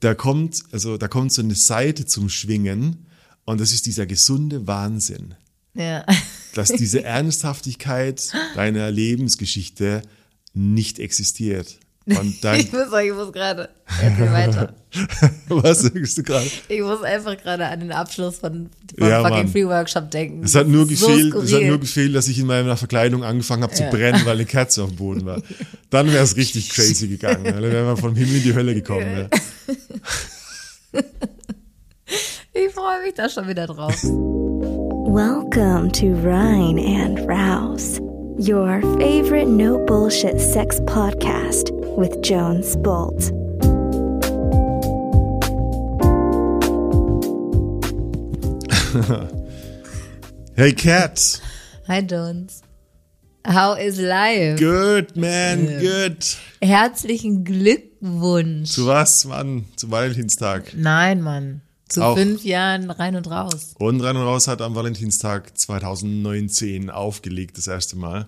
da 0.00 0.14
kommt, 0.14 0.62
also 0.72 0.96
da 0.96 1.08
kommt 1.08 1.32
so 1.32 1.42
eine 1.42 1.54
Seite 1.54 2.06
zum 2.06 2.28
Schwingen 2.28 3.06
und 3.44 3.60
das 3.60 3.72
ist 3.72 3.86
dieser 3.86 4.06
gesunde 4.06 4.66
Wahnsinn, 4.66 5.34
Ja. 5.74 6.04
dass 6.54 6.72
diese 6.72 7.04
Ernsthaftigkeit 7.04 8.32
deiner 8.54 8.90
Lebensgeschichte 8.90 10.02
nicht 10.52 10.98
existiert. 10.98 11.78
Und 12.18 12.42
dann, 12.44 12.58
Ich 12.58 12.72
muss, 12.72 12.86
ich 13.04 13.12
muss 13.12 13.32
gerade. 13.32 13.68
Erzähl 14.02 14.32
weiter. 14.32 14.74
was 15.48 15.80
sagst 15.82 16.18
du 16.18 16.22
gerade? 16.22 16.46
Ich 16.68 16.80
muss 16.80 17.02
einfach 17.02 17.36
gerade 17.36 17.66
an 17.66 17.80
den 17.80 17.92
Abschluss 17.92 18.38
von, 18.38 18.68
von 18.98 19.08
Ja, 19.08 19.20
fucking 19.22 19.36
Mann. 19.36 19.48
Free 19.48 19.66
Workshop 19.66 20.10
denken. 20.10 20.42
Es 20.44 20.54
hat 20.54 20.66
nur 20.66 20.90
ist 20.90 20.98
so 21.00 21.06
gefehlt, 21.08 21.34
es 21.34 21.52
hat 21.54 21.62
nur 21.62 21.78
gefehlt, 21.80 22.14
dass 22.14 22.26
ich 22.28 22.38
in 22.38 22.46
meiner 22.46 22.76
Verkleidung 22.76 23.22
angefangen 23.22 23.62
habe 23.62 23.72
zu 23.74 23.84
Ja. 23.84 23.90
brennen, 23.90 24.20
weil 24.24 24.34
eine 24.34 24.44
Kerze 24.46 24.82
auf 24.82 24.88
dem 24.90 24.96
Boden 24.96 25.24
war. 25.26 25.40
Dann 25.90 26.10
wäre 26.12 26.24
es 26.24 26.36
richtig 26.36 26.70
crazy 26.70 27.06
gegangen. 27.08 27.44
Dann 27.44 27.62
wären 27.62 27.86
wir 27.86 27.96
vom 27.96 28.14
Himmel 28.16 28.36
in 28.36 28.42
die 28.42 28.54
Hölle 28.54 28.74
gekommen. 28.74 29.28
Ja. 30.92 31.00
Ich 32.52 32.72
freue 32.74 33.02
mich 33.04 33.14
da 33.14 33.28
schon 33.28 33.46
wieder 33.48 33.66
drauf. 33.68 33.94
Welcome 34.02 35.90
to 35.92 36.06
Rhine 36.22 36.78
and 36.80 37.20
Rouse, 37.28 38.00
your 38.40 38.80
favorite 38.98 39.48
no 39.48 39.78
bullshit 39.84 40.40
sex 40.40 40.80
podcast 40.80 41.70
with 41.96 42.22
Jones 42.22 42.76
Bolt. 42.76 43.30
Hey 50.56 50.72
Cat, 50.72 51.40
Hi 51.86 52.02
Jones. 52.02 52.62
How 53.44 53.72
is 53.74 53.98
life? 54.00 54.58
good 54.58 55.16
man, 55.16 55.64
good. 55.80 56.24
Herzlichen 56.60 57.44
Glückwunsch. 57.44 58.68
Zu 58.70 58.86
was, 58.86 59.24
Mann? 59.24 59.64
Zu 59.76 59.90
Valentinstag. 59.90 60.74
Nein, 60.74 61.22
Mann. 61.22 61.62
Zu 61.90 62.02
Auch. 62.02 62.16
fünf 62.16 62.44
Jahren 62.44 62.90
rein 62.90 63.16
und 63.16 63.28
raus. 63.30 63.74
Und 63.78 64.00
Rein 64.00 64.16
und 64.16 64.22
Raus 64.22 64.46
hat 64.48 64.62
am 64.62 64.74
Valentinstag 64.76 65.58
2019 65.58 66.88
aufgelegt, 66.88 67.58
das 67.58 67.66
erste 67.66 67.96
Mal. 67.96 68.26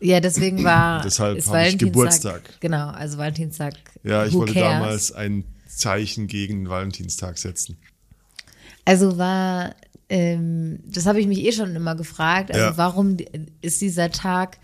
Ja, 0.00 0.20
deswegen 0.20 0.62
war 0.64 1.02
Deshalb 1.04 1.30
habe 1.30 1.38
ich 1.38 1.46
Valentinstag- 1.46 1.78
Geburtstag. 1.78 2.42
Genau, 2.60 2.88
also 2.88 3.16
Valentinstag. 3.18 3.74
Ja, 4.02 4.26
ich 4.26 4.34
wollte 4.34 4.52
cares? 4.54 4.68
damals 4.80 5.12
ein 5.12 5.44
Zeichen 5.68 6.26
gegen 6.26 6.64
den 6.64 6.68
Valentinstag 6.70 7.38
setzen. 7.38 7.78
Also 8.84 9.16
war, 9.18 9.74
ähm, 10.08 10.80
das 10.86 11.06
habe 11.06 11.20
ich 11.20 11.26
mich 11.26 11.44
eh 11.44 11.52
schon 11.52 11.76
immer 11.76 11.94
gefragt. 11.94 12.50
Also 12.50 12.64
Ja. 12.66 12.76
warum 12.76 13.16
ist 13.60 13.80
dieser 13.80 14.10
Tag, 14.10 14.58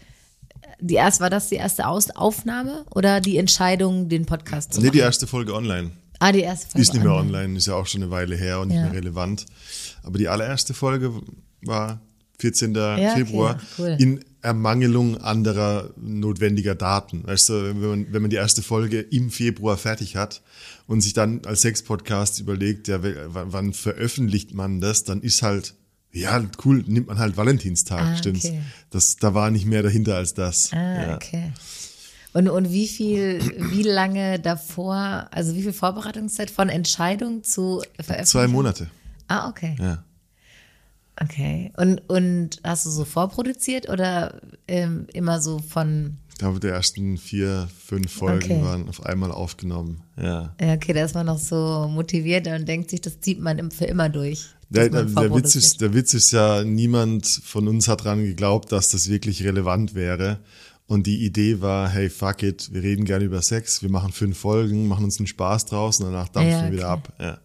die 0.80 0.94
erst, 0.94 1.20
war 1.20 1.30
das 1.30 1.48
die 1.50 1.56
erste 1.56 1.86
Aus 1.86 2.10
Aufnahme 2.10 2.84
oder 2.94 3.20
die 3.20 3.38
Entscheidung, 3.38 4.08
den 4.08 4.26
Podcast 4.26 4.72
zu 4.72 4.80
Nee, 4.80 4.86
machen? 4.86 4.92
die 4.94 5.00
erste 5.00 5.26
Folge 5.28 5.54
online. 5.54 5.92
Ah, 6.28 6.32
die 6.32 6.40
erste 6.40 6.70
Folge. 6.70 6.82
Ist 6.82 6.92
nicht 6.94 7.02
mehr 7.02 7.14
online, 7.14 7.56
ist 7.58 7.66
ja 7.66 7.74
auch 7.74 7.86
schon 7.86 8.02
eine 8.02 8.10
Weile 8.10 8.36
her 8.36 8.60
und 8.60 8.68
nicht 8.68 8.76
Ja. 8.76 8.84
mehr 8.84 8.94
relevant. 8.94 9.46
Aber 10.02 10.18
die 10.18 10.28
allererste 10.28 10.74
Folge 10.74 11.12
war 11.62 12.00
14. 12.38 12.70
okay, 12.76 13.10
Februar 13.14 13.60
cool. 13.78 13.96
in 13.98 14.24
Ermangelung 14.42 15.16
anderer 15.22 15.90
notwendiger 15.96 16.74
Daten. 16.74 17.26
Weißt 17.26 17.48
du, 17.48 17.52
wenn 17.80 17.80
man, 17.80 18.12
wenn 18.12 18.20
man 18.22 18.30
die 18.30 18.36
erste 18.36 18.60
Folge 18.62 19.00
im 19.00 19.30
Februar 19.30 19.78
fertig 19.78 20.16
hat 20.16 20.42
und 20.86 21.00
sich 21.00 21.14
dann 21.14 21.40
als 21.46 21.62
Sex-Podcast 21.62 22.40
überlegt, 22.40 22.88
ja, 22.88 22.98
wann 23.02 23.72
veröffentlicht 23.72 24.52
man 24.52 24.80
das, 24.82 25.04
dann 25.04 25.22
ist 25.22 25.40
halt, 25.42 25.74
ja, 26.12 26.44
cool, 26.64 26.84
nimmt 26.86 27.06
man 27.06 27.18
halt 27.18 27.36
Valentinstag, 27.38 28.00
Ah, 28.02 28.16
stimmt's? 28.16 28.44
okay. 28.44 28.60
Das, 28.90 29.16
da 29.16 29.32
war 29.32 29.50
nicht 29.50 29.64
mehr 29.64 29.82
dahinter 29.82 30.16
als 30.16 30.34
das. 30.34 30.70
Ah, 30.74 30.76
ja. 31.08 31.14
okay. 31.14 31.52
Und, 32.34 32.48
und 32.48 32.70
wie 32.72 32.88
viel, 32.88 33.40
wie 33.70 33.82
lange 33.82 34.38
davor, 34.40 35.28
also 35.30 35.54
wie 35.54 35.62
viel 35.62 35.72
Vorbereitungszeit 35.72 36.50
von 36.50 36.68
Entscheidung 36.68 37.44
zu 37.44 37.80
Veröffentlichung? 37.94 38.24
Zwei 38.26 38.48
Monate, 38.48 38.90
Ah, 39.28 39.48
okay. 39.48 39.76
ja. 39.80 40.04
Okay. 41.20 41.72
Und, 41.76 42.02
und 42.10 42.60
hast 42.64 42.86
du 42.86 42.90
so 42.90 43.04
vorproduziert 43.04 43.88
oder 43.88 44.40
ähm, 44.66 45.06
immer 45.12 45.40
so 45.40 45.60
von, 45.60 46.16
Ich 46.32 46.38
glaube, 46.38 46.58
die 46.58 46.66
ersten 46.66 47.16
vier, 47.18 47.68
fünf 47.86 48.10
Folgen 48.12 48.44
Okay. 48.44 48.62
waren 48.62 48.88
auf 48.88 49.06
einmal 49.06 49.30
aufgenommen. 49.30 50.02
Ja. 50.20 50.54
ja, 50.60 50.74
okay, 50.74 50.92
da 50.92 51.04
ist 51.04 51.14
man 51.14 51.26
noch 51.26 51.38
so 51.38 51.88
motiviert 51.88 52.48
und 52.48 52.66
denkt 52.66 52.90
sich, 52.90 53.00
das 53.00 53.20
zieht 53.20 53.40
man 53.40 53.70
für 53.70 53.84
immer 53.84 54.08
durch. 54.08 54.46
Der, 54.70 54.88
der, 54.88 55.06
Witz 55.34 55.54
ist, 55.54 55.80
der 55.80 55.94
Witz 55.94 56.14
ist 56.14 56.32
ja, 56.32 56.64
niemand 56.64 57.26
von 57.26 57.68
uns 57.68 57.86
hat 57.86 58.02
dran 58.02 58.24
geglaubt, 58.24 58.72
dass 58.72 58.88
das 58.88 59.08
wirklich 59.08 59.44
relevant 59.44 59.94
wäre. 59.94 60.40
Und 60.86 61.06
die 61.06 61.24
Idee 61.24 61.60
war, 61.62 61.88
hey, 61.88 62.10
fuck 62.10 62.42
it, 62.42 62.68
wir 62.72 62.82
reden 62.82 63.04
gerne 63.06 63.24
über 63.24 63.40
Sex, 63.40 63.80
wir 63.82 63.90
machen 63.90 64.12
fünf 64.12 64.36
Folgen, 64.38 64.86
machen 64.86 65.04
uns 65.04 65.18
einen 65.18 65.26
Spaß 65.26 65.66
draus 65.66 65.98
und 66.00 66.06
danach 66.12 66.28
dampfen 66.28 66.52
Ja, 66.52 66.64
wir 66.66 66.72
wieder 66.72 66.88
ab. 66.88 67.12
Ja. 67.18 67.38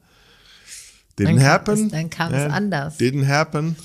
Dann 1.16 1.28
Didn't 1.28 1.38
kam 1.40 1.48
happen. 1.48 1.86
es- 1.86 1.92
dann 1.92 2.10
kam 2.10 2.34
es 2.34 2.52
anders. 2.52 2.98
Didn't 3.00 3.28
happen. 3.28 3.76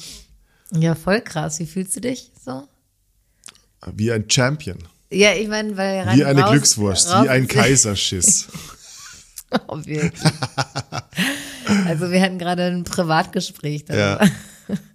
Ja, 0.73 0.95
voll 0.97 1.21
krass. 1.21 1.61
Wie 1.61 1.67
fühlst 1.67 1.95
du 1.95 2.01
dich 2.01 2.33
so? 2.45 2.67
Wie 3.95 4.11
ein 4.11 4.29
Champion. 4.29 4.79
Ja, 5.11 5.33
ich 5.35 5.47
meine, 5.47 5.77
weil 5.77 6.01
rein 6.01 6.19
Wie 6.19 6.25
eine 6.25 6.41
raus, 6.43 6.51
Glückswurst. 6.51 7.13
raus 7.13 7.25
Wie 7.25 7.29
ein 7.29 7.47
Kaiserschiss. 7.47 8.49
Oh, 9.69 9.79
wirklich. 9.85 10.21
also 11.87 12.11
wir 12.11 12.21
hatten 12.21 12.39
gerade 12.41 12.65
ein 12.65 12.83
Privatgespräch 12.83 13.85
ja. 13.89 14.19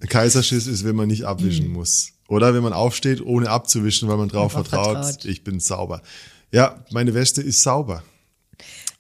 Kaiserschiss 0.10 0.68
ist, 0.68 0.84
wenn 0.84 0.98
man 0.98 1.08
nicht 1.08 1.24
abwischen 1.24 1.66
Hm. 1.68 1.72
muss. 1.74 2.12
Oder 2.30 2.54
wenn 2.54 2.62
man 2.64 2.74
aufsteht, 2.74 3.22
ohne 3.22 3.50
abzuwischen, 3.50 4.08
weil 4.08 4.18
man 4.18 4.30
drauf 4.30 4.52
vertraut, 4.52 5.04
vertraut. 5.04 5.26
ich 5.26 5.44
bin 5.44 5.60
sauber. 5.60 6.02
Ja, 6.52 6.84
meine 6.92 7.14
Weste 7.14 7.42
ist 7.42 7.62
sauber. 7.64 8.04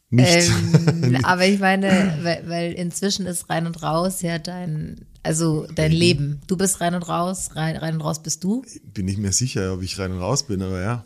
Nicht. 0.10 0.50
Ähm, 0.88 1.20
aber 1.24 1.46
ich 1.46 1.60
meine, 1.60 2.18
weil, 2.24 2.44
weil 2.48 2.74
inzwischen 2.74 3.28
ist 3.28 3.50
rein 3.50 3.68
und 3.68 3.84
raus 3.84 4.24
ja 4.24 4.40
dein, 4.40 5.06
also 5.22 5.68
dein 5.76 5.92
Leben. 5.92 6.42
Du 6.48 6.58
bist 6.58 6.82
rein 6.82 6.96
und 6.96 7.04
raus, 7.04 7.52
rein, 7.54 7.76
rein 7.78 7.96
und 7.96 8.02
raus 8.02 8.24
bist 8.24 8.44
du. 8.44 8.64
bin 8.84 9.06
nicht 9.06 9.20
mehr 9.20 9.32
sicher, 9.32 9.74
ob 9.74 9.84
ich 9.84 10.00
rein 10.00 10.12
und 10.12 10.20
raus 10.20 10.44
bin, 10.44 10.64
aber 10.64 10.82
ja. 10.82 11.06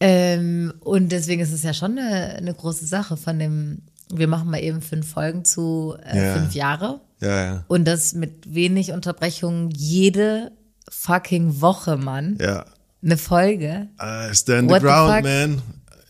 Ähm, 0.00 0.72
und 0.80 1.10
deswegen 1.10 1.42
ist 1.42 1.52
es 1.52 1.62
ja 1.62 1.74
schon 1.74 1.98
eine, 1.98 2.36
eine 2.36 2.54
große 2.54 2.86
Sache 2.86 3.18
von 3.18 3.38
dem, 3.38 3.82
wir 4.10 4.28
machen 4.28 4.48
mal 4.50 4.62
eben 4.62 4.80
fünf 4.80 5.10
Folgen 5.10 5.44
zu 5.44 5.94
äh, 6.04 6.24
Ja. 6.24 6.34
fünf 6.36 6.54
Jahre. 6.54 7.00
Ja, 7.20 7.44
ja. 7.44 7.64
Und 7.68 7.84
das 7.84 8.14
mit 8.14 8.54
wenig 8.54 8.92
Unterbrechungen 8.92 9.70
jede 9.70 10.52
fucking 10.90 11.60
Woche, 11.60 11.96
Mann. 11.96 12.38
Ja. 12.40 12.66
Eine 13.02 13.16
Folge. 13.16 13.88
I 14.00 14.34
stand 14.34 14.68
the 14.68 14.74
What 14.74 14.80
the 14.80 14.86
ground, 14.86 15.22
man. 15.22 15.62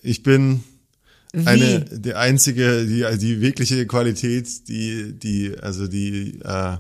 Ich 0.02 0.22
bin 0.22 0.64
Wie? 1.32 1.46
eine, 1.46 1.80
die 1.84 2.14
einzige, 2.14 2.86
die, 2.86 3.04
die 3.18 3.40
wirkliche 3.40 3.86
Qualität, 3.86 4.68
die, 4.68 5.12
die, 5.18 5.54
also 5.60 5.86
die, 5.86 6.40
äh, 6.42 6.76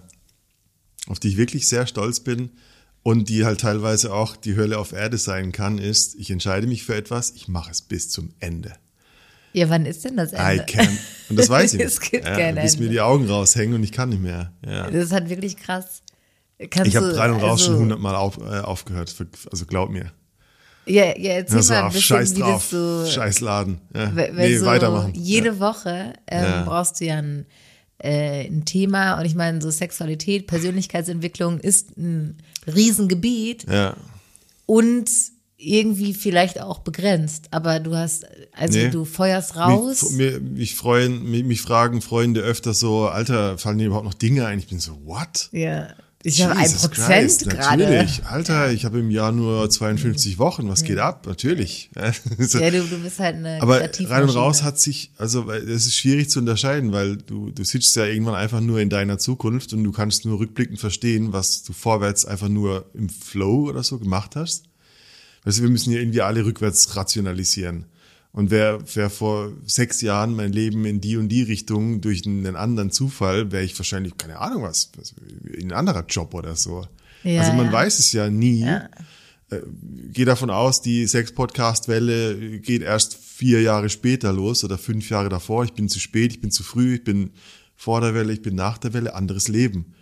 auf 1.08 1.18
die 1.20 1.28
ich 1.28 1.36
wirklich 1.36 1.68
sehr 1.68 1.86
stolz 1.86 2.20
bin 2.20 2.50
und 3.02 3.28
die 3.28 3.44
halt 3.44 3.60
teilweise 3.60 4.12
auch 4.12 4.36
die 4.36 4.56
Hölle 4.56 4.78
auf 4.78 4.92
Erde 4.92 5.18
sein 5.18 5.52
kann, 5.52 5.78
ist, 5.78 6.14
ich 6.14 6.30
entscheide 6.30 6.66
mich 6.66 6.84
für 6.84 6.94
etwas, 6.94 7.32
ich 7.32 7.48
mache 7.48 7.70
es 7.70 7.82
bis 7.82 8.08
zum 8.10 8.30
Ende. 8.40 8.72
ja, 9.52 9.68
wann 9.68 9.84
ist 9.86 10.04
denn 10.04 10.16
das 10.16 10.32
I 10.32 10.36
Ende? 10.36 10.64
can. 10.66 10.98
Und 11.28 11.38
das 11.38 11.48
weiß 11.50 11.74
ich. 11.74 11.80
Es 11.84 12.00
gibt 12.00 12.24
ja, 12.24 12.34
kein 12.36 12.54
bis 12.54 12.76
mir 12.78 12.84
Ende. 12.84 12.92
die 12.94 13.00
Augen 13.00 13.26
raushängen 13.26 13.74
und 13.74 13.84
ich 13.84 13.92
kann 13.92 14.08
nicht 14.08 14.22
mehr. 14.22 14.52
Ja. 14.66 14.90
Das 14.90 15.04
ist 15.06 15.12
halt 15.12 15.28
wirklich 15.28 15.56
krass. 15.58 16.02
Kannst 16.70 16.88
Ich 16.88 16.96
habe 16.96 17.16
rein 17.16 17.30
und 17.30 17.40
raus 17.40 17.60
also, 17.60 17.64
schon 17.72 17.78
hundertmal 17.80 18.14
auf, 18.16 18.38
äh, 18.38 18.60
aufgehört. 18.60 19.10
Für- 19.10 19.28
Also 19.50 19.64
glaub 19.66 19.90
mir. 19.90 20.12
Ja, 20.86 21.04
ja 21.16 21.32
erzähl 21.34 21.58
Also 21.58 21.72
mal 21.74 21.80
ein 21.84 21.86
bisschen, 21.88 22.02
Scheiß 22.02 22.34
wie 22.36 22.40
drauf. 22.40 22.64
so. 22.70 23.06
Scheiß 23.06 23.40
Laden. 23.40 23.80
Ja. 23.94 24.10
Nee, 24.10 24.56
so 24.56 24.66
weitermachen. 24.66 25.12
Jede 25.14 25.48
ja. 25.50 25.60
Woche 25.60 26.14
ähm, 26.26 26.44
Ja. 26.44 26.62
brauchst 26.64 27.00
du 27.00 27.04
ja 27.04 27.16
ein, 27.18 27.46
äh, 27.98 28.46
ein 28.48 28.64
Thema 28.64 29.18
und 29.18 29.24
ich 29.26 29.34
meine, 29.34 29.60
so 29.62 29.70
Sexualität, 29.70 30.46
Persönlichkeitsentwicklung 30.46 31.60
ist 31.60 31.96
ein 31.96 32.38
Riesengebiet 32.66 33.66
Ja. 33.70 33.94
und 34.66 35.08
irgendwie 35.60 36.14
vielleicht 36.14 36.60
auch 36.60 36.78
begrenzt, 36.78 37.48
aber 37.50 37.80
du 37.80 37.96
hast, 37.96 38.26
also 38.52 38.78
Nee. 38.78 38.90
du 38.90 39.04
feuerst 39.04 39.56
raus. 39.56 40.10
Mich, 40.12 40.40
mich, 40.40 40.74
freuen, 40.76 41.28
mich, 41.28 41.42
mich 41.44 41.60
fragen 41.62 42.00
Freunde 42.00 42.40
öfter 42.42 42.74
so, 42.74 43.08
Alter, 43.08 43.58
fallen 43.58 43.78
dir 43.78 43.86
überhaupt 43.86 44.04
noch 44.04 44.14
Dinge 44.14 44.46
ein? 44.46 44.60
Ich 44.60 44.68
bin 44.68 44.78
so, 44.78 45.04
what? 45.04 45.48
ja, 45.52 45.88
ich 46.24 46.42
habe 46.42 46.56
ein 46.56 46.72
Prozent 46.72 47.48
gerade. 47.48 47.84
Natürlich. 47.84 48.24
Alter, 48.24 48.72
ich 48.72 48.84
habe 48.84 48.98
im 48.98 49.10
Jahr 49.10 49.30
nur 49.30 49.70
52 49.70 50.38
Wochen. 50.38 50.68
Was 50.68 50.82
geht 50.82 50.98
ab? 50.98 51.26
Natürlich. 51.26 51.90
Ja, 51.94 52.10
du, 52.70 52.82
du 52.82 52.98
bist 52.98 53.20
halt 53.20 53.36
eine 53.36 53.62
Aber 53.62 53.80
rein 53.80 54.22
und 54.24 54.30
raus 54.30 54.64
hat 54.64 54.80
sich, 54.80 55.12
also 55.16 55.50
es 55.50 55.86
ist 55.86 55.94
schwierig 55.94 56.28
zu 56.28 56.40
unterscheiden, 56.40 56.92
weil 56.92 57.18
du, 57.18 57.50
du 57.50 57.62
sitzt 57.62 57.94
ja 57.94 58.04
irgendwann 58.04 58.34
einfach 58.34 58.60
nur 58.60 58.80
in 58.80 58.90
deiner 58.90 59.18
Zukunft 59.18 59.72
und 59.72 59.84
du 59.84 59.92
kannst 59.92 60.24
nur 60.24 60.40
rückblickend 60.40 60.80
verstehen, 60.80 61.32
was 61.32 61.62
du 61.62 61.72
vorwärts 61.72 62.24
einfach 62.24 62.48
nur 62.48 62.90
im 62.94 63.08
Flow 63.08 63.68
oder 63.68 63.84
so 63.84 63.98
gemacht 63.98 64.34
hast. 64.34 64.64
Weißt 65.44 65.58
du, 65.58 65.62
wir 65.62 65.70
müssen 65.70 65.92
ja 65.92 66.00
irgendwie 66.00 66.22
alle 66.22 66.44
rückwärts 66.44 66.96
rationalisieren. 66.96 67.86
Und 68.38 68.52
wer, 68.52 68.78
wer 68.94 69.10
vor 69.10 69.50
sechs 69.66 70.00
Jahren 70.00 70.36
mein 70.36 70.52
Leben 70.52 70.84
in 70.84 71.00
die 71.00 71.16
und 71.16 71.28
die 71.28 71.42
Richtung 71.42 72.00
durch 72.00 72.24
einen 72.24 72.54
anderen 72.54 72.92
Zufall, 72.92 73.50
wäre 73.50 73.64
ich 73.64 73.76
wahrscheinlich, 73.76 74.16
keine 74.16 74.38
Ahnung 74.38 74.62
was, 74.62 74.92
was, 74.96 75.12
in 75.42 75.72
ein 75.72 75.76
anderer 75.76 76.04
Job 76.06 76.34
oder 76.34 76.54
so. 76.54 76.86
Ja, 77.24 77.40
also 77.40 77.54
man 77.54 77.66
ja. 77.66 77.72
weiß 77.72 77.98
es 77.98 78.12
ja 78.12 78.30
nie. 78.30 78.62
Äh, 78.62 79.58
Gehe 80.12 80.24
davon 80.24 80.50
aus, 80.50 80.80
die 80.82 81.04
Sex-Podcast-Welle 81.08 82.60
geht 82.60 82.82
erst 82.82 83.16
vier 83.16 83.60
Jahre 83.60 83.88
später 83.88 84.32
los 84.32 84.62
oder 84.62 84.78
fünf 84.78 85.10
Jahre 85.10 85.30
davor. 85.30 85.64
Ich 85.64 85.72
bin 85.72 85.88
zu 85.88 85.98
spät, 85.98 86.30
ich 86.30 86.40
bin 86.40 86.52
zu 86.52 86.62
früh, 86.62 86.94
ich 86.94 87.02
bin 87.02 87.32
vor 87.74 88.00
der 88.00 88.14
Welle, 88.14 88.32
ich 88.32 88.42
bin 88.42 88.54
nach 88.54 88.78
der 88.78 88.92
Welle, 88.92 89.16
anderes 89.16 89.48
Leben. 89.48 89.94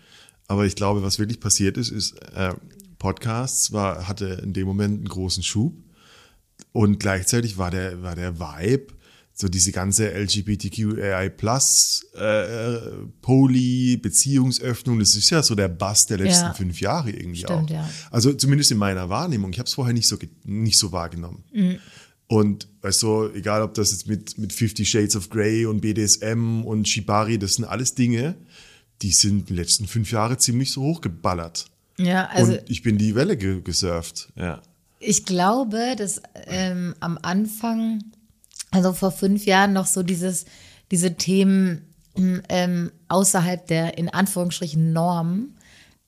Aber 0.47 0.67
ich 0.67 0.77
glaube, 0.77 1.03
was 1.03 1.19
wirklich 1.19 1.41
passiert 1.41 1.79
ist, 1.79 1.89
ist, 1.89 2.17
äh, 2.35 2.53
Podcasts 2.99 3.73
war, 3.73 4.07
hatte 4.07 4.43
in 4.45 4.53
dem 4.53 4.67
Moment 4.67 4.99
einen 4.99 5.09
großen 5.09 5.43
Schub 5.43 5.86
und 6.77 7.01
gleichzeitig 7.01 7.59
war 7.59 7.71
der, 7.71 8.03
war 8.03 8.15
der 8.15 8.39
Vibe, 8.39 8.89
so 9.33 9.49
diese 9.49 9.71
ganze 9.73 10.09
LGBTQAI 10.13 11.29
Plus 11.31 12.07
äh, 12.15 12.79
Poly 13.21 13.97
Beziehungsöffnung, 13.99 14.99
das 14.99 15.15
ist 15.15 15.29
ja 15.31 15.43
so 15.43 15.55
der 15.55 15.69
Bass 15.69 16.07
der 16.07 16.19
letzten 16.19 16.47
Ja. 16.47 16.55
fünf 16.55 16.81
Jahre 16.81 17.11
irgendwie 17.11 17.41
Stimmt, 17.41 17.71
auch. 17.71 17.75
ja. 17.75 17.89
Also 18.11 18.33
zumindest 18.33 18.71
in 18.71 18.79
meiner 18.79 19.09
Wahrnehmung. 19.09 19.53
Ich 19.53 19.59
habe 19.59 19.67
es 19.67 19.75
vorher 19.75 19.93
nicht 19.93 20.09
so 20.09 20.17
nicht 20.45 20.79
so 20.79 20.91
wahrgenommen. 20.93 21.45
Mhm. 21.53 21.77
Und 22.29 22.67
weißt 22.81 23.03
du, 23.03 23.29
egal 23.35 23.63
ob 23.63 23.75
das 23.75 23.91
jetzt 23.93 24.07
mit 24.09 24.39
mit 24.39 24.53
Fifty 24.53 24.85
Shades 24.87 25.15
of 25.17 25.29
Grey 25.29 25.67
und 25.67 25.81
BDSM 25.83 26.63
und 26.65 26.89
Shibari, 26.89 27.39
das 27.39 27.55
sind 27.55 27.67
alles 27.67 27.95
Dinge, 27.95 28.37
die 29.03 29.11
sind 29.13 29.49
die 29.51 29.55
letzten 29.55 29.87
fünf 29.87 30.11
Jahre 30.13 30.39
ziemlich 30.39 30.73
so 30.73 30.83
hochgeballert. 30.83 31.67
Ja, 31.99 32.27
also 32.27 32.53
und 32.53 32.63
ich 32.69 32.83
bin 32.83 32.97
die 32.99 33.15
Welle 33.15 33.37
ge 33.37 33.61
gesurft. 33.63 34.33
Ja. 34.35 34.63
Ich 35.07 35.25
glaube, 35.25 35.95
dass 35.97 36.21
ähm, 36.47 36.95
am 37.01 37.19
Anfang, 37.23 38.03
also 38.73 38.93
vor 38.93 39.13
fünf 39.13 39.47
Jahren 39.47 39.73
noch 39.73 39.87
so 39.87 40.03
dieses, 40.03 40.45
diese 40.91 41.15
Themen 41.15 41.95
ähm, 42.49 42.91
außerhalb 43.09 43.67
der 43.67 43.99
in 43.99 44.09
Anführungsstrichen 44.09 44.93
Norm 44.93 45.51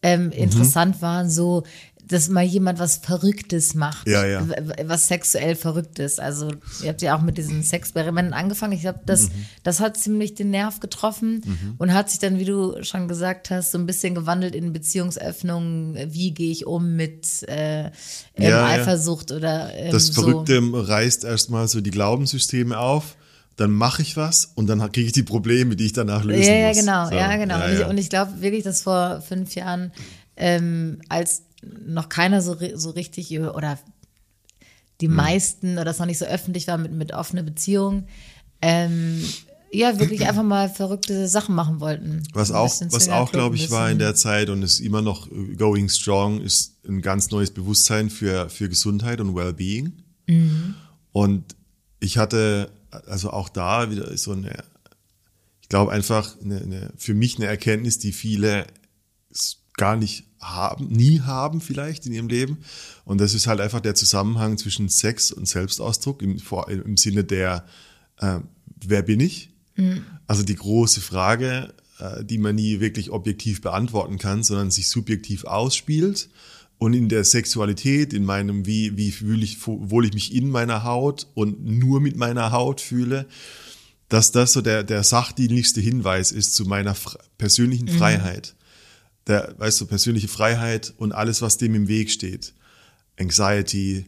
ähm, 0.02 0.26
Mhm. 0.26 0.32
interessant 0.32 1.02
waren, 1.02 1.28
so 1.30 1.64
dass 2.08 2.28
mal 2.28 2.42
jemand 2.44 2.78
was 2.78 2.96
Verrücktes 2.96 3.74
macht, 3.74 4.08
Ja, 4.08 4.24
ja. 4.26 4.46
was 4.86 5.08
sexuell 5.08 5.54
Verrücktes. 5.56 6.18
Also 6.18 6.50
ihr 6.82 6.88
habt 6.88 7.02
ja 7.02 7.16
auch 7.16 7.20
mit 7.22 7.36
diesen 7.38 7.62
Sexperimenten 7.62 8.32
angefangen. 8.34 8.72
Ich 8.72 8.80
glaube, 8.80 9.00
das, 9.06 9.24
Mhm. 9.28 9.46
das 9.62 9.80
hat 9.80 9.96
ziemlich 9.96 10.34
den 10.34 10.50
Nerv 10.50 10.80
getroffen 10.80 11.74
und 11.78 11.92
hat 11.92 12.08
sich 12.10 12.18
dann, 12.18 12.38
wie 12.38 12.44
du 12.44 12.82
schon 12.82 13.08
gesagt 13.08 13.50
hast, 13.50 13.72
so 13.72 13.78
ein 13.78 13.86
bisschen 13.86 14.14
gewandelt 14.14 14.54
in 14.54 14.72
Beziehungsöffnungen. 14.72 16.12
Wie 16.12 16.32
gehe 16.32 16.50
ich 16.50 16.66
um 16.66 16.96
mit 16.96 17.42
äh, 17.48 17.90
Ja. 18.38 18.66
Eifersucht 18.66 19.32
oder 19.32 19.74
ähm, 19.74 19.92
Das 19.92 20.06
so. 20.06 20.22
Verrückte 20.22 20.60
reißt 20.72 21.24
erstmal 21.24 21.68
so 21.68 21.80
die 21.80 21.90
Glaubenssysteme 21.90 22.78
auf, 22.78 23.16
dann 23.56 23.70
mache 23.72 24.02
ich 24.02 24.16
was 24.16 24.52
und 24.54 24.68
dann 24.68 24.80
kriege 24.92 25.06
ich 25.08 25.12
die 25.12 25.22
Probleme, 25.24 25.74
die 25.76 25.86
ich 25.86 25.92
danach 25.92 26.24
lösen 26.24 26.42
Ja, 26.42 26.54
ja, 26.54 26.68
muss. 26.68 26.76
genau, 26.78 27.06
So, 27.08 27.14
ja, 27.14 27.36
genau. 27.36 27.58
ja, 27.58 27.88
und 27.88 27.98
ich, 27.98 28.04
ich 28.04 28.08
glaube 28.10 28.40
wirklich, 28.40 28.62
dass 28.64 28.82
vor 28.82 29.20
fünf 29.20 29.54
Jahren, 29.54 29.92
ähm, 30.36 31.00
als 31.08 31.42
noch 31.62 32.08
keiner 32.08 32.42
so, 32.42 32.56
so 32.74 32.90
richtig 32.90 33.38
oder 33.38 33.78
die 35.00 35.08
Hm. 35.08 35.14
meisten 35.14 35.78
oder 35.78 35.90
es 35.90 35.98
noch 35.98 36.06
nicht 36.06 36.18
so 36.18 36.24
öffentlich 36.24 36.66
war 36.66 36.78
mit, 36.78 36.92
mit 36.92 37.12
offener 37.12 37.42
Beziehung, 37.42 38.06
ähm, 38.60 39.22
ja, 39.70 39.98
wirklich 39.98 40.26
einfach 40.26 40.42
mal 40.42 40.70
verrückte 40.70 41.28
Sachen 41.28 41.54
machen 41.54 41.80
wollten. 41.80 42.22
Was 42.32 42.50
auch, 42.50 42.80
was 42.90 43.08
auch, 43.10 43.30
glaube 43.30 43.56
ich, 43.56 43.70
war 43.70 43.90
in 43.90 43.98
der 43.98 44.14
Zeit 44.14 44.48
und 44.48 44.62
ist 44.62 44.80
immer 44.80 45.02
noch 45.02 45.30
äh, 45.30 45.54
going 45.56 45.88
strong, 45.90 46.40
ist 46.40 46.76
ein 46.86 47.02
ganz 47.02 47.30
neues 47.30 47.50
Bewusstsein 47.50 48.08
für, 48.08 48.48
für 48.48 48.68
Gesundheit 48.68 49.20
und 49.20 49.34
Wellbeing. 49.34 49.92
Mhm. 50.26 50.74
Und 51.12 51.44
ich 52.00 52.16
hatte 52.16 52.70
also 53.06 53.30
auch 53.30 53.50
da 53.50 53.90
wieder 53.90 54.16
so 54.16 54.32
eine, 54.32 54.64
ich 55.60 55.68
glaube 55.68 55.92
einfach 55.92 56.40
eine, 56.40 56.62
eine, 56.62 56.92
für 56.96 57.12
mich 57.12 57.36
eine 57.36 57.46
Erkenntnis, 57.46 57.98
die 57.98 58.12
viele 58.12 58.66
gar 59.76 59.96
nicht 59.96 60.24
haben, 60.40 60.88
nie 60.88 61.20
haben 61.20 61.60
vielleicht 61.60 62.06
in 62.06 62.12
ihrem 62.12 62.28
Leben. 62.28 62.58
Und 63.04 63.20
das 63.20 63.34
ist 63.34 63.46
halt 63.46 63.60
einfach 63.60 63.80
der 63.80 63.94
Zusammenhang 63.94 64.58
zwischen 64.58 64.88
Sex 64.88 65.32
und 65.32 65.48
Selbstausdruck 65.48 66.22
im, 66.22 66.38
vor- 66.38 66.68
im 66.70 66.96
Sinne 66.96 67.24
der, 67.24 67.64
äh, 68.18 68.40
wer 68.86 69.02
bin 69.02 69.20
ich? 69.20 69.50
Also 70.26 70.42
die 70.42 70.56
große 70.56 71.00
Frage, 71.00 71.72
äh, 72.00 72.24
die 72.24 72.38
man 72.38 72.56
nie 72.56 72.80
wirklich 72.80 73.10
objektiv 73.10 73.60
beantworten 73.60 74.18
kann, 74.18 74.42
sondern 74.42 74.70
sich 74.70 74.88
subjektiv 74.88 75.44
ausspielt. 75.44 76.28
Und 76.78 76.94
in 76.94 77.08
der 77.08 77.24
Sexualität, 77.24 78.12
in 78.12 78.24
meinem, 78.24 78.64
wie, 78.66 78.96
wie 78.96 79.10
fühle 79.10 79.42
ich, 79.44 79.66
wohl 79.66 80.04
ich 80.04 80.14
mich 80.14 80.32
in 80.34 80.48
meiner 80.48 80.84
Haut 80.84 81.26
und 81.34 81.64
nur 81.64 82.00
mit 82.00 82.16
meiner 82.16 82.52
Haut 82.52 82.80
fühle, 82.80 83.26
dass 84.08 84.32
das 84.32 84.52
so 84.52 84.60
der, 84.62 84.84
der 84.84 85.02
sachdienlichste 85.02 85.80
Hinweis 85.80 86.32
ist 86.32 86.54
zu 86.54 86.64
meiner 86.64 86.96
persönlichen 87.36 87.88
Freiheit. 87.88 88.54
Der, 89.28 89.54
weißt 89.58 89.80
du, 89.80 89.86
persönliche 89.86 90.26
Freiheit 90.28 90.92
und 90.96 91.12
alles, 91.12 91.42
was 91.42 91.58
dem 91.58 91.74
im 91.74 91.86
Weg 91.86 92.10
steht. 92.10 92.54
Anxiety, 93.20 94.06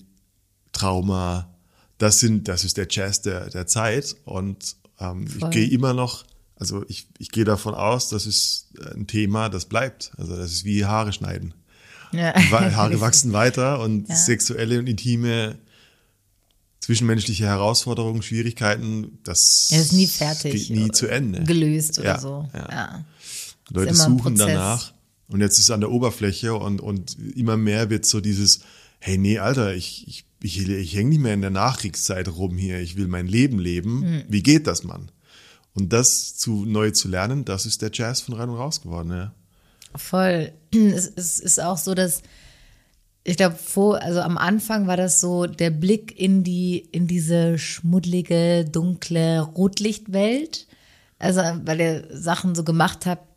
Trauma, 0.73 1.55
das 1.99 2.21
sind, 2.21 2.49
das 2.49 2.65
ist 2.65 2.77
der 2.77 2.87
Jazz 2.91 3.21
der, 3.23 3.51
der 3.51 3.67
Zeit. 3.67 4.17
Und 4.25 4.77
ähm, 4.99 5.27
ich 5.27 5.51
gehe 5.51 5.69
immer 5.69 5.93
noch, 5.95 6.25
also 6.57 6.85
ich, 6.89 7.07
ich 7.19 7.31
gehe 7.31 7.45
davon 7.45 7.75
aus, 7.75 8.09
das 8.09 8.27
ist 8.27 8.69
ein 8.95 9.07
Thema, 9.07 9.49
das 9.51 9.67
bleibt. 9.67 10.13
Also 10.17 10.37
das 10.37 10.53
ist 10.53 10.65
wie 10.65 10.85
Haare 10.87 11.13
schneiden. 11.13 11.55
Ja. 12.13 12.35
Haare 12.51 13.01
wachsen 13.01 13.33
weiter 13.33 13.81
und 13.81 14.09
sexuelle 14.09 14.79
und 14.79 14.87
intime 14.89 15.59
zwischenmenschliche 16.81 17.45
Herausforderungen, 17.45 18.23
Schwierigkeiten, 18.23 19.19
das, 19.23 19.69
Ja, 19.71 19.79
ist 19.81 19.93
nie 19.93 20.07
fertig. 20.07 20.69
geht 20.69 20.71
nie 20.77 20.91
zu 20.91 21.07
Ende. 21.09 21.45
Gelöst 21.45 21.99
oder 21.99 22.09
Ja, 22.09 22.19
so. 22.19 22.49
ja. 22.55 22.69
Ja. 22.71 23.05
Leute 23.71 23.95
suchen 23.95 24.37
danach 24.37 24.93
und 25.31 25.41
jetzt 25.41 25.59
ist 25.59 25.65
es 25.65 25.71
an 25.71 25.81
der 25.81 25.91
Oberfläche 25.91 26.55
und, 26.55 26.81
und 26.81 27.17
immer 27.37 27.57
mehr 27.57 27.89
wird 27.89 28.05
so 28.05 28.21
dieses, 28.21 28.61
hey, 28.99 29.17
nee, 29.17 29.39
Alter, 29.39 29.75
ich, 29.75 30.07
ich, 30.09 30.25
ich, 30.43 30.69
ich 30.69 30.95
hänge 30.95 31.11
nicht 31.11 31.21
mehr 31.21 31.35
in 31.35 31.41
der 31.41 31.51
Nachkriegszeit 31.51 32.29
rum 32.29 32.57
hier, 32.57 32.81
ich 32.81 32.97
will 32.97 33.07
mein 33.07 33.27
Leben 33.27 33.59
leben. 33.59 34.03
Hm. 34.03 34.23
Wie 34.29 34.43
geht 34.43 34.67
das, 34.67 34.85
Mann? 34.85 35.11
Und 35.75 35.93
das 35.93 36.37
zu 36.37 36.65
neu 36.65 36.91
zu 36.91 37.09
lernen, 37.09 37.45
das 37.45 37.65
ist 37.65 37.81
der 37.81 37.91
Jazz 37.93 38.21
von 38.21 38.35
rein 38.35 38.49
und 38.49 38.57
raus 38.57 38.83
geworden, 38.83 39.11
ja. 39.11 39.35
Voll. 39.95 40.53
Es, 40.73 41.11
es 41.15 41.41
ist 41.41 41.63
auch 41.63 41.79
so, 41.79 41.95
dass 41.95 42.23
ich 43.23 43.37
glaube, 43.37 43.57
vor, 43.57 44.03
also 44.03 44.21
am 44.21 44.39
Anfang 44.39 44.87
war 44.87 44.97
das 44.97 45.21
so 45.21 45.47
der 45.47 45.71
Blick 45.71 46.19
in 46.19 46.43
die, 46.43 46.79
in 46.79 47.07
diese 47.07 47.59
schmuddlige, 47.59 48.65
dunkle 48.65 49.41
Rotlichtwelt. 49.41 50.67
Also, 51.19 51.41
weil 51.65 51.81
ihr 51.81 52.09
Sachen 52.11 52.55
so 52.55 52.65
gemacht 52.65 53.05
habt, 53.05 53.30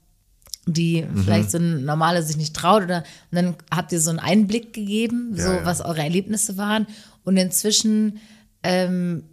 die 0.65 1.06
vielleicht 1.15 1.51
so 1.51 1.57
ein 1.57 1.83
Normale 1.83 2.24
sich 2.24 2.38
nicht 2.38 2.56
traut 2.56 2.83
oder 2.83 3.04
und 3.31 3.36
dann 3.36 3.56
habt 3.69 3.92
ihr 3.92 4.00
so 4.00 4.10
einen 4.10 4.19
Einblick 4.19 4.74
gegeben, 4.74 5.33
so 5.36 5.50
Ja, 5.50 5.56
ja. 5.56 5.65
was 5.65 5.81
eure 5.81 6.01
Erlebnisse 6.01 6.57
waren 6.57 6.88
und 7.24 7.38
inzwischen 7.38 8.19
ähm, 8.63 9.24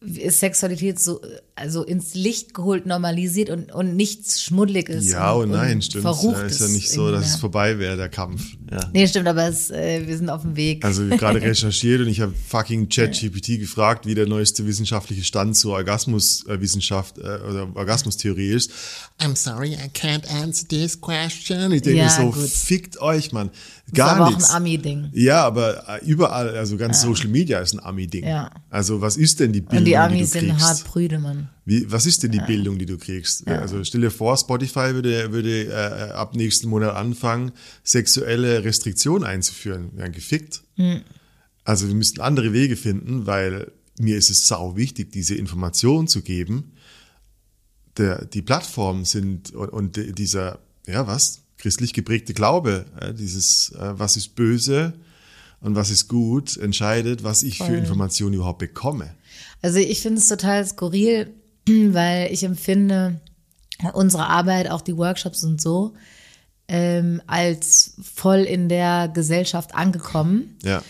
ist 0.00 0.40
Sexualität 0.40 0.98
so 0.98 1.20
also 1.60 1.82
ins 1.84 2.14
Licht 2.14 2.54
geholt, 2.54 2.86
normalisiert 2.86 3.50
und, 3.50 3.70
und 3.72 3.94
nichts 3.94 4.42
Schmuddeliges. 4.42 5.06
Ja 5.10 5.32
und, 5.32 5.50
nein, 5.50 5.82
stimmt. 5.82 6.04
Ja, 6.04 6.12
Verruchtes 6.14 6.52
ist 6.54 6.60
ja 6.60 6.68
nicht 6.68 6.90
so, 6.90 7.10
dass 7.10 7.26
ja. 7.26 7.34
es 7.34 7.36
vorbei 7.40 7.78
wäre, 7.78 7.96
der 7.96 8.08
Kampf. 8.08 8.42
Ja. 8.70 8.80
Nee, 8.92 9.06
stimmt, 9.06 9.28
aber 9.28 9.46
es, 9.48 9.70
äh, 9.70 10.06
wir 10.06 10.16
sind 10.16 10.30
auf 10.30 10.42
dem 10.42 10.56
Weg. 10.56 10.84
Also 10.84 11.06
gerade 11.06 11.40
recherchiert 11.42 12.00
und 12.00 12.08
ich 12.08 12.20
habe 12.20 12.32
fucking 12.48 12.88
ChatGPT 12.88 13.58
gefragt, 13.60 14.06
wie 14.06 14.14
der 14.14 14.26
neueste 14.26 14.66
wissenschaftliche 14.66 15.22
Stand 15.24 15.56
zur 15.56 15.74
Orgasmuswissenschaft 15.74 17.18
äh, 17.18 17.20
oder 17.22 17.68
Orgasmustheorie 17.74 18.50
ist. 18.52 18.70
I'm 19.20 19.36
sorry, 19.36 19.74
I 19.74 19.88
can't 19.94 20.26
answer 20.42 20.66
this 20.66 20.98
question. 21.00 21.72
Ich 21.72 21.82
denke 21.82 21.98
Ja, 21.98 22.08
so, 22.08 22.30
gut. 22.30 22.48
fickt 22.48 23.00
euch, 23.02 23.32
Mann. 23.32 23.50
ist 23.86 23.94
Gar 23.94 24.12
aber 24.16 24.26
auch 24.26 24.30
nichts. 24.30 24.48
ein 24.50 24.56
Ami-Ding. 24.56 25.10
Ja, 25.12 25.44
aber 25.44 25.84
äh, 26.00 26.04
überall, 26.06 26.56
also 26.56 26.76
ganz 26.78 27.02
Social 27.02 27.28
Media 27.28 27.58
ist 27.60 27.74
ein 27.74 27.80
Ami-Ding. 27.80 28.24
Ja. 28.26 28.50
Also 28.70 29.00
was 29.02 29.16
ist 29.18 29.40
denn 29.40 29.52
die 29.52 29.60
Bildung, 29.60 29.78
Und 29.80 29.84
die 29.84 29.90
die 29.90 29.96
Amis 29.98 30.30
du 30.30 30.38
sind 30.38 30.48
kriegst? 30.48 30.64
hart 30.64 30.84
prüde, 30.84 31.18
Mann. 31.18 31.49
Wie, 31.66 31.90
was 31.92 32.06
ist 32.06 32.22
denn 32.22 32.32
die 32.32 32.40
Bildung, 32.40 32.78
die 32.78 32.86
du 32.86 32.96
kriegst? 32.98 33.46
Also 33.46 33.84
stell 33.84 34.00
dir 34.00 34.10
vor, 34.10 34.36
Spotify 34.36 34.94
würde, 34.94 35.30
würde 35.32 35.66
äh, 35.66 36.10
ab 36.12 36.34
nächsten 36.34 36.68
Monat 36.68 36.96
anfangen, 36.96 37.52
sexuelle 37.84 38.64
Restriktionen 38.64 39.24
einzuführen. 39.24 39.90
Wir 39.92 39.98
werden 40.00 40.12
gefickt. 40.12 40.62
Also 41.64 41.86
wir 41.86 41.94
müssten 41.94 42.20
andere 42.22 42.52
Wege 42.52 42.76
finden, 42.76 43.26
weil 43.26 43.70
mir 43.98 44.16
ist 44.16 44.30
es 44.30 44.46
sau 44.48 44.76
wichtig, 44.76 45.12
diese 45.12 45.34
Information 45.34 46.08
zu 46.08 46.22
geben. 46.22 46.72
Der, 47.98 48.24
die 48.24 48.42
Plattformen 48.42 49.04
sind 49.04 49.52
und, 49.52 49.68
und 49.68 49.96
die- 49.96 50.12
dieser, 50.12 50.60
ja 50.86 51.06
was, 51.06 51.42
christlich 51.58 51.92
geprägte 51.92 52.32
Glaube, 52.32 52.86
äh, 53.00 53.12
dieses, 53.12 53.72
äh, 53.72 53.98
was 53.98 54.16
ist 54.16 54.34
böse 54.34 54.94
und 55.60 55.74
was 55.74 55.90
ist 55.90 56.08
gut, 56.08 56.56
entscheidet, 56.56 57.22
was 57.22 57.42
ich 57.42 57.58
für 57.58 57.64
Voll. 57.64 57.74
Informationen 57.76 58.34
überhaupt 58.34 58.60
bekomme. 58.60 59.14
Also 59.60 59.78
ich 59.78 60.00
finde 60.00 60.18
es 60.20 60.28
total 60.28 60.64
skurril, 60.66 61.34
weil 61.68 62.32
ich 62.32 62.44
empfinde 62.44 63.20
unsere 63.94 64.26
Arbeit, 64.26 64.70
auch 64.70 64.82
die 64.82 64.96
Workshops 64.96 65.42
und 65.44 65.60
so, 65.60 65.94
ähm, 66.68 67.20
als 67.26 67.96
voll 68.02 68.40
in 68.40 68.68
der 68.68 69.08
Gesellschaft 69.08 69.74
angekommen. 69.74 70.58
Ja. 70.62 70.82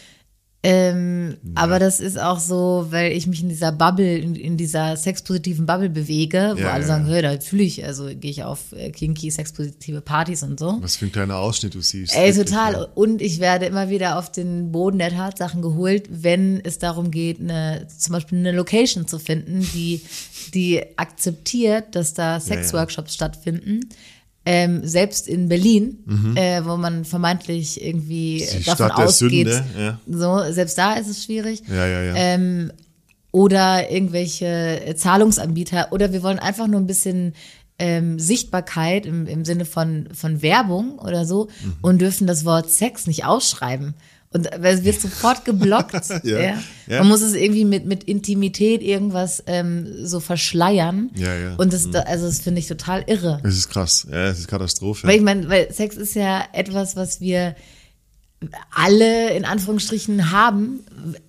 Ähm, 0.62 1.38
Aber 1.54 1.78
das 1.78 2.00
ist 2.00 2.20
auch 2.20 2.38
so, 2.38 2.88
weil 2.90 3.12
ich 3.12 3.26
mich 3.26 3.42
in 3.42 3.48
dieser 3.48 3.72
Bubble, 3.72 4.18
in, 4.18 4.34
in 4.34 4.58
dieser 4.58 4.94
sexpositiven 4.96 5.64
Bubble 5.64 5.88
bewege, 5.88 6.52
wo 6.54 6.60
Ja, 6.60 6.72
alle 6.72 6.82
ja, 6.82 6.86
sagen, 6.86 7.06
ja. 7.06 7.14
hey, 7.14 7.22
da 7.22 7.40
fühle 7.40 7.62
ich, 7.62 7.82
also 7.86 8.04
gehe 8.14 8.30
ich 8.30 8.44
auf 8.44 8.72
äh, 8.72 8.90
kinky, 8.90 9.30
sexpositive 9.30 10.02
Partys 10.02 10.42
und 10.42 10.60
so. 10.60 10.76
Was 10.82 10.96
für 10.96 11.06
ein 11.06 11.12
kleiner 11.12 11.36
Ausschnitt 11.36 11.74
du 11.74 11.80
siehst. 11.80 12.14
Ey, 12.14 12.36
Wirklich, 12.36 12.54
total. 12.54 12.72
ja. 12.74 12.86
Und 12.94 13.22
ich 13.22 13.40
werde 13.40 13.64
immer 13.66 13.88
wieder 13.88 14.18
auf 14.18 14.30
den 14.30 14.70
Boden 14.70 14.98
der 14.98 15.10
Tatsachen 15.10 15.62
geholt, 15.62 16.06
wenn 16.10 16.60
es 16.62 16.78
darum 16.78 17.10
geht, 17.10 17.40
eine, 17.40 17.86
zum 17.96 18.12
Beispiel 18.12 18.36
eine 18.38 18.52
Location 18.52 19.06
zu 19.08 19.18
finden, 19.18 19.66
die, 19.72 20.02
die 20.52 20.82
akzeptiert, 20.98 21.94
dass 21.94 22.12
da 22.12 22.38
Sexworkshops 22.38 23.14
stattfinden. 23.14 23.88
Ähm, 24.46 24.80
selbst 24.86 25.28
in 25.28 25.48
Berlin, 25.48 25.98
äh, 26.34 26.62
wo 26.64 26.76
man 26.78 27.04
vermeintlich 27.04 27.84
irgendwie 27.84 28.36
Mhm. 28.42 28.58
Die 28.58 28.64
davon 28.64 28.86
Stadt 28.86 28.98
der 28.98 29.06
ausgeht, 29.06 29.48
Sünde, 29.52 29.64
ja. 29.78 30.00
so, 30.08 30.52
selbst 30.52 30.78
da 30.78 30.94
ist 30.94 31.08
es 31.08 31.24
schwierig. 31.24 31.62
Ja, 31.68 31.86
ja. 31.86 32.14
Ähm, 32.14 32.72
oder 33.32 33.90
irgendwelche 33.90 34.94
Zahlungsanbieter 34.96 35.88
oder 35.92 36.12
wir 36.12 36.22
wollen 36.22 36.38
einfach 36.38 36.66
nur 36.68 36.80
ein 36.80 36.86
bisschen 36.86 37.34
ähm, 37.78 38.18
Sichtbarkeit 38.18 39.06
im, 39.06 39.26
im 39.26 39.44
Sinne 39.44 39.64
von, 39.66 40.08
von 40.12 40.42
Werbung 40.42 40.98
oder 40.98 41.24
so 41.26 41.48
Mhm. 41.62 41.74
und 41.82 41.98
dürfen 42.00 42.26
das 42.26 42.44
Wort 42.44 42.70
Sex 42.70 43.06
nicht 43.06 43.24
ausschreiben. 43.24 43.94
Und 44.32 44.48
weil 44.58 44.76
es 44.76 44.84
wird 44.84 45.00
sofort 45.00 45.44
geblockt. 45.44 45.90
Ja, 46.22 46.38
ja. 46.38 46.62
ja. 46.86 46.98
Man 47.00 47.08
muss 47.08 47.20
es 47.20 47.34
irgendwie 47.34 47.64
mit, 47.64 47.86
mit 47.86 48.04
Intimität 48.04 48.82
irgendwas 48.82 49.42
ähm, 49.46 50.06
so 50.06 50.20
verschleiern. 50.20 51.10
Ja, 51.16 51.34
ja. 51.34 51.54
Und 51.56 51.72
das, 51.72 51.92
also 51.94 52.26
das 52.26 52.40
finde 52.40 52.60
ich 52.60 52.68
total 52.68 53.04
irre. 53.06 53.40
Das 53.42 53.56
ist 53.56 53.68
krass. 53.68 54.06
Ja, 54.08 54.26
das 54.26 54.40
ist 54.40 54.48
Katastrophe. 54.48 55.06
Weil 55.06 55.16
ich 55.16 55.22
meine, 55.22 55.48
weil 55.48 55.72
Sex 55.72 55.96
ist 55.96 56.14
ja 56.14 56.44
etwas, 56.52 56.94
was 56.94 57.20
wir 57.20 57.56
alle 58.70 59.34
in 59.34 59.44
Anführungsstrichen 59.44 60.30
haben 60.30 60.80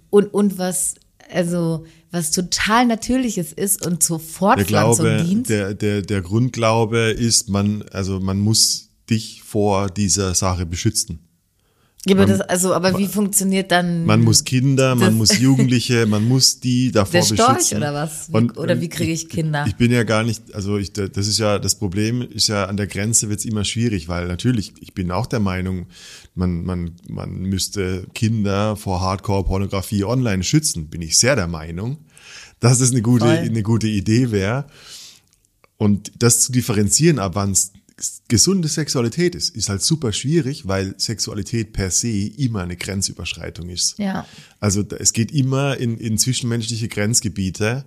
und, 0.10 0.34
und 0.34 0.58
was, 0.58 0.96
also, 1.34 1.86
was 2.12 2.32
total 2.32 2.86
Natürliches 2.86 3.52
ist 3.54 3.86
und 3.86 4.04
zur 4.04 4.20
der 4.20 4.28
Fortpflanzung 4.28 5.06
Glaube, 5.06 5.24
dient. 5.24 5.50
der, 5.50 5.74
der, 5.74 6.02
der 6.02 6.22
Grundglaube 6.22 7.12
ist, 7.12 7.50
man, 7.50 7.84
also 7.92 8.20
man 8.20 8.40
muss 8.40 8.90
dich 9.10 9.42
vor 9.44 9.90
dieser 9.90 10.36
Sache 10.36 10.66
beschützen. 10.66 11.31
Ja, 12.08 12.16
aber, 12.16 12.26
das, 12.26 12.42
also, 12.42 12.74
aber 12.74 12.98
wie 12.98 13.08
funktioniert 13.08 13.72
dann 13.72 14.06
Man 14.06 14.24
muss 14.24 14.44
Kinder, 14.44 14.96
man 14.96 15.14
muss 15.14 15.38
Jugendliche, 15.38 16.06
man 16.08 16.28
muss 16.28 16.60
die 16.60 16.92
davor 16.92 17.20
der 17.20 17.24
Storch 17.24 17.48
beschützen. 17.58 17.78
oder 17.78 17.94
was? 17.94 18.28
Wie, 18.30 18.38
Und, 18.38 18.58
oder 18.58 18.82
wie 18.82 18.90
kriege 18.90 19.12
ich 19.12 19.30
Kinder? 19.30 19.66
Ich 19.68 19.76
bin 19.76 19.92
ja 19.92 20.02
gar 20.02 20.24
nicht, 20.24 20.56
also 20.56 20.78
ich, 20.80 20.94
das 20.94 21.28
ist 21.28 21.38
ja, 21.38 21.60
das 21.60 21.76
Problem 21.76 22.24
ist 22.24 22.48
ja, 22.48 22.66
an 22.66 22.76
der 22.76 22.88
Grenze 22.88 23.30
wird's 23.30 23.46
immer 23.46 23.66
schwierig, 23.66 24.10
weil 24.10 24.28
natürlich, 24.28 24.74
ich 24.80 24.96
bin 24.96 25.12
auch 25.12 25.28
der 25.28 25.40
Meinung, 25.42 25.86
man, 26.34 26.64
man, 26.64 26.96
man 27.08 27.42
müsste 27.42 28.08
Kinder 28.16 28.76
vor 28.76 29.02
Hardcore-Pornografie 29.02 30.04
online 30.04 30.44
schützen, 30.44 30.88
bin 30.88 31.04
ich 31.04 31.20
sehr 31.20 31.36
der 31.36 31.48
Meinung, 31.48 31.98
dass 32.60 32.80
es 32.80 32.90
eine 32.90 33.04
gute, 33.04 33.26
Voll. 33.26 33.38
eine 33.38 33.62
gute 33.62 33.88
Idee 33.88 34.32
wäre. 34.32 34.66
Und 35.78 36.12
das 36.20 36.42
zu 36.42 36.52
differenzieren, 36.52 37.18
ab 37.18 37.32
wann 37.36 37.56
gesunde 38.28 38.68
Sexualität 38.68 39.36
ist, 39.36 39.56
ist 39.56 39.70
halt 39.70 39.82
super 39.82 40.14
schwierig, 40.14 40.68
weil 40.68 40.96
Sexualität 40.98 41.74
per 41.74 41.92
se 41.92 42.10
immer 42.10 42.62
eine 42.62 42.78
Grenzüberschreitung 42.78 43.70
ist. 43.70 43.98
Ja. 43.98 44.26
Also 44.60 44.84
es 45.00 45.14
geht 45.14 45.32
immer 45.32 45.78
in, 45.78 45.98
in 45.98 46.18
zwischenmenschliche 46.18 46.88
Grenzgebiete, 46.88 47.86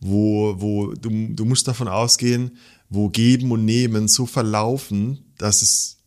wo, 0.00 0.54
wo 0.58 0.92
du, 0.92 1.10
du 1.10 1.44
musst 1.44 1.66
davon 1.68 1.88
ausgehen, 1.88 2.58
wo 2.88 3.08
Geben 3.08 3.50
und 3.50 3.64
Nehmen 3.64 4.08
so 4.08 4.26
verlaufen, 4.26 5.24
dass 5.38 5.62
es, 5.62 5.98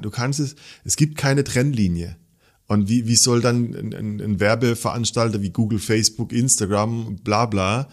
du 0.00 0.10
kannst 0.10 0.40
es, 0.40 0.56
es 0.84 0.96
gibt 0.96 1.16
keine 1.16 1.44
Trennlinie. 1.44 2.16
Und 2.68 2.88
wie, 2.88 3.06
wie 3.06 3.14
soll 3.14 3.40
dann 3.40 3.74
ein, 3.74 3.94
ein, 3.94 4.20
ein 4.20 4.40
Werbeveranstalter 4.40 5.40
wie 5.40 5.50
Google, 5.50 5.78
Facebook, 5.78 6.32
Instagram, 6.32 7.16
bla 7.22 7.46
bla, 7.46 7.88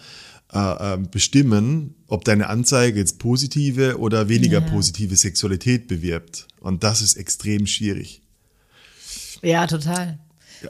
äh, 0.52 0.94
äh, 0.94 0.98
bestimmen, 0.98 1.94
ob 2.14 2.24
deine 2.24 2.48
Anzeige 2.48 2.98
jetzt 2.98 3.18
positive 3.18 3.98
oder 3.98 4.28
weniger 4.28 4.60
Ja. 4.60 4.66
positive 4.70 5.14
Sexualität 5.16 5.86
bewirbt. 5.88 6.46
Und 6.60 6.82
das 6.82 7.02
ist 7.02 7.16
extrem 7.16 7.66
schwierig. 7.66 8.22
Ja, 9.42 9.66
total. 9.66 10.18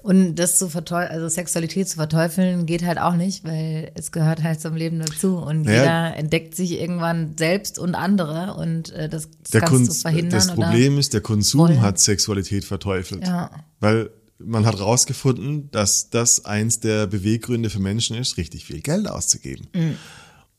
Und 0.03 0.35
das 0.37 0.59
zu 0.59 0.69
verteufeln, 0.69 1.13
also 1.13 1.29
Sexualität 1.29 1.89
zu 1.89 1.97
verteufeln, 1.97 2.67
geht 2.67 2.85
halt 2.85 2.99
auch 2.99 3.15
nicht, 3.15 3.45
weil 3.45 3.93
es 3.95 4.11
gehört 4.11 4.43
halt 4.43 4.61
zum 4.61 4.75
Leben 4.75 4.99
dazu. 4.99 5.37
Und 5.37 5.65
Ja. 5.65 5.73
jeder 5.73 6.17
entdeckt 6.17 6.57
sich 6.57 6.73
irgendwann 6.73 7.37
selbst 7.39 7.79
und 7.79 7.95
andere 7.95 8.55
und 8.55 8.91
äh, 8.91 9.09
das, 9.09 9.29
das 9.43 9.51
Der 9.53 9.61
kannst 9.61 9.91
du 9.91 9.95
verhindern. 10.01 10.31
das? 10.33 10.49
Problem 10.53 10.99
ist, 10.99 11.13
der 11.15 11.21
Konsum 11.21 11.61
wollen. 11.61 11.81
hat 11.81 12.01
Sexualität 12.01 12.65
verteufelt. 12.65 13.25
Ja. 13.25 13.51
Weil 13.79 14.11
man 14.39 14.67
hat 14.67 14.81
rausgefunden, 14.81 15.71
dass 15.71 16.11
das 16.11 16.45
eins 16.45 16.81
der 16.81 17.07
Beweggründe 17.07 17.71
für 17.71 17.79
Menschen 17.79 18.17
ist, 18.17 18.37
richtig 18.37 18.65
viel 18.65 18.81
Geld 18.81 19.07
auszugeben. 19.07 19.69
Mhm. 19.75 19.95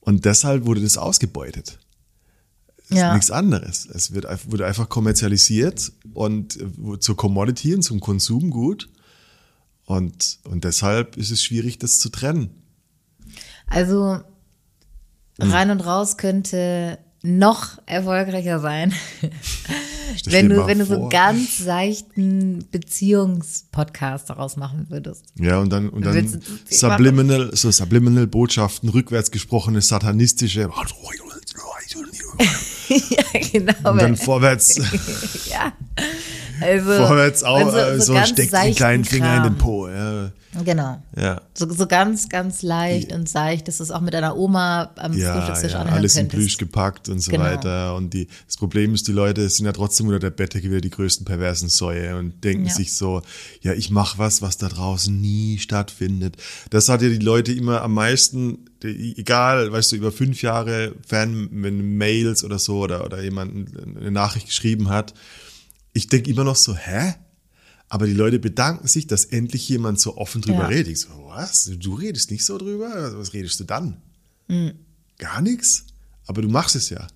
Und 0.05 0.25
deshalb 0.25 0.65
wurde 0.65 0.81
das 0.81 0.97
ausgebeutet. 0.97 1.79
Es 2.89 2.97
Ja. 2.97 3.07
ist 3.09 3.13
nichts 3.15 3.31
anderes. 3.31 3.87
Es 3.87 4.13
wird, 4.13 4.25
wurde 4.51 4.65
einfach 4.67 4.87
kommerzialisiert 4.87 5.91
und 6.13 6.57
äh, 6.61 6.99
zur 6.99 7.17
Commodity 7.17 7.73
und 7.75 7.81
zum 7.81 7.99
Konsumgut. 7.99 8.89
Und, 9.85 10.39
und 10.43 10.63
deshalb 10.63 11.17
ist 11.17 11.31
es 11.31 11.43
schwierig, 11.43 11.79
das 11.79 11.99
zu 11.99 12.09
trennen. 12.09 12.49
Also 13.67 14.19
Hm. 15.39 15.51
rein 15.51 15.69
und 15.71 15.81
raus 15.81 16.17
könnte 16.17 16.97
noch 17.25 17.79
erfolgreicher 17.85 18.59
sein, 18.59 18.93
wenn 20.25 20.49
du, 20.49 20.67
wenn 20.67 20.79
du 20.79 20.85
so 20.85 21.09
ganz 21.09 21.57
seichten 21.57 22.65
Beziehungspodcast 22.71 24.29
daraus 24.29 24.55
machen 24.55 24.85
würdest. 24.89 25.25
Ja, 25.35 25.59
und 25.59 25.71
dann, 25.71 25.89
und 25.89 26.05
dann 26.05 26.41
Subliminal, 26.69 27.55
so 27.55 27.71
Subliminal 27.71 28.27
Botschaften, 28.27 28.89
rückwärts 28.89 29.31
gesprochene 29.31 29.81
satanistische, 29.81 30.69
ja, 32.89 33.39
genau. 33.51 33.91
und 33.91 34.01
dann 34.01 34.15
vorwärts, 34.15 34.75
ja. 35.49 35.73
Also, 36.61 36.91
vorwärts 37.05 37.43
auch, 37.43 37.73
wenn 37.73 37.97
äh, 37.97 38.01
so, 38.01 38.13
ganz 38.13 38.29
steckt 38.29 38.53
den 38.53 38.75
kleinen 38.75 39.05
Finger 39.05 39.37
in 39.37 39.43
den 39.43 39.51
Kram. 39.53 39.57
Po. 39.57 39.87
Ja, 39.89 40.31
Genau. 40.63 41.03
ja. 41.19 41.41
So, 41.53 41.69
so 41.69 41.85
ganz, 41.85 42.29
ganz 42.29 42.61
leicht 42.61 43.11
und 43.11 43.27
seicht, 43.27 43.67
dass 43.67 43.77
du 43.77 43.83
es 43.83 43.91
auch 43.91 43.99
mit 43.99 44.13
deiner 44.13 44.37
Oma 44.37 44.89
am 44.95 45.11
Ja, 45.11 45.33
Frühstückstisch 45.33 45.73
ja, 45.73 45.79
anhören 45.81 45.97
alles 45.97 46.15
in 46.15 46.29
könntest. 46.29 46.39
Plüsch 46.39 46.57
gepackt 46.57 47.09
und 47.09 47.19
so 47.19 47.29
Genau. 47.31 47.43
weiter. 47.43 47.93
Und 47.97 48.13
die, 48.13 48.29
das 48.47 48.55
Problem 48.55 48.93
ist, 48.93 49.05
die 49.09 49.11
Leute 49.11 49.49
sind 49.49 49.65
ja 49.65 49.73
trotzdem 49.73 50.07
unter 50.07 50.19
der 50.19 50.29
Bettdecke 50.29 50.69
wieder 50.69 50.79
die 50.79 50.91
größten 50.91 51.25
perversen 51.25 51.67
Säue 51.67 52.17
und 52.17 52.41
denken 52.45 52.67
Ja. 52.67 52.73
sich 52.73 52.93
so, 52.93 53.21
ja, 53.63 53.73
ich 53.73 53.89
mache 53.89 54.17
was, 54.17 54.41
was 54.41 54.57
da 54.57 54.69
draußen 54.69 55.19
nie 55.19 55.57
stattfindet. 55.59 56.37
Das 56.69 56.87
hat 56.87 57.01
ja 57.01 57.09
die 57.09 57.17
Leute 57.17 57.51
immer 57.51 57.81
am 57.81 57.93
meisten, 57.93 58.59
die- 58.81 59.17
egal, 59.17 59.73
weißt 59.73 59.91
du, 59.91 59.97
über 59.97 60.13
fünf 60.13 60.41
Jahre 60.41 60.93
Fan, 61.05 61.49
wenn 61.51 61.97
Mails 61.97 62.45
oder 62.45 62.59
so 62.59 62.79
oder, 62.79 63.03
oder 63.03 63.21
jemand 63.21 63.75
eine 63.99 64.09
Nachricht 64.11 64.45
geschrieben 64.47 64.87
hat. 64.89 65.13
Ich 65.95 66.07
denke 66.07 66.29
immer 66.29 66.43
noch 66.43 66.57
so, 66.57 66.75
hä? 66.75 67.15
Aber 67.87 68.05
die 68.05 68.13
Leute 68.13 68.37
bedanken 68.37 68.87
sich, 68.87 69.07
dass 69.07 69.25
endlich 69.25 69.69
jemand 69.69 69.99
so 69.99 70.17
offen 70.17 70.41
drüber 70.41 70.63
Ja. 70.63 70.67
redet. 70.67 70.89
Ich 70.91 70.99
so, 71.01 71.09
was? 71.27 71.71
Du 71.79 71.93
redest 71.95 72.31
nicht 72.31 72.43
so 72.43 72.57
drüber? 72.57 73.13
Was 73.17 73.33
redest 73.33 73.59
du 73.59 73.63
dann? 73.63 73.97
Mhm. 74.47 74.73
Gar 75.17 75.41
nichts. 75.41 75.85
Aber 76.27 76.41
du 76.41 76.49
machst 76.49 76.75
es 76.75 76.89
ja. 76.89 77.07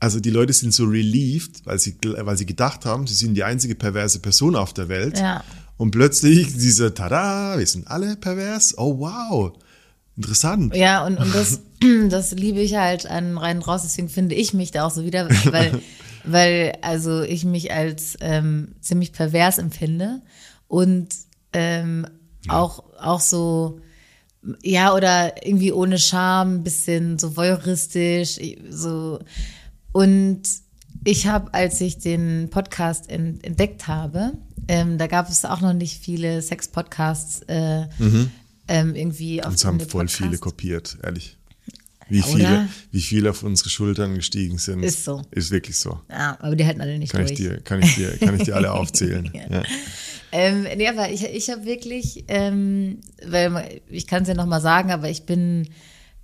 Also 0.00 0.20
die 0.20 0.30
Leute 0.30 0.52
sind 0.52 0.72
so 0.72 0.84
relieved, 0.84 1.66
weil 1.66 1.78
sie, 1.78 1.96
weil 2.02 2.38
sie 2.38 2.46
gedacht 2.46 2.86
haben, 2.86 3.06
sie 3.06 3.14
sind 3.14 3.34
die 3.34 3.44
einzige 3.44 3.74
perverse 3.74 4.20
Person 4.20 4.56
auf 4.56 4.72
der 4.72 4.88
Welt. 4.88 5.18
Ja. 5.18 5.44
Und 5.76 5.90
plötzlich 5.90 6.52
diese, 6.54 6.94
tada, 6.94 7.58
wir 7.58 7.66
sind 7.66 7.88
alle 7.88 8.16
pervers. 8.16 8.78
Oh 8.78 8.98
wow, 9.00 9.52
interessant. 10.16 10.74
Ja, 10.74 11.04
und, 11.04 11.18
und 11.18 11.34
das, 11.34 11.60
das 12.08 12.30
liebe 12.32 12.60
ich 12.60 12.76
halt 12.76 13.06
an 13.06 13.36
rein 13.36 13.58
raus, 13.58 13.82
deswegen 13.82 14.08
finde 14.08 14.34
ich 14.36 14.54
mich 14.54 14.70
da 14.70 14.84
auch 14.86 14.90
so 14.92 15.04
wieder, 15.04 15.28
weil, 15.52 15.82
weil 16.32 16.76
also 16.82 17.22
ich 17.22 17.44
mich 17.44 17.72
als 17.72 18.16
ähm, 18.20 18.74
ziemlich 18.80 19.12
pervers 19.12 19.58
empfinde 19.58 20.22
und 20.66 21.08
ähm, 21.52 22.06
auch, 22.48 22.84
auch 23.00 23.20
so, 23.20 23.80
ja, 24.62 24.94
oder 24.94 25.44
irgendwie 25.46 25.72
ohne 25.72 25.98
Scham, 25.98 26.62
bisschen 26.62 27.18
so 27.18 27.36
voyeuristisch, 27.36 28.38
so. 28.70 29.18
Und 29.92 30.42
ich 31.04 31.26
habe, 31.26 31.52
als 31.54 31.80
ich 31.80 31.98
den 31.98 32.48
Podcast 32.50 33.10
en- 33.10 33.42
entdeckt 33.42 33.86
habe, 33.88 34.32
ähm, 34.68 34.98
da 34.98 35.06
gab 35.06 35.28
es 35.30 35.44
auch 35.44 35.60
noch 35.60 35.72
nicht 35.72 35.98
viele 36.02 36.42
Sex-Podcasts 36.42 37.40
äh, 37.48 37.86
ähm, 38.68 38.94
irgendwie 38.94 39.42
auf 39.42 39.52
Uns 39.52 39.64
haben 39.64 39.80
voll 39.80 40.02
Podcast. 40.02 40.16
viele 40.16 40.38
kopiert, 40.38 40.98
ehrlich. 41.02 41.37
Wie 42.08 42.20
Oder? 42.22 42.26
viele, 42.28 42.68
wie 42.90 43.00
viele 43.00 43.30
auf 43.30 43.42
unsere 43.42 43.68
Schultern 43.70 44.14
gestiegen 44.14 44.58
sind. 44.58 44.82
Ist 44.82 45.04
so. 45.04 45.22
Ist 45.30 45.50
wirklich 45.50 45.78
so. 45.78 46.00
Ja, 46.10 46.38
aber 46.40 46.56
die 46.56 46.64
halten 46.64 46.80
alle 46.80 46.98
nicht 46.98 47.12
Kann 47.12 47.20
durch. 47.20 47.32
ich 47.32 47.36
dir, 47.38 47.60
kann 47.60 47.82
ich 47.82 47.94
dir, 47.96 48.16
kann 48.18 48.36
ich 48.36 48.44
dir 48.44 48.56
alle 48.56 48.72
aufzählen. 48.72 49.30
ja. 49.34 49.62
Ähm, 50.30 50.66
nee, 50.76 50.88
aber 50.88 51.10
ich, 51.10 51.24
ich 51.24 51.48
habe 51.50 51.64
wirklich, 51.64 52.24
ähm, 52.28 53.00
weil 53.26 53.80
ich 53.88 54.06
kann 54.06 54.22
es 54.22 54.28
ja 54.28 54.34
nochmal 54.34 54.60
sagen, 54.60 54.90
aber 54.90 55.08
ich 55.08 55.22
bin 55.24 55.68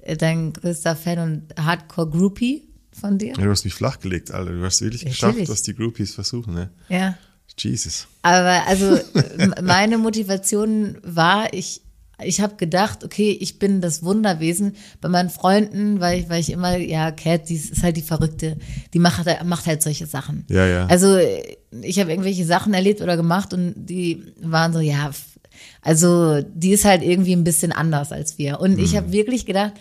äh, 0.01 0.17
dein 0.17 0.53
größter 0.53 0.95
Fan 0.95 1.19
und 1.19 1.55
Hardcore-Groupie 1.59 2.69
von 2.93 3.19
dir. 3.19 3.35
Ja, 3.37 3.45
du 3.45 3.51
hast 3.51 3.65
mich 3.65 3.75
flachgelegt, 3.75 4.31
Alter. 4.31 4.53
Du 4.53 4.63
hast 4.63 4.83
wirklich 4.83 5.05
Natürlich. 5.05 5.21
geschafft, 5.21 5.49
was 5.49 5.63
die 5.63 5.75
Groupies 5.75 6.15
versuchen. 6.15 6.55
Ne? 6.55 6.71
Ja. 6.89 7.17
Jesus. 7.59 8.07
Aber 8.23 8.67
also 8.67 8.99
meine 9.63 9.97
Motivation 9.99 10.99
war, 11.03 11.53
ich, 11.55 11.81
ich 12.23 12.41
habe 12.41 12.57
gedacht, 12.57 13.03
okay, 13.05 13.37
ich 13.41 13.59
bin 13.59 13.81
das 13.81 14.03
Wunderwesen. 14.03 14.75
Bei 15.01 15.09
meinen 15.09 15.31
Freunden, 15.31 16.01
weil 16.01 16.21
ich, 16.21 16.29
weil 16.29 16.41
ich 16.41 16.51
immer, 16.53 16.77
ja, 16.77 17.11
Cat, 17.11 17.49
die 17.49 17.57
ist 17.57 17.83
halt 17.83 17.97
die 17.97 18.03
Verrückte, 18.03 18.57
die 18.93 18.99
macht, 18.99 19.27
halt- 19.27 19.45
macht 19.45 19.67
halt 19.67 19.83
solche 19.83 20.07
Sachen. 20.07 20.45
Ja, 20.49 20.67
ja. 20.67 20.87
Also 20.87 21.19
ich 21.83 21.99
habe 21.99 22.11
irgendwelche 22.11 22.45
Sachen 22.45 22.73
erlebt 22.75 23.01
oder 23.01 23.17
gemacht 23.17 23.53
und 23.53 23.75
die 23.77 24.23
waren 24.41 24.73
so, 24.73 24.81
ja, 24.81 25.11
also 25.83 26.41
die 26.43 26.71
ist 26.71 26.85
halt 26.85 27.03
irgendwie 27.03 27.35
ein 27.35 27.45
bisschen 27.45 27.73
anders 27.73 28.13
als 28.13 28.39
wir. 28.39 28.61
Und 28.61 28.79
Mhm. 28.79 28.85
ich 28.85 28.97
habe 28.97 29.13
wirklich 29.13 29.47
gedacht, 29.47 29.73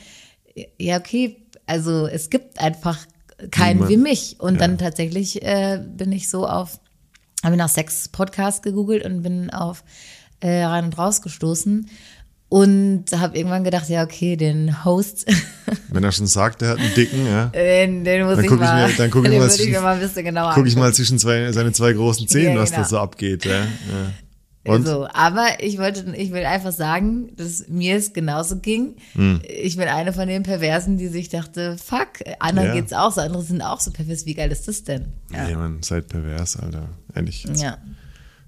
ja, 0.79 0.97
okay, 0.97 1.37
also 1.65 2.07
es 2.07 2.29
gibt 2.29 2.59
einfach 2.59 2.99
keinen 3.51 3.75
Niemand. 3.77 3.91
wie 3.91 3.97
mich. 3.97 4.35
Und 4.39 4.55
Ja. 4.55 4.59
dann 4.61 4.77
tatsächlich 4.77 5.41
äh, 5.43 5.81
bin 5.95 6.11
ich 6.11 6.29
so 6.29 6.47
auf, 6.47 6.79
habe 7.43 7.57
nach 7.57 7.69
Sex-Podcast 7.69 8.63
gegoogelt 8.63 9.05
und 9.05 9.21
bin 9.23 9.49
auf 9.49 9.83
äh, 10.39 10.63
rein 10.63 10.85
und 10.85 10.97
raus 10.97 11.21
gestoßen 11.21 11.89
und 12.53 13.05
habe 13.17 13.35
irgendwann 13.35 13.63
gedacht, 13.63 13.89
ja, 13.89 14.03
okay, 14.03 14.35
den 14.35 14.85
Host, 14.85 15.25
Wenn 15.89 16.03
er 16.03 16.11
schon 16.11 16.27
sagt, 16.27 16.61
er 16.61 16.69
hat 16.69 16.77
einen 16.79 16.93
dicken, 16.93 17.25
ja, 17.25 17.45
den, 17.47 18.03
den 18.03 18.25
muss 18.25 18.35
Dann 18.35 18.43
ich 18.45 18.49
guck 18.49 18.59
ich 18.59 18.65
mal, 18.67 18.87
mir- 18.87 18.93
dann 18.95 19.09
guck 19.11 19.25
ich 19.25 19.31
mal 19.31 19.39
würde 19.39 19.47
ich 19.47 19.53
zwischen- 19.57 19.71
mir 19.71 19.81
mal 19.81 19.93
ein 19.95 19.99
bisschen 20.01 20.23
genauer 20.25 20.53
gucke 20.53 20.67
ich 20.67 20.75
mal 20.75 20.93
zwischen 20.93 21.17
zwei, 21.17 21.51
seine 21.51 21.71
zwei 21.71 21.93
großen 21.93 22.27
Zehen, 22.27 22.53
Ja, 22.53 22.59
was 22.61 22.69
da 22.69 22.77
genau. 22.77 22.87
so 22.89 22.99
abgeht. 22.99 23.45
Ja, 23.45 23.61
ja. 23.61 24.71
Und? 24.71 24.85
So, 24.85 25.07
aber 25.11 25.47
ich 25.61 25.77
wollte, 25.79 26.15
ich 26.15 26.31
will 26.31 26.45
einfach 26.45 26.71
sagen, 26.71 27.35
dass 27.35 27.67
mir 27.67 27.97
es 27.97 28.13
genauso 28.13 28.57
ging. 28.59 28.95
Hm. 29.13 29.41
Ich 29.47 29.75
bin 29.75 29.87
eine 29.89 30.13
von 30.13 30.27
den 30.27 30.43
Perversen, 30.43 30.97
die 30.97 31.07
sich 31.09 31.27
dachte, 31.29 31.75
fuck, 31.83 32.09
anderen 32.39 32.69
Ja. 32.69 32.73
geht's 32.75 32.93
auch 32.93 33.11
so, 33.11 33.19
andere 33.21 33.41
sind 33.43 33.61
auch 33.61 33.79
so 33.81 33.91
pervers. 33.91 34.25
Wie 34.25 34.35
geil 34.35 34.51
ist 34.51 34.67
das 34.67 34.83
denn? 34.83 35.07
Nee, 35.31 35.55
man, 35.55 35.81
seid 35.83 36.07
pervers, 36.07 36.55
Alter. 36.57 36.87
Ehrlich. 37.15 37.45
Ja. 37.57 37.77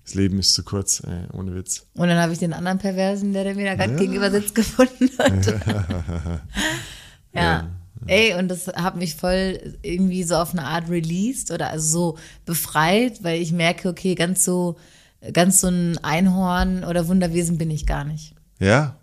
Das 0.05 0.13
Leben 0.13 0.37
ist 0.37 0.53
zu 0.53 0.63
kurz, 0.63 1.01
ey, 1.05 1.25
ohne 1.33 1.55
Witz. 1.55 1.87
Und 1.95 2.07
dann 2.07 2.19
habe 2.19 2.31
ich 2.31 2.37
den 2.37 2.53
anderen 2.53 2.77
Perversen, 2.77 3.33
der, 3.33 3.43
der 3.43 3.55
mir 3.55 3.65
da 3.65 3.75
gerade 3.75 3.95
gegenüber 3.95 4.29
sitzt, 4.29 4.53
gefunden. 4.53 5.09
Und 5.17 5.47
ja. 7.33 7.67
Ey, 8.05 8.35
und 8.35 8.49
das 8.49 8.67
hat 8.67 8.97
mich 8.97 9.15
voll 9.15 9.77
irgendwie 9.81 10.23
so 10.23 10.35
auf 10.35 10.51
eine 10.51 10.65
Art 10.65 10.89
released 10.89 11.49
oder 11.49 11.71
also 11.71 11.87
so 11.87 12.17
befreit, 12.45 13.23
weil 13.23 13.41
ich 13.41 13.51
merke, 13.51 13.89
okay, 13.89 14.13
ganz 14.13 14.45
so, 14.45 14.77
ganz 15.33 15.61
so 15.61 15.69
ein 15.69 15.97
Einhorn 16.03 16.83
oder 16.83 17.07
Wunderwesen 17.07 17.57
bin 17.57 17.71
ich 17.71 17.87
gar 17.87 18.03
nicht. 18.03 18.35
Ja. 18.59 18.97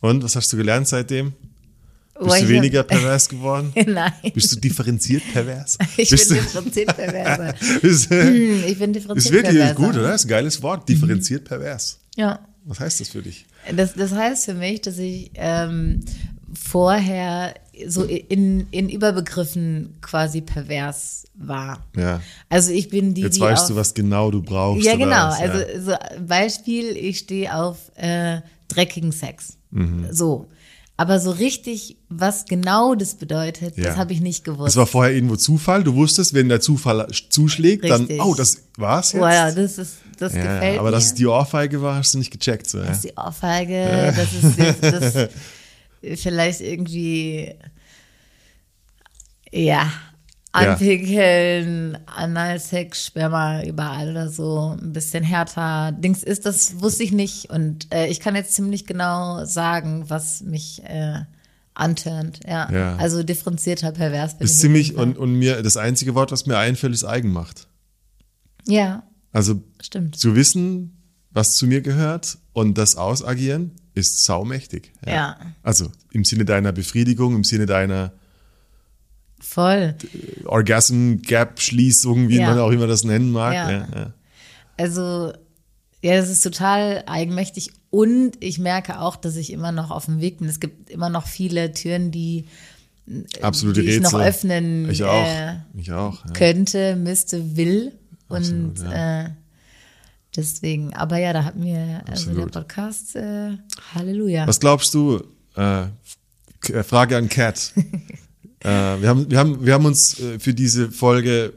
Und 0.00 0.22
was 0.22 0.36
hast 0.36 0.52
du 0.52 0.58
gelernt 0.58 0.88
seitdem? 0.88 1.32
Bist 2.24 2.42
du 2.42 2.48
weniger 2.48 2.82
pervers 2.82 3.28
geworden? 3.28 3.72
Nein. 3.86 4.12
Bist 4.34 4.52
du 4.52 4.60
differenziert 4.60 5.22
pervers? 5.32 5.78
Ich 5.96 6.10
Bist 6.10 6.28
bin 6.28 6.38
differenziert 6.38 6.96
perverser. 6.96 7.54
Hm, 7.82 8.64
Ich 8.66 8.78
bin 8.78 8.90
ist 8.90 8.96
differenziert 8.96 9.34
wirklich 9.34 9.56
perverser. 9.58 9.74
gut, 9.74 9.96
oder? 9.96 10.14
ist 10.14 10.24
ein 10.24 10.28
geiles 10.28 10.62
Wort. 10.62 10.88
Differenziert 10.88 11.44
pervers. 11.44 11.98
Ja. 12.16 12.40
Was 12.64 12.80
heißt 12.80 13.00
das 13.00 13.08
für 13.08 13.22
dich? 13.22 13.46
Das, 13.74 13.94
das 13.94 14.12
heißt 14.12 14.44
für 14.44 14.54
mich, 14.54 14.80
dass 14.82 14.98
ich 14.98 15.30
ähm, 15.34 16.00
vorher 16.54 17.54
so 17.88 18.04
in, 18.04 18.66
in 18.70 18.88
Überbegriffen 18.88 19.94
quasi 20.00 20.40
pervers 20.42 21.24
war. 21.34 21.84
Ja. 21.96 22.20
Also 22.48 22.70
ich 22.72 22.88
bin 22.88 23.14
die, 23.14 23.22
Jetzt 23.22 23.36
die 23.36 23.40
weißt 23.40 23.62
auf, 23.64 23.68
du, 23.70 23.76
was 23.76 23.94
genau 23.94 24.30
du 24.30 24.42
brauchst. 24.42 24.84
Ja, 24.84 24.94
oder 24.94 25.04
genau. 25.04 25.28
was, 25.28 25.40
Also 25.40 25.58
ja. 25.58 25.80
so 25.80 26.24
Beispiel, 26.26 26.96
ich 26.96 27.18
stehe 27.18 27.54
auf 27.54 27.78
äh, 27.96 28.40
dreckigen 28.68 29.12
Sex. 29.12 29.56
Mhm. 29.70 30.06
So. 30.10 30.48
Aber 31.02 31.18
so 31.18 31.32
richtig, 31.32 31.96
was 32.08 32.44
genau 32.44 32.94
das 32.94 33.16
bedeutet, 33.16 33.76
Ja. 33.76 33.86
das 33.86 33.96
habe 33.96 34.12
ich 34.12 34.20
nicht 34.20 34.44
gewusst. 34.44 34.68
Das 34.68 34.76
war 34.76 34.86
vorher 34.86 35.12
irgendwo 35.12 35.34
Zufall. 35.34 35.82
Du 35.82 35.96
wusstest, 35.96 36.32
wenn 36.32 36.48
der 36.48 36.60
Zufall 36.60 37.08
zuschlägt, 37.28 37.82
Richtig. 37.82 38.18
dann, 38.18 38.20
oh, 38.20 38.34
das 38.36 38.58
war's 38.76 39.10
jetzt. 39.10 39.20
Boah, 39.20 39.32
ja, 39.32 39.50
das 39.50 39.78
ist, 39.78 39.94
das 40.20 40.32
ja, 40.32 40.42
gefällt 40.42 40.78
aber 40.78 40.90
mir. 40.90 40.92
dass 40.94 41.06
es 41.06 41.14
die 41.14 41.26
Ohrfeige 41.26 41.82
war, 41.82 41.96
hast 41.96 42.14
du 42.14 42.18
nicht 42.18 42.30
gecheckt. 42.30 42.70
So, 42.70 42.78
ja. 42.78 42.84
Das 42.84 42.98
ist 42.98 43.04
die 43.06 43.16
Ohrfeige, 43.16 44.14
das 44.16 44.32
ist 44.32 44.80
das, 44.80 45.12
das 46.02 46.20
vielleicht 46.20 46.60
irgendwie, 46.60 47.52
ja, 49.50 49.90
anpickeln, 50.52 51.98
Analsex, 52.06 53.06
Sperma 53.06 53.62
überall 53.64 54.10
oder 54.10 54.28
so, 54.28 54.76
ein 54.80 54.92
bisschen 54.92 55.24
härter. 55.24 55.92
Dings 55.92 56.22
ist, 56.22 56.46
das 56.46 56.80
wusste 56.80 57.02
ich 57.02 57.12
nicht 57.12 57.50
und 57.50 57.92
äh, 57.92 58.06
ich 58.08 58.20
kann 58.20 58.34
jetzt 58.34 58.54
ziemlich 58.54 58.86
genau 58.86 59.44
sagen, 59.44 60.04
was 60.08 60.42
mich 60.42 60.82
äh, 60.84 61.20
anturnt. 61.74 62.40
Ja. 62.46 62.70
Ja. 62.70 62.96
also 62.96 63.22
differenzierter 63.22 63.92
pervers 63.92 64.36
bin 64.36 64.44
Ist 64.44 64.54
ich. 64.54 64.60
ziemlich, 64.60 64.96
und, 64.96 65.16
und 65.16 65.34
mir, 65.34 65.62
das 65.62 65.76
einzige 65.76 66.14
Wort, 66.14 66.32
was 66.32 66.46
mir 66.46 66.58
einfällt, 66.58 66.92
ist 66.92 67.04
Eigenmacht. 67.04 67.66
ja, 68.66 69.02
Also 69.32 69.62
stimmt. 69.80 70.16
zu 70.16 70.36
wissen, 70.36 70.98
was 71.30 71.54
zu 71.56 71.66
mir 71.66 71.80
gehört 71.80 72.36
und 72.52 72.76
das 72.76 72.96
ausagieren, 72.96 73.72
ist 73.94 74.22
saumächtig. 74.24 74.92
Ja. 75.06 75.38
Also 75.62 75.90
im 76.10 76.24
Sinne 76.24 76.44
deiner 76.44 76.72
Befriedigung, 76.72 77.34
im 77.34 77.44
Sinne 77.44 77.64
deiner 77.66 78.12
Voll. 79.54 79.94
Orgasm-Gap-Schließung, 80.46 82.28
wie 82.28 82.38
Ja. 82.38 82.48
man 82.50 82.58
auch 82.58 82.70
immer 82.70 82.86
das 82.86 83.04
nennen 83.04 83.30
mag. 83.30 83.54
Ja. 83.54 83.70
Ja. 83.70 84.12
Also, 84.76 85.32
ja, 86.02 86.16
das 86.16 86.30
ist 86.30 86.40
total 86.42 87.04
eigenmächtig. 87.06 87.70
Und 87.90 88.32
ich 88.40 88.58
merke 88.58 89.00
auch, 89.00 89.16
dass 89.16 89.36
ich 89.36 89.52
immer 89.52 89.70
noch 89.72 89.90
auf 89.90 90.06
dem 90.06 90.20
Weg 90.20 90.38
bin. 90.38 90.48
Es 90.48 90.60
gibt 90.60 90.88
immer 90.90 91.10
noch 91.10 91.26
viele 91.26 91.72
Türen, 91.72 92.10
die, 92.10 92.46
Absolute 93.42 93.82
die 93.82 93.88
ich 93.90 93.96
Rätsel. 94.00 94.18
noch 94.18 94.24
öffnen 94.26 94.88
Ich 94.90 95.04
auch. 95.04 95.24
äh, 95.26 95.56
ich 95.76 95.92
auch. 95.92 96.24
Könnte, 96.32 96.96
müsste, 96.96 97.56
will. 97.56 97.92
Absolut, 98.28 98.78
Und 98.80 98.90
äh, 98.90 99.28
deswegen, 100.34 100.94
aber 100.94 101.18
ja, 101.18 101.32
da 101.34 101.44
hat 101.44 101.56
mir 101.56 102.02
also 102.08 102.32
der. 102.32 102.46
Podcast, 102.46 103.14
äh, 103.16 103.58
Halleluja. 103.94 104.46
Was 104.46 104.58
glaubst 104.60 104.94
du? 104.94 105.18
Äh, 105.56 105.84
K- 106.60 106.82
Frage 106.84 107.18
an 107.18 107.28
Kat. 107.28 107.72
äh, 108.64 109.00
wir, 109.00 109.08
haben, 109.08 109.30
wir, 109.30 109.38
haben, 109.38 109.64
wir 109.66 109.74
haben 109.74 109.84
uns 109.86 110.18
äh, 110.20 110.38
für 110.38 110.54
diese 110.54 110.90
Folge 110.90 111.52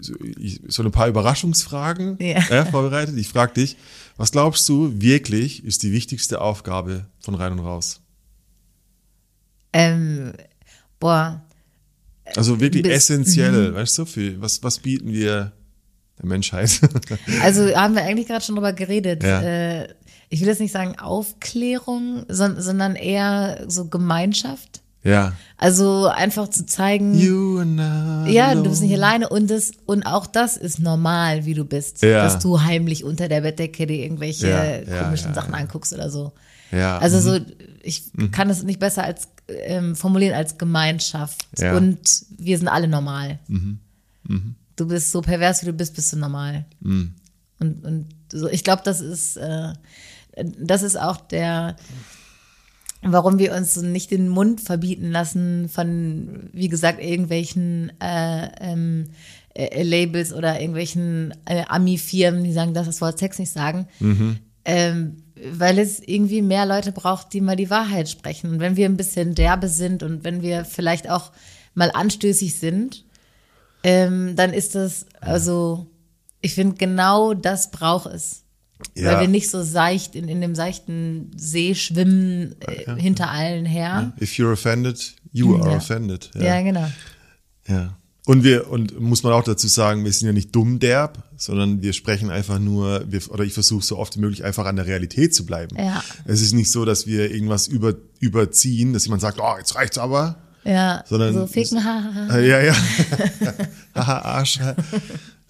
so, 0.00 0.14
ich- 0.38 0.60
so 0.68 0.82
ein 0.82 0.90
paar 0.92 1.08
Überraschungsfragen 1.08 2.16
Ja. 2.20 2.38
äh, 2.48 2.64
vorbereitet. 2.66 3.16
Ich 3.16 3.28
frage 3.28 3.54
dich, 3.54 3.76
was 4.16 4.30
glaubst 4.32 4.68
du 4.68 4.92
wirklich 5.00 5.64
ist 5.64 5.82
die 5.82 5.92
wichtigste 5.92 6.40
Aufgabe 6.40 7.06
von 7.20 7.34
Rein 7.34 7.52
und 7.52 7.60
Raus? 7.60 8.00
Ähm, 9.72 10.32
boah, 10.98 11.42
Also 12.36 12.60
wirklich 12.60 12.82
Bis- 12.82 12.92
essentiell, 12.92 13.74
weißt 13.74 13.98
du, 13.98 14.04
für 14.06 14.40
was, 14.40 14.62
was 14.62 14.78
bieten 14.78 15.12
wir 15.12 15.52
der 16.18 16.26
Menschheit? 16.26 16.80
Also 17.42 17.74
haben 17.74 17.94
wir 17.94 18.02
eigentlich 18.02 18.28
gerade 18.28 18.44
schon 18.44 18.54
drüber 18.54 18.72
geredet. 18.72 19.22
Ja. 19.22 19.42
Äh, 19.42 19.94
ich 20.30 20.40
will 20.40 20.48
jetzt 20.48 20.60
nicht 20.60 20.72
sagen 20.72 20.98
Aufklärung, 20.98 22.24
son 22.28 22.60
sondern 22.60 22.96
eher 22.96 23.64
so 23.68 23.88
Gemeinschaft. 23.88 24.82
Ja. 25.08 25.32
Also 25.60 26.06
einfach 26.06 26.48
zu 26.48 26.66
zeigen, 26.66 27.18
You 27.18 27.58
and 27.58 27.80
I 28.28 28.32
ja, 28.32 28.54
du 28.54 28.62
bist 28.62 28.80
nicht 28.80 28.94
alleine 28.94 29.28
und 29.28 29.50
das 29.50 29.72
und 29.86 30.04
auch 30.04 30.26
das 30.26 30.56
ist 30.56 30.78
normal, 30.78 31.46
wie 31.46 31.54
du 31.54 31.64
bist, 31.64 32.02
Ja. 32.02 32.22
dass 32.22 32.38
du 32.38 32.62
heimlich 32.62 33.02
unter 33.02 33.28
der 33.28 33.40
Bettdecke 33.40 33.86
dir 33.86 33.96
irgendwelche 33.96 34.48
Ja, 34.48 35.02
komischen 35.02 35.30
ja, 35.30 35.34
Sachen 35.34 35.54
anguckst 35.54 35.92
oder 35.92 36.10
so. 36.10 36.32
Ja. 36.70 36.98
Also 36.98 37.16
mhm. 37.18 37.22
so, 37.22 37.52
ich 37.82 38.04
kann 38.30 38.50
es 38.50 38.62
nicht 38.62 38.78
besser 38.78 39.02
als 39.02 39.28
ähm, 39.48 39.96
formulieren 39.96 40.34
als 40.34 40.58
Gemeinschaft. 40.58 41.48
Mhm. 41.58 41.76
und 41.76 42.24
wir 42.38 42.58
sind 42.58 42.68
alle 42.68 42.86
normal. 42.86 43.40
Du 44.76 44.86
bist 44.86 45.10
so 45.10 45.22
pervers, 45.22 45.62
wie 45.62 45.66
du 45.66 45.72
bist, 45.72 45.94
bist 45.96 46.12
du 46.12 46.18
normal. 46.18 46.66
Mhm. 46.80 47.14
Und, 47.58 47.84
und 47.84 48.06
so, 48.30 48.48
ich 48.48 48.62
glaube, 48.62 48.82
das 48.84 49.00
ist, 49.00 49.36
äh, 49.38 49.72
das 50.60 50.82
ist 50.82 51.00
auch 51.00 51.16
der, 51.16 51.76
warum 53.02 53.38
wir 53.38 53.54
uns 53.54 53.76
nicht 53.76 54.10
den 54.10 54.28
Mund 54.28 54.60
verbieten 54.60 55.10
lassen 55.10 55.68
von, 55.68 56.50
wie 56.52 56.68
gesagt, 56.68 57.02
irgendwelchen 57.02 57.92
äh, 58.00 58.48
ähm, 58.60 59.06
äh, 59.54 59.82
Labels 59.82 60.32
oder 60.32 60.60
irgendwelchen 60.60 61.34
äh, 61.44 61.64
Ami-Firmen, 61.68 62.44
die 62.44 62.52
sagen, 62.52 62.74
dass 62.74 62.86
das 62.86 63.00
Wort 63.00 63.18
Sex 63.18 63.38
nicht 63.38 63.52
sagen. 63.52 63.88
Ähm, 64.64 65.22
weil 65.52 65.78
es 65.78 66.00
irgendwie 66.00 66.42
mehr 66.42 66.66
Leute 66.66 66.92
braucht, 66.92 67.32
die 67.32 67.40
mal 67.40 67.56
die 67.56 67.70
Wahrheit 67.70 68.08
sprechen. 68.08 68.50
Und 68.50 68.60
wenn 68.60 68.76
wir 68.76 68.86
ein 68.86 68.96
bisschen 68.96 69.34
derbe 69.34 69.68
sind 69.68 70.02
und 70.02 70.24
wenn 70.24 70.42
wir 70.42 70.64
vielleicht 70.64 71.08
auch 71.08 71.32
mal 71.74 71.90
anstößig 71.92 72.58
sind, 72.58 73.04
ähm, 73.84 74.34
dann 74.34 74.52
ist 74.52 74.74
das, 74.74 75.06
also, 75.20 75.86
ich 76.40 76.54
finde, 76.54 76.76
genau 76.76 77.34
das 77.34 77.70
braucht 77.70 78.06
es. 78.06 78.44
Ja. 78.96 79.12
Weil 79.12 79.20
wir 79.22 79.28
nicht 79.28 79.50
so 79.50 79.62
seicht 79.62 80.14
in, 80.14 80.28
in 80.28 80.40
dem 80.40 80.54
seichten 80.54 81.30
See 81.36 81.74
schwimmen, 81.74 82.54
äh, 82.60 82.94
hinter 83.00 83.30
allen 83.30 83.66
her. 83.66 84.12
If 84.20 84.32
you're 84.34 84.52
offended, 84.52 85.14
you 85.32 85.56
are 85.56 85.70
Ja. 85.70 85.76
offended. 85.76 86.30
Ja, 86.34 86.60
genau. 86.62 86.88
Ja. 87.66 87.96
Und 88.26 88.44
wir, 88.44 88.70
und 88.70 89.00
muss 89.00 89.22
man 89.22 89.32
auch 89.32 89.42
dazu 89.42 89.68
sagen, 89.68 90.04
wir 90.04 90.12
sind 90.12 90.26
ja 90.26 90.32
nicht 90.34 90.54
dumm 90.54 90.78
derb, 90.80 91.22
sondern 91.38 91.80
wir 91.80 91.92
sprechen 91.94 92.28
einfach 92.30 92.58
nur, 92.58 93.04
wir, 93.10 93.20
oder 93.30 93.42
ich 93.44 93.54
versuche 93.54 93.82
so 93.82 93.96
oft 93.98 94.16
wie 94.16 94.20
möglich 94.20 94.44
einfach 94.44 94.66
an 94.66 94.76
der 94.76 94.86
Realität 94.86 95.34
zu 95.34 95.46
bleiben. 95.46 95.76
Ja. 95.78 96.04
Es 96.26 96.42
ist 96.42 96.52
nicht 96.52 96.70
so, 96.70 96.84
dass 96.84 97.06
wir 97.06 97.30
irgendwas 97.30 97.68
über, 97.68 97.94
überziehen, 98.20 98.92
dass 98.92 99.04
jemand 99.06 99.22
sagt, 99.22 99.38
oh, 99.40 99.54
jetzt 99.58 99.74
reicht's 99.76 99.96
aber. 99.96 100.36
Ja, 100.64 101.02
Sondern 101.08 101.32
so 101.32 101.46
ficken, 101.46 101.82
hahaha. 101.82 102.36
Äh, 102.36 102.48
Ja, 102.48 102.60
ja. 102.60 102.74
Haha, 103.94 104.18
Arsch. 104.18 104.60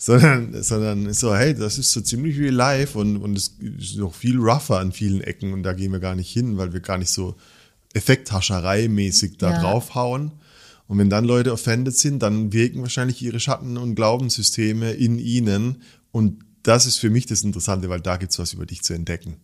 Sondern, 0.00 0.62
sondern 0.62 1.12
so, 1.12 1.34
hey, 1.34 1.54
das 1.54 1.76
ist 1.76 1.90
so 1.92 2.00
ziemlich 2.00 2.38
real 2.38 2.54
life 2.54 2.96
und, 2.96 3.16
und 3.18 3.36
es 3.36 3.56
ist 3.78 3.96
noch 3.96 4.14
viel 4.14 4.38
rougher 4.38 4.78
an 4.78 4.92
vielen 4.92 5.20
Ecken 5.20 5.52
und 5.52 5.64
da 5.64 5.72
gehen 5.74 5.92
wir 5.92 5.98
gar 5.98 6.14
nicht 6.14 6.30
hin, 6.30 6.56
weil 6.56 6.72
wir 6.72 6.80
gar 6.80 6.96
nicht 6.98 7.10
so 7.10 7.34
Effekthascherei-mäßig 7.94 9.38
da 9.38 9.52
Ja. 9.52 9.60
draufhauen. 9.60 10.32
Und 10.86 10.98
wenn 10.98 11.10
dann 11.10 11.24
Leute 11.24 11.52
offended 11.52 11.96
sind, 11.96 12.22
dann 12.22 12.52
wirken 12.52 12.80
wahrscheinlich 12.82 13.20
ihre 13.20 13.40
Schatten- 13.40 13.76
und 13.76 13.94
Glaubenssysteme 13.94 14.92
in 14.92 15.18
ihnen. 15.18 15.82
Und 16.12 16.44
das 16.62 16.86
ist 16.86 16.96
für 16.96 17.10
mich 17.10 17.26
das 17.26 17.42
Interessante, 17.42 17.88
weil 17.90 18.00
da 18.00 18.16
gibt's 18.16 18.38
was 18.38 18.54
über 18.54 18.64
dich 18.66 18.82
zu 18.82 18.94
entdecken. 18.94 19.36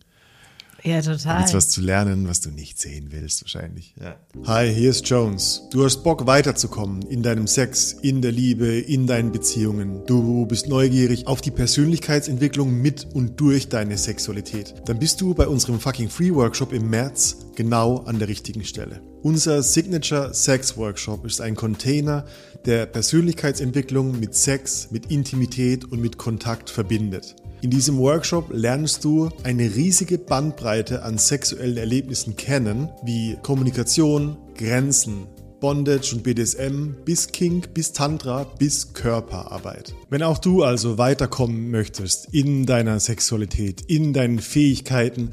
Ja, 0.85 1.01
total. 1.01 1.39
gibt's 1.39 1.55
was 1.55 1.69
zu 1.69 1.81
lernen, 1.81 2.27
was 2.27 2.41
du 2.41 2.51
nicht 2.51 2.79
sehen 2.79 3.07
willst, 3.09 3.41
wahrscheinlich. 3.41 3.95
Ja. 3.99 4.17
Hi, 4.45 4.71
hier 4.71 4.91
ist 4.91 5.09
Jones. 5.09 5.63
Du 5.71 5.83
hast 5.83 6.03
Bock 6.03 6.27
weiterzukommen 6.27 7.01
in 7.01 7.23
deinem 7.23 7.47
Sex, 7.47 7.93
in 8.03 8.21
der 8.21 8.31
Liebe, 8.31 8.67
in 8.67 9.07
deinen 9.07 9.31
Beziehungen. 9.31 10.05
Du 10.05 10.45
bist 10.45 10.67
neugierig 10.67 11.25
auf 11.25 11.41
die 11.41 11.49
Persönlichkeitsentwicklung 11.49 12.71
mit 12.71 13.07
und 13.15 13.39
durch 13.39 13.67
deine 13.67 13.97
Sexualität. 13.97 14.75
Dann 14.85 14.99
bist 14.99 15.21
du 15.21 15.33
bei 15.33 15.47
unserem 15.47 15.79
fucking 15.79 16.09
Free 16.09 16.31
Workshop 16.31 16.71
im 16.71 16.87
März 16.87 17.37
genau 17.55 18.03
an 18.05 18.19
der 18.19 18.27
richtigen 18.27 18.63
Stelle. 18.63 19.01
Unser 19.23 19.63
Signature 19.63 20.35
Sex 20.35 20.77
Workshop 20.77 21.25
ist 21.25 21.41
ein 21.41 21.55
Container, 21.55 22.25
der 22.65 22.85
Persönlichkeitsentwicklung 22.85 24.19
mit 24.19 24.35
Sex, 24.35 24.89
mit 24.91 25.11
Intimität 25.11 25.85
und 25.85 25.99
mit 25.99 26.19
Kontakt 26.19 26.69
verbindet. 26.69 27.35
In 27.61 27.69
diesem 27.69 27.97
Workshop 27.97 28.49
lernst 28.51 29.03
du 29.03 29.29
eine 29.43 29.63
riesige 29.63 30.17
Bandbreite 30.17 31.03
an 31.03 31.17
sexuellen 31.17 31.77
Erlebnissen 31.77 32.35
kennen, 32.35 32.89
wie 33.03 33.37
Kommunikation, 33.41 34.37
Grenzen, 34.55 35.27
Bondage 35.59 36.13
und 36.13 36.23
BDSM 36.23 36.95
bis 37.05 37.27
Kink, 37.27 37.73
bis 37.73 37.91
Tantra, 37.91 38.43
bis 38.43 38.93
Körperarbeit. 38.93 39.95
Wenn 40.09 40.21
auch 40.21 40.37
du 40.37 40.63
also 40.63 40.97
weiterkommen 40.97 41.71
möchtest 41.71 42.33
in 42.33 42.65
deiner 42.65 42.99
Sexualität, 42.99 43.81
in 43.87 44.13
deinen 44.13 44.39
Fähigkeiten, 44.39 45.31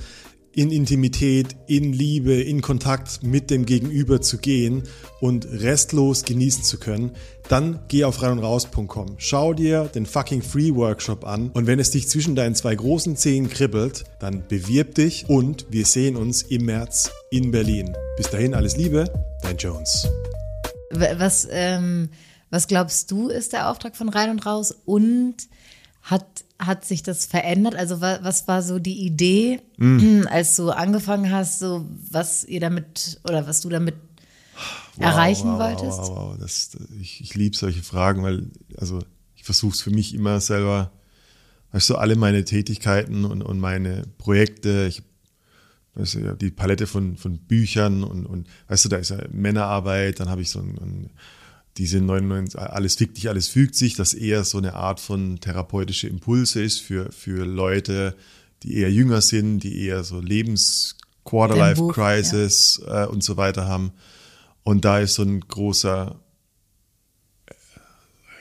in 0.54 0.70
Intimität, 0.70 1.56
in 1.66 1.92
Liebe, 1.92 2.34
in 2.34 2.60
Kontakt 2.60 3.22
mit 3.22 3.50
dem 3.50 3.66
Gegenüber 3.66 4.20
zu 4.20 4.38
gehen 4.38 4.82
und 5.20 5.46
restlos 5.46 6.24
genießen 6.24 6.62
zu 6.62 6.78
können, 6.78 7.12
dann 7.48 7.80
geh 7.88 8.04
auf 8.04 8.22
reinundraus.com. 8.22 9.14
Schau 9.18 9.54
dir 9.54 9.84
den 9.84 10.06
fucking 10.06 10.42
Free 10.42 10.74
Workshop 10.74 11.26
an 11.26 11.50
und 11.50 11.66
wenn 11.66 11.78
es 11.78 11.90
dich 11.90 12.08
zwischen 12.08 12.34
deinen 12.34 12.54
zwei 12.54 12.74
großen 12.74 13.16
Zehen 13.16 13.48
kribbelt, 13.48 14.04
dann 14.20 14.46
bewirb 14.48 14.94
dich 14.94 15.28
und 15.28 15.66
wir 15.70 15.86
sehen 15.86 16.16
uns 16.16 16.42
im 16.42 16.66
März 16.66 17.10
in 17.30 17.50
Berlin. 17.50 17.94
Bis 18.16 18.30
dahin 18.30 18.54
alles 18.54 18.76
Liebe, 18.76 19.04
dein 19.42 19.56
Jones. 19.56 20.06
Was, 20.90 21.48
ähm, 21.50 22.10
was 22.50 22.66
glaubst 22.66 23.10
du, 23.10 23.28
ist 23.28 23.54
der 23.54 23.70
Auftrag 23.70 23.96
von 23.96 24.10
Rein 24.10 24.28
und 24.28 24.44
Raus? 24.44 24.74
Und 24.84 25.36
hat, 26.02 26.44
hat 26.58 26.84
sich 26.84 27.02
das 27.02 27.26
verändert? 27.26 27.74
Also 27.74 28.00
wa, 28.00 28.18
was 28.22 28.48
war 28.48 28.62
so 28.62 28.78
die 28.78 29.04
Idee, 29.04 29.60
als 30.26 30.56
du 30.56 30.70
angefangen 30.70 31.30
hast, 31.30 31.58
so 31.58 31.88
was 32.10 32.44
ihr 32.44 32.60
damit 32.60 33.20
oder 33.24 33.46
was 33.46 33.60
du 33.60 33.68
damit 33.68 33.94
erreichen 34.98 35.52
wow, 35.52 35.60
wolltest? 35.60 35.98
Wow, 35.98 36.08
wow, 36.08 36.30
wow. 36.32 36.38
Das, 36.38 36.70
ich 37.00 37.20
ich 37.20 37.34
liebe 37.34 37.56
solche 37.56 37.82
Fragen, 37.82 38.22
weil 38.22 38.50
also 38.76 39.00
ich 39.36 39.44
versuche 39.44 39.74
es 39.74 39.80
für 39.80 39.90
mich 39.90 40.14
immer 40.14 40.40
selber, 40.40 40.92
weißt 41.72 41.90
du, 41.90 41.96
alle 41.96 42.16
meine 42.16 42.44
Tätigkeiten 42.44 43.24
und, 43.24 43.42
und 43.42 43.58
meine 43.58 44.04
Projekte, 44.18 44.86
ich 44.88 45.02
weißt 45.94 46.14
du, 46.14 46.36
die 46.36 46.50
Palette 46.50 46.86
von, 46.86 47.16
von 47.16 47.38
Büchern 47.38 48.02
und, 48.02 48.26
und 48.26 48.48
weißt 48.68 48.84
du, 48.84 48.88
da 48.88 48.96
ist 48.96 49.10
ja 49.10 49.18
Männerarbeit, 49.30 50.20
dann 50.20 50.28
habe 50.28 50.42
ich 50.42 50.50
so 50.50 50.60
ein, 50.60 50.78
ein 50.78 51.10
diese 51.78 52.00
99, 52.00 52.60
alles 52.60 52.96
fickt 52.96 53.16
dich, 53.16 53.28
alles 53.28 53.46
fügt 53.48 53.74
sich, 53.74 53.94
das 53.94 54.14
eher 54.14 54.44
so 54.44 54.58
eine 54.58 54.74
Art 54.74 55.00
von 55.00 55.40
therapeutische 55.40 56.06
Impulse 56.06 56.62
ist 56.62 56.80
für, 56.80 57.10
für 57.12 57.46
Leute, 57.46 58.14
die 58.62 58.76
eher 58.76 58.92
jünger 58.92 59.22
sind, 59.22 59.60
die 59.60 59.86
eher 59.86 60.04
so 60.04 60.20
Lebens-Quarter-Life-Crisis 60.20 62.82
äh, 62.86 63.06
und 63.06 63.24
so 63.24 63.36
weiter 63.36 63.66
haben. 63.66 63.92
Und 64.62 64.84
da 64.84 65.00
ist 65.00 65.14
so 65.14 65.22
ein 65.22 65.40
großer 65.40 66.20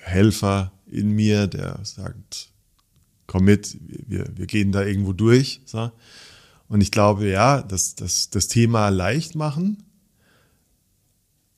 Helfer 0.02 0.74
in 0.88 1.12
mir, 1.12 1.48
der 1.48 1.80
sagt, 1.84 2.50
komm 3.28 3.46
mit, 3.46 3.78
wir, 4.08 4.28
wir 4.36 4.46
gehen 4.46 4.74
da 4.74 4.84
irgendwo 4.84 5.14
durch. 5.14 5.62
So. 5.66 5.90
Und 6.68 6.82
ich 6.82 6.92
glaube, 6.92 7.30
ja, 7.30 7.62
das, 7.62 7.96
das, 7.96 8.30
das 8.30 8.50
Thema 8.50 8.90
leicht 8.90 9.36
machen, 9.36 9.84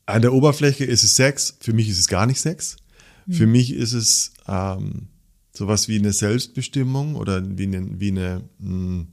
an 0.06 0.22
der 0.22 0.34
Oberfläche 0.34 0.86
ist 0.86 1.04
es 1.04 1.16
Sex, 1.16 1.58
für 1.60 1.74
mich 1.74 1.90
ist 1.90 2.00
es 2.00 2.08
gar 2.08 2.26
nicht 2.26 2.40
Sex. 2.40 2.78
Für 3.30 3.48
mich 3.48 3.72
ist 3.72 3.94
es 3.94 4.34
ähm, 4.48 5.08
sowas 5.54 5.88
wie 5.88 5.98
eine 5.98 6.12
Selbstbestimmung 6.12 7.16
oder 7.16 7.42
wie 7.58 7.64
eine, 7.64 8.00
wie 8.00 8.10
eine 8.10 8.44
mh, 8.60 9.06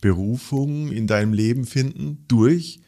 Berufung 0.00 0.90
in 0.90 1.06
deinem 1.06 1.32
Leben 1.32 1.66
finden 1.66 2.24
durch 2.26 2.80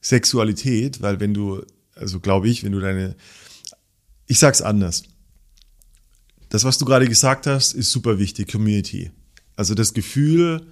Sexualität, 0.00 1.00
weil 1.00 1.20
wenn 1.20 1.32
du, 1.32 1.62
also 1.94 2.20
glaube 2.20 2.48
ich, 2.48 2.64
wenn 2.64 2.72
du 2.72 2.80
deine, 2.80 3.16
ich 4.26 4.38
sag's 4.38 4.60
anders. 4.60 5.04
Das, 6.50 6.64
was 6.64 6.78
du 6.78 6.84
gerade 6.84 7.08
gesagt 7.08 7.46
hast, 7.46 7.72
ist 7.72 7.90
super 7.90 8.18
wichtig, 8.18 8.50
Community. 8.50 9.10
Also 9.56 9.74
das 9.74 9.94
Gefühl, 9.94 10.66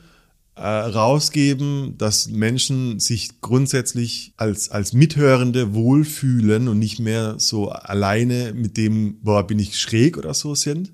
äh, 0.57 0.67
rausgeben, 0.67 1.99
dass 1.99 2.29
Menschen 2.29 2.99
sich 2.99 3.43
grundsätzlich 3.43 4.33
als, 4.39 4.71
als 4.71 4.95
Mithörende 4.95 5.75
wohlfühlen 5.75 6.69
und 6.69 6.79
nicht 6.79 6.99
mehr 6.99 7.35
so 7.39 7.69
alleine 7.69 8.55
mit 8.55 8.77
dem, 8.79 9.21
boah, 9.21 9.47
bin 9.47 9.59
ich 9.59 9.79
schräg 9.79 10.17
oder 10.17 10.33
so 10.33 10.55
sind. 10.55 10.93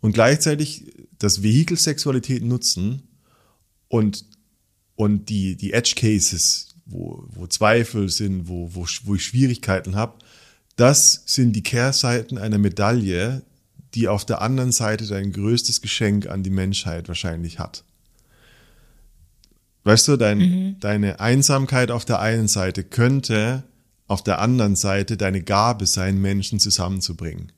Und 0.00 0.12
gleichzeitig 0.12 0.92
das 1.18 1.42
Vehikel 1.42 1.78
Sexualität 1.78 2.44
nutzen 2.44 3.02
und, 3.88 4.26
und 4.96 5.30
die, 5.30 5.56
die 5.56 5.72
Edge 5.72 5.94
Cases, 5.96 6.68
wo, 6.84 7.24
wo 7.30 7.46
Zweifel 7.46 8.10
sind, 8.10 8.48
wo, 8.48 8.68
wo, 8.74 8.86
wo 9.04 9.14
ich 9.14 9.24
Schwierigkeiten 9.24 9.96
habe, 9.96 10.18
das 10.76 11.22
sind 11.24 11.54
die 11.54 11.62
Kehrseiten 11.62 12.36
einer 12.36 12.58
Medaille, 12.58 13.42
die 13.94 14.08
auf 14.08 14.26
der 14.26 14.42
anderen 14.42 14.72
Seite 14.72 15.06
dein 15.06 15.32
größtes 15.32 15.80
Geschenk 15.80 16.26
an 16.26 16.42
die 16.42 16.50
Menschheit 16.50 17.08
wahrscheinlich 17.08 17.58
hat. 17.58 17.84
Weißt 19.84 20.08
du, 20.08 20.16
dein, 20.16 20.76
deine 20.80 21.20
Einsamkeit 21.20 21.90
auf 21.90 22.04
der 22.04 22.20
einen 22.20 22.48
Seite 22.48 22.84
könnte 22.84 23.64
auf 24.06 24.22
der 24.22 24.40
anderen 24.40 24.76
Seite 24.76 25.16
deine 25.16 25.42
Gabe 25.42 25.86
sein, 25.86 26.20
Menschen 26.20 26.58
zusammenzubringen. 26.58 27.52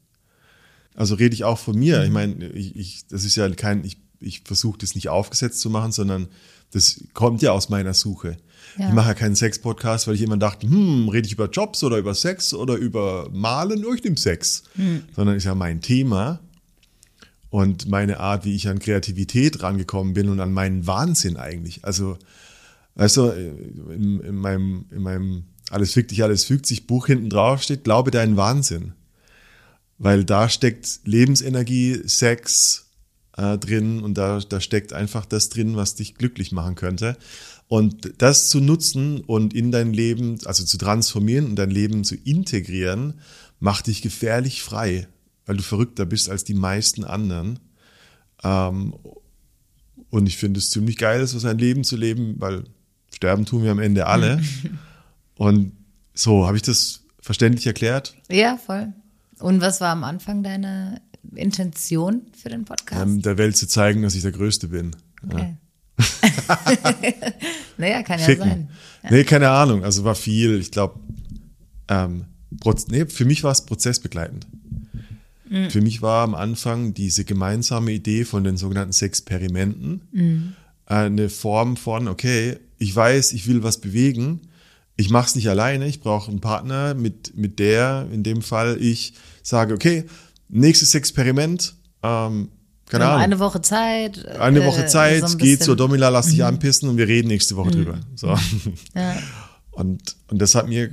Also 0.94 1.14
rede 1.14 1.34
ich 1.34 1.44
auch 1.44 1.58
von 1.58 1.78
mir. 1.78 2.02
Ich 2.04 2.10
meine, 2.10 2.46
ich, 2.50 2.76
ich, 2.76 3.06
das 3.08 3.24
ist 3.24 3.36
ja 3.36 3.48
kein, 3.50 3.84
ich, 3.84 3.98
ich 4.20 4.42
versuche 4.44 4.78
das 4.78 4.94
nicht 4.94 5.08
aufgesetzt 5.08 5.60
zu 5.60 5.70
machen, 5.70 5.92
sondern 5.92 6.28
das 6.72 7.04
kommt 7.14 7.42
ja 7.42 7.52
aus 7.52 7.68
meiner 7.68 7.94
Suche. 7.94 8.36
Ja. 8.78 8.88
Ich 8.88 8.94
mache 8.94 9.08
ja 9.08 9.14
keinen 9.14 9.36
Sex-Podcast, 9.36 10.06
weil 10.06 10.14
ich 10.14 10.20
jemand 10.20 10.42
dachte, 10.42 10.68
hm, 10.68 11.08
rede 11.08 11.26
ich 11.26 11.32
über 11.32 11.48
Jobs 11.48 11.82
oder 11.84 11.98
über 11.98 12.14
Sex 12.14 12.54
oder 12.54 12.74
über 12.74 13.28
Malen 13.32 13.82
durch 13.82 14.02
den 14.02 14.16
Sex, 14.16 14.64
sondern 15.14 15.36
ist 15.36 15.44
ja 15.44 15.54
mein 15.54 15.80
Thema 15.80 16.40
und 17.50 17.88
meine 17.88 18.20
Art, 18.20 18.44
wie 18.44 18.54
ich 18.54 18.68
an 18.68 18.78
Kreativität 18.78 19.62
rangekommen 19.62 20.14
bin 20.14 20.28
und 20.28 20.40
an 20.40 20.52
meinen 20.52 20.86
Wahnsinn 20.86 21.36
eigentlich. 21.36 21.84
Also, 21.84 22.18
weißt 22.96 23.16
du, 23.18 23.28
in, 23.30 24.20
in 24.20 24.36
meinem, 24.36 24.86
in 24.90 25.02
meinem 25.02 25.44
Alles 25.70 25.92
fickt 25.92 26.10
dich, 26.10 26.22
alles 26.22 26.44
fügt 26.44 26.66
sich 26.66 26.86
Buch 26.86 27.06
hinten 27.06 27.30
drauf 27.30 27.62
steht, 27.62 27.84
glaube 27.84 28.10
deinen 28.10 28.36
Wahnsinn. 28.36 28.92
Weil 29.98 30.24
da 30.24 30.48
steckt 30.48 31.00
Lebensenergie, 31.04 32.02
Sex 32.06 32.86
äh, 33.36 33.58
drin 33.58 34.02
und 34.02 34.18
da, 34.18 34.40
da 34.40 34.60
steckt 34.60 34.92
einfach 34.92 35.24
das 35.24 35.48
drin, 35.48 35.76
was 35.76 35.94
dich 35.94 36.16
glücklich 36.16 36.52
machen 36.52 36.74
könnte. 36.74 37.16
Und 37.68 38.12
das 38.18 38.48
zu 38.48 38.60
nutzen 38.60 39.20
und 39.20 39.54
in 39.54 39.72
dein 39.72 39.92
Leben, 39.92 40.38
also 40.44 40.64
zu 40.64 40.78
transformieren 40.78 41.46
und 41.46 41.56
dein 41.56 41.70
Leben 41.70 42.04
zu 42.04 42.14
integrieren, 42.14 43.14
macht 43.58 43.88
dich 43.88 44.02
gefährlich 44.02 44.62
frei, 44.62 45.08
weil 45.46 45.56
du 45.56 45.62
verrückter 45.62 46.04
bist 46.04 46.28
als 46.28 46.44
die 46.44 46.54
meisten 46.54 47.04
anderen. 47.04 47.58
Ähm, 48.42 48.94
und 50.10 50.26
ich 50.26 50.36
finde 50.36 50.58
es 50.58 50.70
ziemlich 50.70 50.98
geil, 50.98 51.26
so 51.26 51.38
sein 51.38 51.58
Leben 51.58 51.84
zu 51.84 51.96
leben, 51.96 52.34
weil 52.38 52.64
sterben 53.14 53.46
tun 53.46 53.62
wir 53.62 53.70
am 53.70 53.78
Ende 53.78 54.06
alle. 54.06 54.42
und 55.36 55.72
so, 56.14 56.46
habe 56.46 56.56
ich 56.56 56.62
das 56.62 57.02
verständlich 57.20 57.66
erklärt? 57.66 58.14
Ja, 58.30 58.56
voll. 58.56 58.92
Und 59.38 59.60
was 59.60 59.80
war 59.80 59.90
am 59.90 60.04
Anfang 60.04 60.42
deine 60.42 61.00
Intention 61.34 62.22
für 62.40 62.48
den 62.48 62.64
Podcast? 62.64 63.02
Ähm, 63.02 63.22
der 63.22 63.38
Welt 63.38 63.56
zu 63.56 63.66
zeigen, 63.66 64.02
dass 64.02 64.14
ich 64.14 64.22
der 64.22 64.32
Größte 64.32 64.68
bin. 64.68 64.94
okay. 65.24 65.56
naja, 67.78 68.02
kann 68.02 68.20
ja 68.20 68.26
Ficken. 68.26 68.48
sein. 68.48 68.68
Nee, 69.10 69.24
keine 69.24 69.50
Ahnung. 69.50 69.82
Also 69.82 70.04
war 70.04 70.14
viel, 70.14 70.60
ich 70.60 70.70
glaube, 70.70 71.00
ähm, 71.88 72.26
nee, 72.88 73.06
für 73.06 73.24
mich 73.24 73.42
war 73.44 73.52
es 73.52 73.64
prozessbegleitend. 73.64 74.46
Für 75.70 75.80
mich 75.80 76.02
war 76.02 76.24
am 76.24 76.34
Anfang 76.34 76.92
diese 76.94 77.24
gemeinsame 77.24 77.92
Idee 77.92 78.24
von 78.24 78.42
den 78.44 78.56
sogenannten 78.56 78.92
Sexperimenten 78.92 80.54
äh, 80.88 80.94
eine 80.94 81.28
Form 81.28 81.76
von, 81.76 82.08
okay, 82.08 82.58
ich 82.78 82.94
weiß, 82.94 83.32
ich 83.32 83.46
will 83.46 83.62
was 83.62 83.78
bewegen, 83.80 84.40
ich 84.96 85.10
mache 85.10 85.26
es 85.26 85.34
nicht 85.36 85.48
alleine, 85.48 85.86
ich 85.86 86.00
brauche 86.00 86.30
einen 86.30 86.40
Partner, 86.40 86.94
mit, 86.94 87.36
mit 87.36 87.58
der, 87.58 88.08
in 88.12 88.22
dem 88.22 88.42
Fall, 88.42 88.76
ich 88.80 89.14
sage, 89.42 89.74
okay, 89.74 90.04
nächstes 90.48 90.94
Experiment, 90.94 91.74
ähm, 92.02 92.48
keine 92.88 93.04
haben 93.04 93.10
Ahnung. 93.12 93.22
eine 93.24 93.38
Woche 93.40 93.60
Zeit. 93.62 94.26
Eine 94.26 94.64
Woche 94.64 94.84
äh, 94.84 94.86
Zeit, 94.86 95.28
so 95.28 95.36
bisschen- 95.38 95.60
zur 95.60 95.76
Domila, 95.76 96.08
lass 96.08 96.28
dich 96.28 96.44
anpissen 96.44 96.88
und 96.88 96.96
wir 96.96 97.08
reden 97.08 97.28
nächste 97.28 97.56
Woche 97.56 97.70
drüber. 97.72 98.00
So. 98.14 98.36
Ja. 98.94 99.16
Und, 99.72 100.16
und 100.28 100.40
das 100.40 100.54
hat 100.54 100.68
mir 100.68 100.92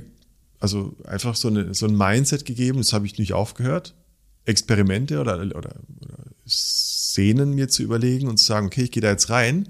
also 0.60 0.96
einfach 1.06 1.34
so, 1.36 1.48
eine, 1.48 1.72
so 1.74 1.86
ein 1.86 1.96
Mindset 1.96 2.44
gegeben, 2.44 2.78
das 2.78 2.92
habe 2.92 3.06
ich 3.06 3.18
nicht 3.18 3.32
aufgehört, 3.32 3.94
Experimente 4.44 5.20
oder, 5.20 5.40
oder, 5.40 5.56
oder 5.56 6.24
Szenen 6.46 7.54
mir 7.54 7.68
zu 7.68 7.82
überlegen 7.82 8.28
und 8.28 8.38
zu 8.38 8.44
sagen, 8.44 8.66
okay, 8.66 8.82
ich 8.82 8.90
gehe 8.90 9.00
da 9.00 9.10
jetzt 9.10 9.30
rein 9.30 9.68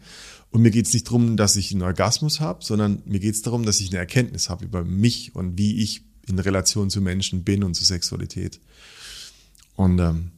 und 0.50 0.62
mir 0.62 0.70
geht 0.70 0.87
es 0.87 0.94
nicht 0.94 1.06
darum, 1.06 1.37
dass 1.37 1.56
ich 1.56 1.72
einen 1.72 1.82
Orgasmus 1.82 2.40
habe, 2.40 2.64
sondern 2.64 3.02
mir 3.06 3.20
geht 3.20 3.34
es 3.34 3.42
darum, 3.42 3.64
dass 3.64 3.80
ich 3.80 3.90
eine 3.90 3.98
Erkenntnis 3.98 4.48
habe 4.48 4.64
über 4.64 4.84
mich 4.84 5.34
und 5.34 5.58
wie 5.58 5.82
ich 5.82 6.02
in 6.26 6.38
Relation 6.38 6.90
zu 6.90 7.00
Menschen 7.00 7.44
bin 7.44 7.64
und 7.64 7.74
zu 7.74 7.84
Sexualität. 7.84 8.60
Und 9.76 9.98
ähm, 9.98 10.30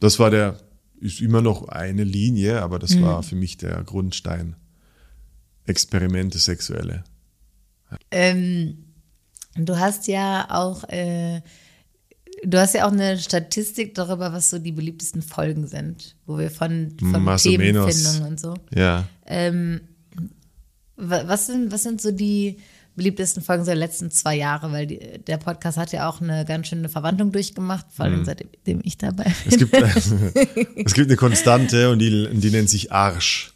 das 0.00 0.18
war 0.18 0.30
der, 0.30 0.60
ist 1.00 1.20
immer 1.20 1.40
noch 1.40 1.68
eine 1.68 2.04
Linie, 2.04 2.62
aber 2.62 2.78
das 2.78 3.00
war 3.00 3.22
für 3.22 3.36
mich 3.36 3.56
der 3.56 3.82
Grundstein. 3.84 4.56
Experimente 5.66 6.38
sexuelle. 6.38 7.04
Ähm, 8.10 8.86
du 9.54 9.78
hast 9.78 10.08
ja 10.08 10.48
auch, 10.50 10.84
äh, 10.88 11.42
du 12.44 12.58
hast 12.58 12.74
ja 12.74 12.86
auch 12.86 12.92
eine 12.92 13.18
Statistik 13.18 13.94
darüber, 13.94 14.32
was 14.32 14.50
so 14.50 14.58
die 14.58 14.72
beliebtesten 14.72 15.22
Folgen 15.22 15.66
sind, 15.66 16.16
wo 16.26 16.38
wir 16.38 16.50
von, 16.50 16.96
von 16.98 17.10
menos. 17.12 17.42
Themenfindung 17.42 18.28
und 18.28 18.40
so. 18.40 18.54
Ja. 18.74 19.06
Ähm, 19.26 19.80
wa- 20.96 21.24
was 21.26 21.46
sind, 21.46 21.72
was 21.72 21.82
sind 21.82 22.00
so 22.00 22.10
die 22.10 22.58
beliebtesten 22.96 23.42
Folgen 23.42 23.64
der 23.64 23.74
letzten 23.76 24.10
zwei 24.10 24.36
Jahre? 24.36 24.72
Weil 24.72 24.86
die, 24.86 24.98
der 25.26 25.36
Podcast 25.38 25.78
hat 25.78 25.92
ja 25.92 26.08
auch 26.08 26.20
eine 26.20 26.44
ganz 26.44 26.66
schöne 26.68 26.88
Verwandlung 26.88 27.32
durchgemacht, 27.32 27.86
vor 27.90 28.04
allem 28.06 28.24
seitdem 28.24 28.80
ich 28.82 28.98
dabei 28.98 29.24
bin. 29.24 29.34
Es 29.46 29.56
gibt, 29.58 29.74
es 30.86 30.94
gibt 30.94 31.08
eine 31.08 31.16
Konstante 31.16 31.90
und 31.90 31.98
die, 32.00 32.28
die 32.32 32.50
nennt 32.50 32.68
sich 32.70 32.92
Arsch. 32.92 33.54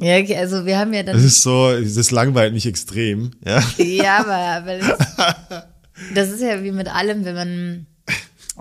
Ja, 0.00 0.18
okay, 0.18 0.36
also 0.36 0.66
wir 0.66 0.78
haben 0.78 0.92
ja 0.92 1.02
dann. 1.02 1.14
Das 1.16 1.24
ist 1.24 1.40
so, 1.40 1.70
das 1.80 2.10
langweilt 2.10 2.52
mich 2.52 2.66
extrem. 2.66 3.30
Ja. 3.44 3.62
Ja, 3.78 4.18
aber, 4.18 4.34
aber 4.36 5.68
das, 6.14 6.30
ist 6.30 6.40
ja 6.42 6.62
wie 6.62 6.72
mit 6.72 6.88
allem, 6.94 7.24
wenn 7.24 7.34
man, 7.34 7.86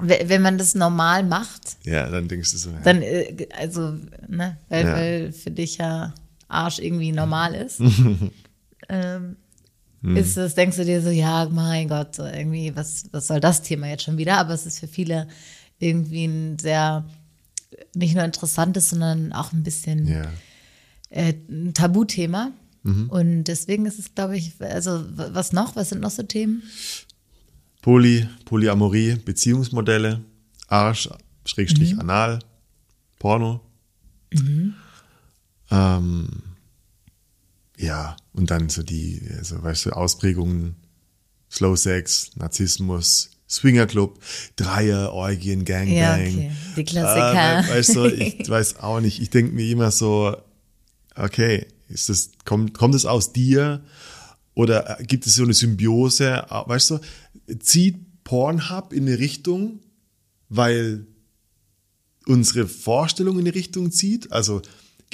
we- 0.01 0.23
wenn 0.27 0.41
man 0.41 0.57
das 0.57 0.75
normal 0.75 1.23
macht, 1.23 1.77
Ja, 1.83 2.09
dann 2.09 2.27
denkst 2.27 2.51
du 2.51 2.57
so. 2.57 2.69
Ja. 2.71 2.79
dann, 2.83 3.01
äh, 3.01 3.47
also, 3.57 3.93
ne, 4.27 4.57
weil, 4.69 4.85
Ja. 4.85 4.93
weil 4.93 5.31
für 5.31 5.51
dich 5.51 5.77
ja 5.77 6.13
Arsch 6.47 6.79
irgendwie 6.79 7.11
normal 7.11 7.53
ist. 7.55 7.79
ähm, 8.89 9.35
Hm. 10.01 10.17
ist 10.17 10.37
das, 10.37 10.53
denkst 10.53 10.77
du 10.77 10.85
dir 10.85 11.01
so, 11.01 11.09
ja, 11.09 11.47
mein 11.49 11.87
Gott, 11.87 12.15
so 12.15 12.23
irgendwie, 12.25 12.75
was, 12.75 13.05
was 13.11 13.27
soll 13.27 13.39
das 13.39 13.63
Thema 13.63 13.87
jetzt 13.87 14.03
schon 14.03 14.17
wieder? 14.17 14.37
Aber 14.37 14.53
es 14.53 14.65
ist 14.67 14.79
für 14.79 14.87
viele 14.87 15.27
irgendwie 15.79 16.25
ein 16.25 16.59
sehr, 16.59 17.05
nicht 17.95 18.13
nur 18.13 18.23
interessantes, 18.23 18.89
sondern 18.91 19.33
auch 19.33 19.51
ein 19.51 19.63
bisschen 19.63 20.07
ja. 20.07 20.25
äh, 21.09 21.33
ein 21.49 21.73
Tabuthema. 21.73 22.51
Mhm. 22.83 23.09
Und 23.09 23.43
deswegen 23.45 23.87
ist 23.87 23.97
es, 23.97 24.13
glaube 24.13 24.37
ich, 24.37 24.53
also 24.61 25.03
was 25.15 25.53
noch? 25.53 25.75
Was 25.75 25.89
sind 25.89 26.01
noch 26.01 26.11
so 26.11 26.21
Themen? 26.21 26.61
Poly, 27.85 28.27
Polyamorie, 28.45 29.15
Beziehungsmodelle, 29.23 30.19
Arsch, 30.69 31.07
Schrägstrich, 31.45 31.99
Anal, 31.99 32.39
Porno. 33.19 33.61
Ähm, 35.69 36.27
ja, 37.77 38.17
und 38.33 38.49
dann 38.49 38.69
so 38.69 38.81
die, 38.81 39.21
also, 39.37 39.61
weißt 39.61 39.85
du, 39.85 39.89
Ausprägungen, 39.91 40.77
Slow 41.51 41.77
Sex, 41.77 42.31
Narzissmus, 42.37 43.29
Swingerclub, 43.47 44.19
Dreier, 44.55 45.13
Orgien, 45.13 45.63
Gangbang. 45.63 45.95
Ja, 45.95 46.13
okay. 46.15 46.51
Die 46.75 46.83
Klassiker. 46.85 47.59
Äh, 47.59 47.69
weißt 47.69 47.95
du, 47.97 48.05
ich 48.07 48.49
weiß 48.49 48.79
auch 48.79 48.99
nicht. 48.99 49.21
Ich 49.21 49.29
denke 49.29 49.53
mir 49.53 49.69
immer 49.69 49.91
so, 49.91 50.35
okay, 51.15 51.67
ist 51.87 52.09
das, 52.09 52.31
kommt, 52.45 52.73
kommt 52.73 52.95
es 52.95 53.05
aus 53.05 53.31
dir? 53.31 53.83
Oder 54.55 54.97
gibt 55.01 55.27
es 55.27 55.35
so 55.35 55.43
eine 55.43 55.53
Symbiose? 55.53 56.45
Weißt 56.49 56.91
du, 56.91 56.99
zieht 57.59 58.23
Pornhub 58.23 58.93
in 58.93 59.07
eine 59.07 59.19
Richtung, 59.19 59.79
weil 60.49 61.05
unsere 62.25 62.67
Vorstellung 62.67 63.37
in 63.37 63.45
die 63.45 63.51
Richtung 63.51 63.91
zieht? 63.91 64.31
Also 64.31 64.61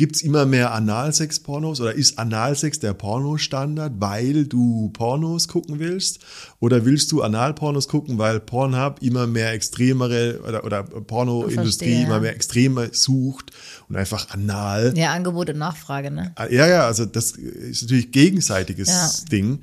gibt 0.01 0.15
es 0.15 0.23
immer 0.23 0.47
mehr 0.47 0.71
Analsex-Pornos 0.73 1.79
oder 1.79 1.93
ist 1.93 2.17
Analsex 2.17 2.79
der 2.79 2.95
Pornostandard, 2.95 3.93
weil 3.99 4.45
du 4.45 4.89
Pornos 4.93 5.47
gucken 5.47 5.77
willst? 5.77 6.21
Oder 6.59 6.85
willst 6.85 7.11
du 7.11 7.21
Analpornos 7.21 7.87
gucken, 7.87 8.17
weil 8.17 8.39
Pornhub 8.39 8.99
immer 9.03 9.27
mehr 9.27 9.51
extremere 9.53 10.39
oder, 10.41 10.63
oder 10.65 10.81
Pornoindustrie 10.81 12.01
immer 12.01 12.19
mehr 12.19 12.33
Extreme 12.33 12.89
sucht 12.91 13.51
und 13.89 13.95
einfach 13.95 14.31
anal 14.31 14.91
Ja, 14.97 15.13
Angebot 15.13 15.51
und 15.51 15.59
Nachfrage, 15.59 16.09
ne? 16.09 16.33
ja, 16.49 16.65
ja, 16.65 16.87
also 16.87 17.05
das 17.05 17.33
ist 17.33 17.83
natürlich 17.83 18.11
gegenseitiges 18.11 18.87
Ja. 18.89 19.11
Ding. 19.31 19.59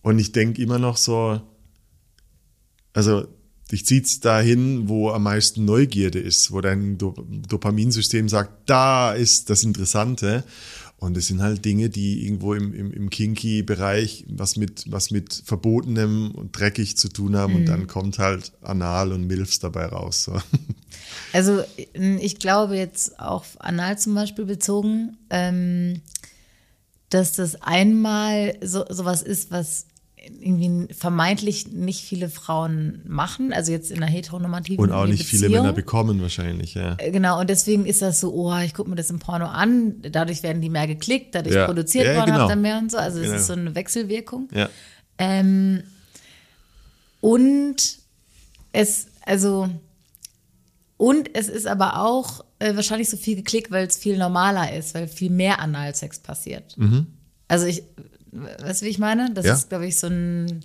Und 0.00 0.18
ich 0.18 0.32
denke 0.32 0.62
immer 0.62 0.78
noch 0.78 0.96
so, 0.96 1.42
also 2.94 3.26
dich 3.70 3.86
zieht's 3.86 4.20
dahin, 4.20 4.88
wo 4.88 5.10
am 5.10 5.24
meisten 5.24 5.64
Neugierde 5.64 6.18
ist, 6.18 6.50
wo 6.52 6.60
dein 6.60 6.98
Do 6.98 7.14
Dopaminsystem 7.48 8.28
sagt, 8.28 8.68
da 8.68 9.12
ist 9.12 9.50
das 9.50 9.62
Interessante. 9.62 10.44
Und 11.00 11.16
es 11.16 11.28
sind 11.28 11.40
halt 11.42 11.64
Dinge, 11.64 11.90
die 11.90 12.26
irgendwo 12.26 12.54
im, 12.54 12.74
im, 12.74 12.92
im 12.92 13.08
Kinky-Bereich 13.08 14.24
was 14.28 14.56
mit, 14.56 14.90
was 14.90 15.12
mit 15.12 15.42
Verbotenem 15.44 16.32
und 16.32 16.58
dreckig 16.58 16.96
zu 16.96 17.08
tun 17.08 17.36
haben. 17.36 17.54
Und 17.54 17.66
dann 17.66 17.86
kommt 17.86 18.18
halt 18.18 18.50
Anal 18.62 19.12
und 19.12 19.28
Milfs 19.28 19.60
dabei 19.60 19.86
raus. 19.86 20.24
So. 20.24 20.32
Also 21.32 21.62
ich 21.94 22.38
glaube 22.38 22.76
jetzt 22.76 23.20
auf 23.20 23.56
Anal 23.60 23.98
zum 23.98 24.14
Beispiel 24.14 24.44
bezogen, 24.44 25.16
ähm, 25.30 26.00
dass 27.10 27.32
das 27.32 27.62
einmal 27.62 28.56
so 28.62 28.84
sowas 28.88 29.22
ist, 29.22 29.50
was 29.50 29.86
irgendwie 30.40 30.92
vermeintlich 30.94 31.68
nicht 31.72 32.02
viele 32.04 32.28
Frauen 32.28 33.00
machen, 33.06 33.52
also 33.52 33.72
jetzt 33.72 33.90
in 33.90 34.02
einer 34.02 34.10
heteronormativen 34.10 34.84
Und 34.84 34.92
auch 34.92 35.06
nicht 35.06 35.24
viele 35.24 35.42
Beziehung. 35.46 35.62
Männer 35.62 35.72
bekommen 35.74 36.20
wahrscheinlich, 36.20 36.74
ja. 36.74 36.96
Äh, 36.98 37.10
Genau, 37.10 37.40
und 37.40 37.48
deswegen 37.50 37.86
ist 37.86 38.02
das 38.02 38.20
so, 38.20 38.32
oh, 38.32 38.56
ich 38.58 38.74
gucke 38.74 38.90
mir 38.90 38.96
das 38.96 39.10
im 39.10 39.18
Porno 39.18 39.46
an, 39.46 39.96
dadurch 40.02 40.42
werden 40.42 40.60
die 40.62 40.68
mehr 40.70 40.86
geklickt, 40.86 41.34
dadurch 41.34 41.54
Ja. 41.54 41.66
produziert 41.66 42.06
Ja, 42.06 42.24
genau. 42.24 42.48
dann 42.48 42.60
mehr 42.62 42.78
und 42.78 42.90
so, 42.90 42.98
also 42.98 43.18
es 43.18 43.24
Genau. 43.26 43.36
ist 43.36 43.46
so 43.46 43.52
eine 43.54 43.74
Wechselwirkung. 43.74 44.48
Ja. 44.54 44.68
Ähm, 45.18 45.82
und 47.20 47.98
es, 48.72 49.06
also, 49.24 49.68
und 50.96 51.30
es 51.34 51.48
ist 51.48 51.66
aber 51.66 52.02
auch 52.04 52.44
äh, 52.58 52.74
wahrscheinlich 52.76 53.08
so 53.08 53.16
viel 53.16 53.36
geklickt, 53.36 53.70
weil 53.70 53.86
es 53.86 53.96
viel 53.96 54.18
normaler 54.18 54.72
ist, 54.74 54.94
weil 54.94 55.08
viel 55.08 55.30
mehr 55.30 55.60
Analsex 55.60 56.18
passiert. 56.20 56.76
Also 57.48 57.66
ich, 57.66 57.82
weißt 58.32 58.82
du, 58.82 58.86
wie 58.86 58.90
ich 58.90 58.98
meine? 58.98 59.32
Das 59.32 59.46
Ja. 59.46 59.54
ist, 59.54 59.68
glaube 59.68 59.86
ich, 59.86 59.98
so 59.98 60.06
ein, 60.08 60.60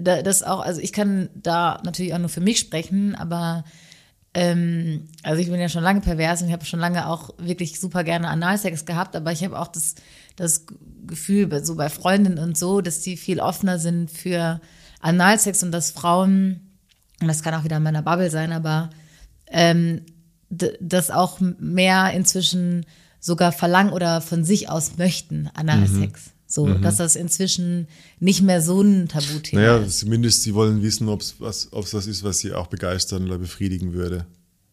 da- 0.00 0.22
das 0.22 0.42
auch, 0.42 0.60
also 0.60 0.80
ich 0.80 0.92
kann 0.92 1.28
da 1.34 1.80
natürlich 1.84 2.14
auch 2.14 2.18
nur 2.18 2.28
für 2.28 2.40
mich 2.40 2.58
sprechen, 2.58 3.14
aber 3.14 3.64
ähm, 4.34 5.06
also 5.22 5.40
ich 5.40 5.48
bin 5.50 5.60
ja 5.60 5.68
schon 5.68 5.82
lange 5.84 6.00
pervers 6.00 6.42
und 6.42 6.48
ich 6.48 6.52
habe 6.52 6.64
schon 6.64 6.80
lange 6.80 7.06
auch 7.08 7.30
wirklich 7.38 7.78
super 7.78 8.02
gerne 8.02 8.28
Analsex 8.28 8.84
gehabt, 8.84 9.14
aber 9.14 9.30
ich 9.32 9.44
habe 9.44 9.58
auch 9.58 9.68
das, 9.68 9.94
das 10.36 10.66
Gefühl, 11.06 11.64
so 11.64 11.76
bei 11.76 11.88
Freundinnen 11.88 12.38
und 12.38 12.58
so, 12.58 12.80
dass 12.80 13.00
die 13.00 13.16
viel 13.16 13.38
offener 13.40 13.78
sind 13.78 14.10
für 14.10 14.60
Analsex 15.00 15.62
und 15.62 15.70
dass 15.70 15.90
Frauen, 15.92 16.60
und 17.20 17.28
das 17.28 17.42
kann 17.42 17.54
auch 17.54 17.62
wieder 17.64 17.76
in 17.76 17.82
meiner 17.84 18.02
Bubble 18.02 18.30
sein, 18.30 18.50
aber 18.52 18.90
ähm, 19.46 20.02
das 20.50 21.10
auch 21.10 21.38
mehr 21.40 22.10
inzwischen 22.12 22.86
sogar 23.20 23.52
verlangen 23.52 23.92
oder 23.92 24.20
von 24.20 24.44
sich 24.44 24.68
aus 24.68 24.96
möchten, 24.98 25.48
Analsex. 25.54 26.30
So, 26.46 26.72
dass 26.74 26.98
das 26.98 27.16
inzwischen 27.16 27.88
nicht 28.20 28.42
mehr 28.42 28.60
so 28.60 28.80
ein 28.80 29.08
Tabuthema 29.08 29.60
Naja, 29.62 29.76
ist. 29.78 29.98
zumindest 30.00 30.42
sie 30.42 30.54
wollen 30.54 30.82
wissen, 30.82 31.08
ob 31.08 31.20
es 31.22 31.36
was, 31.38 31.72
ob's 31.72 31.94
was 31.94 32.06
ist, 32.06 32.22
was 32.22 32.38
sie 32.38 32.52
auch 32.52 32.66
begeistern 32.68 33.24
oder 33.26 33.38
befriedigen 33.38 33.92
würde. 33.92 34.26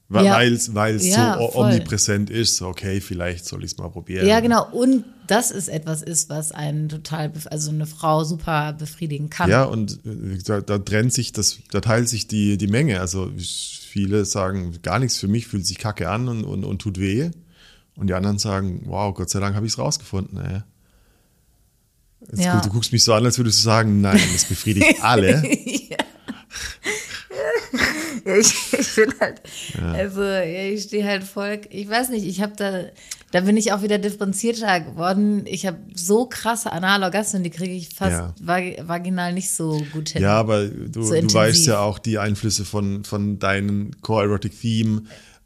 Weil 0.09 0.25
Ja. 0.25 0.43
es 0.43 0.75
weil 0.75 0.95
es 0.95 1.07
Ja, 1.07 1.37
so 1.39 1.49
voll. 1.51 1.67
omnipräsent 1.67 2.29
ist. 2.29 2.61
Okay, 2.61 2.99
vielleicht 2.99 3.45
soll 3.45 3.63
ich 3.63 3.71
es 3.71 3.77
mal 3.77 3.87
probieren. 3.89 4.27
Ja, 4.27 4.41
genau. 4.41 4.69
Und 4.69 5.05
das 5.27 5.49
ist 5.51 5.69
etwas 5.69 6.01
ist, 6.01 6.29
was 6.29 6.51
einen 6.51 6.89
total, 6.89 7.31
also 7.49 7.69
eine 7.71 7.85
Frau 7.85 8.25
super 8.25 8.73
befriedigen 8.73 9.29
kann. 9.29 9.49
Ja, 9.49 9.63
und 9.63 9.99
wie 10.03 10.35
gesagt, 10.35 10.69
da 10.69 10.77
trennt 10.77 11.13
sich 11.13 11.31
das, 11.31 11.59
da 11.71 11.79
teilt 11.79 12.09
sich 12.09 12.27
die, 12.27 12.57
die 12.57 12.67
Menge. 12.67 12.99
Also 12.99 13.31
viele 13.37 14.25
sagen, 14.25 14.77
gar 14.81 14.99
nichts 14.99 15.17
für 15.17 15.29
mich, 15.29 15.47
fühlt 15.47 15.65
sich 15.65 15.77
kacke 15.77 16.09
an 16.09 16.27
und, 16.27 16.43
und, 16.43 16.65
und 16.65 16.79
tut 16.79 16.99
weh. 16.99 17.31
Und 17.95 18.07
die 18.07 18.13
anderen 18.13 18.37
sagen, 18.37 18.81
wow, 18.87 19.13
Gott 19.15 19.29
sei 19.29 19.39
Dank 19.39 19.55
habe 19.55 19.65
ich 19.65 19.71
es 19.73 19.79
rausgefunden. 19.79 20.37
Ey. 20.37 20.61
Ja. 22.35 22.55
gut, 22.55 22.65
du 22.65 22.69
guckst 22.69 22.91
mich 22.91 23.03
so 23.03 23.13
an, 23.13 23.25
als 23.25 23.37
würdest 23.37 23.59
du 23.59 23.63
sagen, 23.63 24.01
nein, 24.01 24.19
das 24.33 24.45
befriedigt 24.45 24.97
alle. 25.03 25.43
Ja, 28.25 28.35
ich, 28.37 28.53
ich 28.73 28.95
bin 28.95 29.13
halt, 29.19 29.41
also 29.81 30.21
ja, 30.21 30.63
ich 30.65 30.83
stehe 30.83 31.05
halt 31.05 31.23
voll, 31.23 31.61
ich 31.69 31.89
weiß 31.89 32.09
nicht, 32.09 32.25
ich 32.25 32.41
habe 32.41 32.53
da, 32.55 32.83
Da 33.31 33.41
bin 33.41 33.55
ich 33.57 33.71
auch 33.71 33.81
wieder 33.81 33.97
differenzierter 33.97 34.81
geworden. 34.81 35.43
Ich 35.45 35.65
habe 35.65 35.77
so 35.95 36.25
krasse 36.25 36.71
Analorgasmen, 36.71 37.43
die 37.43 37.49
kriege 37.49 37.73
ich 37.73 37.89
fast 37.89 38.11
Ja. 38.11 38.35
vag 38.41 38.87
vaginal 38.87 39.33
nicht 39.33 39.51
so 39.51 39.81
gut 39.93 40.09
hin. 40.09 40.21
Ja, 40.21 40.33
aber 40.37 40.65
du, 40.67 41.01
So 41.03 41.13
du 41.19 41.33
weißt 41.33 41.65
ja 41.67 41.79
auch 41.79 41.97
die 41.97 42.19
Einflüsse 42.19 42.65
von, 42.65 43.05
von 43.05 43.39
deinen 43.39 43.99
Core 44.01 44.25
Erotic 44.25 44.59
Theme 44.59 45.03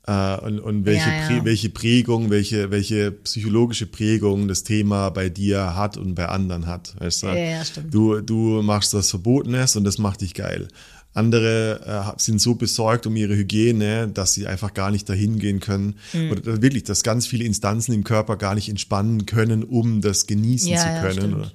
äh, 0.07 0.37
und, 0.37 0.59
und 0.59 0.85
welche, 0.85 1.07
Ja, 1.09 1.31
ja. 1.37 1.45
Welche 1.45 1.69
Prägung, 1.69 2.29
welche, 2.29 2.71
welche 2.71 3.11
psychologische 3.11 3.85
Prägung 3.87 4.47
das 4.47 4.63
Thema 4.63 5.09
bei 5.09 5.29
dir 5.29 5.75
hat 5.75 5.97
und 5.97 6.15
bei 6.15 6.27
anderen 6.27 6.67
hat. 6.67 6.93
Weißt 6.99 7.23
du? 7.23 7.27
Ja. 7.27 7.63
Du, 7.89 8.21
du 8.21 8.61
machst 8.61 8.93
was 8.93 9.09
Verbotenes 9.09 9.75
und 9.75 9.83
das 9.83 9.97
macht 9.97 10.21
dich 10.21 10.33
geil. 10.33 10.67
Andere 11.13 12.13
äh, 12.17 12.19
sind 12.21 12.41
so 12.41 12.55
besorgt 12.55 13.07
um 13.07 13.15
ihre 13.15 13.35
Hygiene, 13.37 14.09
dass 14.09 14.33
sie 14.33 14.47
einfach 14.47 14.73
gar 14.73 14.91
nicht 14.91 15.07
dahin 15.07 15.39
gehen 15.39 15.61
können. 15.61 15.95
Mhm. 16.11 16.31
Oder 16.31 16.61
wirklich, 16.61 16.83
dass 16.83 17.03
ganz 17.03 17.25
viele 17.25 17.45
Instanzen 17.45 17.93
im 17.93 18.03
Körper 18.03 18.35
gar 18.35 18.53
nicht 18.53 18.67
entspannen 18.67 19.25
können, 19.25 19.63
um 19.63 20.01
das 20.01 20.27
genießen 20.27 20.75
zu 20.75 20.85
können. 21.01 21.45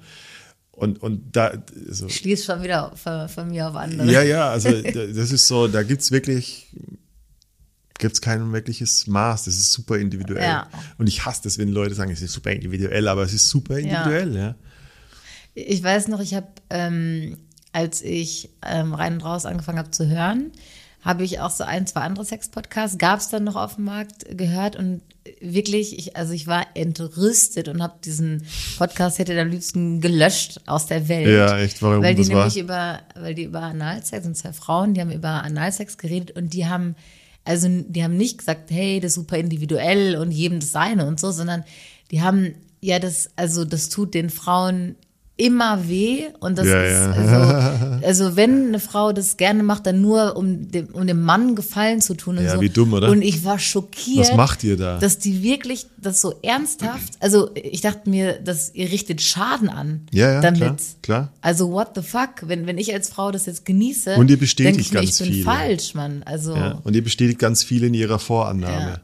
und, 0.71 1.01
und 1.03 1.21
da, 1.35 1.51
also, 1.87 2.09
Schließt 2.09 2.45
schon 2.45 2.63
wieder 2.63 2.91
von, 2.95 3.29
von 3.29 3.49
mir 3.49 3.67
auf 3.69 3.75
andere. 3.75 4.11
ja, 4.11 4.23
ja, 4.23 4.49
also 4.49 4.71
da- 4.71 5.05
das 5.05 5.31
ist 5.31 5.47
so, 5.47 5.67
da 5.67 5.83
gibt's 5.83 6.09
wirklich, 6.11 6.65
gibt's 8.01 8.19
kein 8.19 8.51
wirkliches 8.51 9.07
Maß. 9.07 9.45
Das 9.45 9.55
ist 9.55 9.71
super 9.71 9.97
individuell. 9.97 10.43
Ja. 10.43 10.67
Und 10.97 11.07
ich 11.07 11.25
hasse 11.25 11.43
das, 11.43 11.57
wenn 11.57 11.69
Leute 11.69 11.95
sagen, 11.95 12.11
es 12.11 12.21
ist 12.21 12.33
super 12.33 12.51
individuell, 12.51 13.07
aber 13.07 13.23
es 13.23 13.33
ist 13.33 13.47
super 13.47 13.77
individuell, 13.77 14.35
ja. 14.35 14.55
Ich 15.53 15.81
weiß 15.81 16.09
noch, 16.09 16.19
ich 16.19 16.33
habe, 16.33 16.47
ähm, 16.69 17.37
als 17.71 18.01
ich 18.01 18.49
ähm, 18.65 18.93
rein 18.93 19.13
und 19.13 19.21
raus 19.23 19.45
angefangen 19.45 19.79
habe 19.79 19.91
zu 19.91 20.07
hören, 20.07 20.51
habe 21.01 21.23
ich 21.23 21.39
auch 21.39 21.49
so 21.49 21.63
ein, 21.63 21.87
zwei 21.87 22.01
andere 22.01 22.25
Sex-Podcasts, 22.25 22.97
gab 22.97 23.19
es 23.19 23.29
dann 23.29 23.43
noch 23.43 23.55
auf 23.55 23.75
dem 23.75 23.85
Markt, 23.85 24.25
gehört 24.37 24.75
und 24.75 25.01
wirklich, 25.39 25.97
ich, 25.97 26.15
also 26.15 26.33
ich 26.33 26.47
war 26.47 26.65
entrüstet 26.75 27.67
und 27.67 27.81
habe 27.81 27.95
diesen 28.03 28.45
Podcast 28.77 29.19
hätte 29.19 29.39
am 29.39 29.49
liebsten 29.49 30.01
gelöscht 30.01 30.61
aus 30.65 30.87
der 30.87 31.07
Welt. 31.07 31.27
Ja, 31.27 31.59
echt, 31.59 31.81
warum 31.81 32.03
Weil 32.03 32.15
die 32.15 32.23
das 32.23 32.31
war? 32.31 32.45
nämlich 32.45 32.57
über, 32.57 32.99
weil 33.15 33.35
die 33.35 33.43
über 33.43 33.61
Analsex, 33.61 34.23
sind 34.23 34.37
zwei 34.37 34.53
Frauen, 34.53 34.93
die 34.93 35.01
haben 35.01 35.11
über 35.11 35.43
Analsex 35.43 35.97
geredet 35.97 36.31
und 36.31 36.53
die 36.53 36.67
haben, 36.67 36.95
also 37.43 37.67
die 37.69 38.03
haben 38.03 38.17
nicht 38.17 38.37
gesagt, 38.37 38.71
hey, 38.71 38.99
das 38.99 39.11
ist 39.11 39.15
super 39.15 39.37
individuell 39.37 40.15
und 40.15 40.31
jedem 40.31 40.59
das 40.59 40.71
seine 40.71 41.05
und 41.05 41.19
so, 41.19 41.31
sondern 41.31 41.63
die 42.11 42.21
haben, 42.21 42.55
ja, 42.81 42.99
das, 42.99 43.29
also 43.35 43.65
das 43.65 43.89
tut 43.89 44.13
den 44.13 44.29
Frauen 44.29 44.95
immer 45.41 45.87
weh 45.89 46.25
und 46.39 46.57
das 46.57 46.67
Ja, 46.67 46.83
ist, 46.83 46.91
ja. 46.91 47.11
Also, 47.11 48.05
also 48.05 48.35
wenn 48.35 48.67
eine 48.67 48.79
Frau 48.79 49.11
das 49.11 49.37
gerne 49.37 49.63
macht, 49.63 49.85
dann 49.87 50.01
nur 50.01 50.35
um 50.37 50.69
dem, 50.71 50.87
um 50.93 51.07
dem 51.07 51.21
Mann 51.21 51.55
Gefallen 51.55 51.99
zu 52.01 52.13
tun 52.13 52.37
und 52.37 52.43
Ja, 52.45 52.55
so. 52.55 52.61
wie 52.61 52.69
dumm, 52.69 52.93
oder? 52.93 53.09
Und 53.09 53.21
ich 53.21 53.43
war 53.43 53.57
schockiert. 53.59 54.19
Was 54.29 54.35
macht 54.35 54.63
ihr 54.63 54.77
da? 54.77 54.97
Dass 54.99 55.17
die 55.17 55.41
wirklich 55.43 55.87
das 55.97 56.21
so 56.21 56.35
ernsthaft, 56.43 57.13
also 57.19 57.49
ich 57.55 57.81
dachte 57.81 58.09
mir, 58.09 58.33
dass 58.43 58.73
ihr 58.73 58.91
richtet 58.91 59.21
Schaden 59.21 59.69
an 59.69 60.05
Ja, 60.11 60.31
ja, 60.33 60.41
damit. 60.41 60.59
klar, 60.59 60.75
klar. 61.01 61.33
Also 61.41 61.71
what 61.71 61.89
the 61.95 62.01
fuck, 62.01 62.29
wenn, 62.47 62.67
wenn 62.67 62.77
ich 62.77 62.93
als 62.93 63.09
Frau 63.09 63.31
das 63.31 63.45
jetzt 63.47 63.65
genieße, 63.65 64.15
Und 64.15 64.29
ihr 64.29 64.37
bestätigt 64.37 64.79
ich 64.79 64.91
mir, 64.93 64.99
ganz 65.01 65.19
ich 65.19 65.25
bin 65.25 65.33
viel. 65.35 65.43
falsch, 65.43 65.93
Mann. 65.95 66.23
Also, 66.25 66.55
ja. 66.55 66.79
Und 66.83 66.95
ihr 66.95 67.03
bestätigt 67.03 67.39
ganz 67.39 67.63
viel 67.63 67.83
in 67.83 67.93
ihrer 67.93 68.19
Vorannahme. 68.19 69.01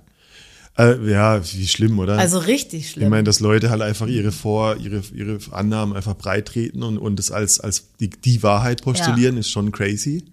Äh, 0.78 1.10
ja, 1.10 1.42
wie 1.44 1.68
schlimm, 1.68 1.98
oder? 2.00 2.18
also 2.20 2.38
richtig 2.38 2.82
ich 2.82 2.92
schlimm. 2.92 3.10
meine, 3.10 3.24
dass 3.24 3.40
Leute 3.40 3.70
halt 3.72 3.82
einfach 3.82 4.08
ihre 4.08 4.32
Vor, 4.32 4.78
ihre, 4.78 5.02
ihre 5.14 5.40
Annahmen 5.52 5.96
einfach 5.96 6.16
breit 6.16 6.48
treten 6.50 6.84
und, 6.84 6.98
und 7.00 7.18
das 7.18 7.32
als, 7.32 7.60
als 7.60 7.88
die, 8.00 8.10
die 8.12 8.44
Wahrheit 8.44 8.84
postulieren, 8.84 9.38
ist 9.38 9.50
schon 9.50 9.72
crazy. 9.72 10.26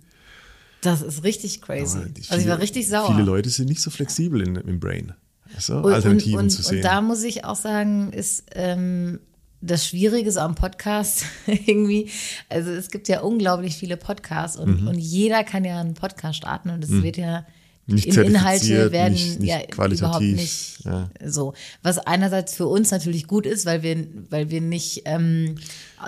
das 0.82 1.00
ist 1.00 1.24
richtig 1.24 1.62
crazy. 1.62 1.98
Die 2.10 2.20
also 2.20 2.20
ich 2.20 2.28
viele- 2.42 2.50
war 2.50 2.58
richtig 2.60 2.88
sauer. 2.88 3.06
Viele 3.10 3.22
Leute 3.24 3.48
sind 3.48 3.68
nicht 3.70 3.80
so 3.80 3.90
flexibel 3.90 4.42
in, 4.46 4.56
im 4.56 4.80
Brain. 4.80 5.14
Also, 5.56 5.76
und, 5.78 5.92
Alternativen 5.92 6.38
und, 6.38 6.44
und, 6.46 6.50
zu 6.50 6.62
sehen. 6.62 6.76
Und 6.78 6.84
da 6.84 7.00
muss 7.00 7.22
ich 7.22 7.44
auch 7.44 7.56
sagen, 7.56 8.12
ist 8.12 8.44
ähm, 8.54 9.20
das 9.62 9.86
Schwierige 9.88 10.30
so 10.30 10.40
am 10.40 10.54
Podcast 10.56 11.24
irgendwie, 11.46 12.10
also 12.50 12.70
es 12.70 12.90
gibt 12.90 13.08
ja 13.08 13.20
unglaublich 13.20 13.76
viele 13.76 13.96
Podcasts 13.96 14.58
und, 14.58 14.82
Mhm. 14.82 14.88
und 14.88 14.98
jeder 14.98 15.42
kann 15.44 15.64
ja 15.64 15.80
einen 15.80 15.94
Podcast 15.94 16.36
starten 16.36 16.68
und 16.70 16.84
es 16.84 16.90
wird 17.02 17.16
ja 17.16 17.46
Nicht 17.86 18.06
in 18.06 18.22
Inhalte 18.24 18.92
werden 18.92 19.12
nicht- 19.14 19.40
nicht 19.40 19.48
ja 19.50 19.58
qualitativ, 19.60 19.98
überhaupt 20.00 20.22
nicht 20.24 20.84
ja. 20.84 21.10
so. 21.24 21.52
Was 21.82 21.98
einerseits 21.98 22.54
für 22.54 22.66
uns 22.66 22.90
natürlich 22.90 23.26
gut 23.26 23.44
ist, 23.46 23.66
weil 23.66 23.82
wir, 23.82 24.06
weil 24.30 24.50
wir 24.50 24.60
nicht 24.62 25.02
ähm, 25.04 25.56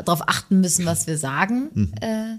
darauf 0.04 0.26
achten 0.26 0.60
müssen, 0.60 0.86
was 0.86 1.06
wir 1.06 1.18
sagen. 1.18 1.68
Mhm. 1.74 1.92
Äh, 2.00 2.36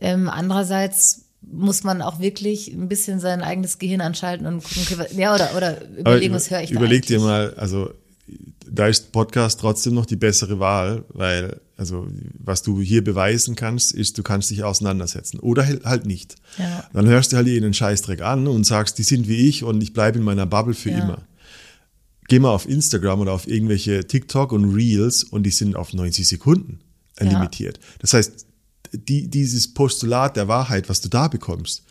ähm, 0.00 0.28
andererseits 0.28 1.22
muss 1.40 1.82
man 1.82 2.02
auch 2.02 2.20
wirklich 2.20 2.68
ein 2.72 2.88
bisschen 2.88 3.20
sein 3.20 3.42
eigenes 3.42 3.78
Gehirn 3.78 4.00
anschalten 4.02 4.46
und 4.46 4.62
gucken, 4.62 4.82
okay, 4.82 4.98
was- 4.98 5.16
ja, 5.16 5.34
oder, 5.34 5.56
oder 5.56 5.88
überlegen, 5.96 6.26
über- 6.26 6.36
was 6.36 6.50
höre 6.50 6.62
ich 6.62 6.70
da 6.70 6.76
Überleg 6.76 7.06
dir 7.06 7.20
mal, 7.20 7.54
also 7.54 7.90
da 8.70 8.86
ist 8.86 9.12
Podcast 9.12 9.60
trotzdem 9.60 9.94
noch 9.94 10.04
die 10.04 10.16
bessere 10.16 10.58
Wahl, 10.60 11.04
weil, 11.08 11.58
also 11.78 12.06
was 12.38 12.62
du 12.62 12.80
hier 12.82 13.02
beweisen 13.02 13.56
kannst, 13.56 13.92
ist, 13.92 14.18
du 14.18 14.22
kannst 14.22 14.50
dich 14.50 14.64
auseinandersetzen. 14.64 15.38
Oder 15.38 15.66
halt 15.84 16.04
nicht. 16.04 16.34
Ja. 16.58 16.84
Dann 16.92 17.06
hörst 17.06 17.32
du 17.32 17.36
halt 17.36 17.46
jeden 17.46 17.72
Scheißdreck 17.72 18.20
an 18.20 18.46
und 18.48 18.64
sagst, 18.64 18.98
die 18.98 19.04
sind 19.04 19.26
wie 19.28 19.48
ich 19.48 19.64
und 19.64 19.80
ich 19.80 19.94
bleibe 19.94 20.18
in 20.18 20.24
meiner 20.24 20.44
Bubble 20.44 20.74
für 20.74 20.90
Ja. 20.90 20.98
immer. 20.98 21.22
Geh 22.28 22.40
mal 22.40 22.50
auf 22.50 22.68
Instagram 22.68 23.20
oder 23.20 23.32
auf 23.32 23.48
irgendwelche 23.48 24.06
TikTok 24.06 24.52
und 24.52 24.74
Reels 24.74 25.24
und 25.24 25.44
die 25.44 25.50
sind 25.50 25.76
auf 25.76 25.94
90 25.94 26.28
Sekunden 26.28 26.80
Ja. 27.20 27.26
limitiert. 27.30 27.80
Das 28.00 28.12
heißt, 28.12 28.44
die, 28.92 29.28
dieses 29.28 29.72
Postulat 29.72 30.36
der 30.36 30.48
Wahrheit, 30.48 30.88
was 30.88 31.00
du 31.00 31.08
da 31.08 31.28
bekommst, 31.28 31.84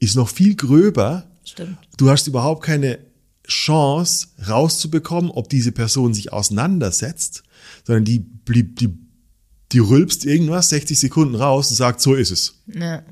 ist 0.00 0.16
noch 0.16 0.28
viel 0.28 0.56
gröber. 0.56 1.26
Stimmt. 1.44 1.76
Du 1.96 2.08
hast 2.10 2.26
überhaupt 2.26 2.64
keine 2.64 2.98
Chance 3.46 4.28
rauszubekommen, 4.48 5.30
ob 5.30 5.48
diese 5.50 5.70
Person 5.72 6.14
sich 6.14 6.32
auseinandersetzt, 6.32 7.42
sondern 7.86 8.04
die 8.04 8.18
blieb, 8.20 8.78
die, 8.78 8.88
die 9.74 9.80
rülpst 9.80 10.24
irgendwas 10.24 10.70
60 10.70 10.98
Sekunden 10.98 11.34
raus 11.34 11.68
und 11.70 11.76
sagt, 11.76 12.00
so 12.00 12.14
ist 12.14 12.30
es. 12.30 12.54
Ja. 12.66 13.02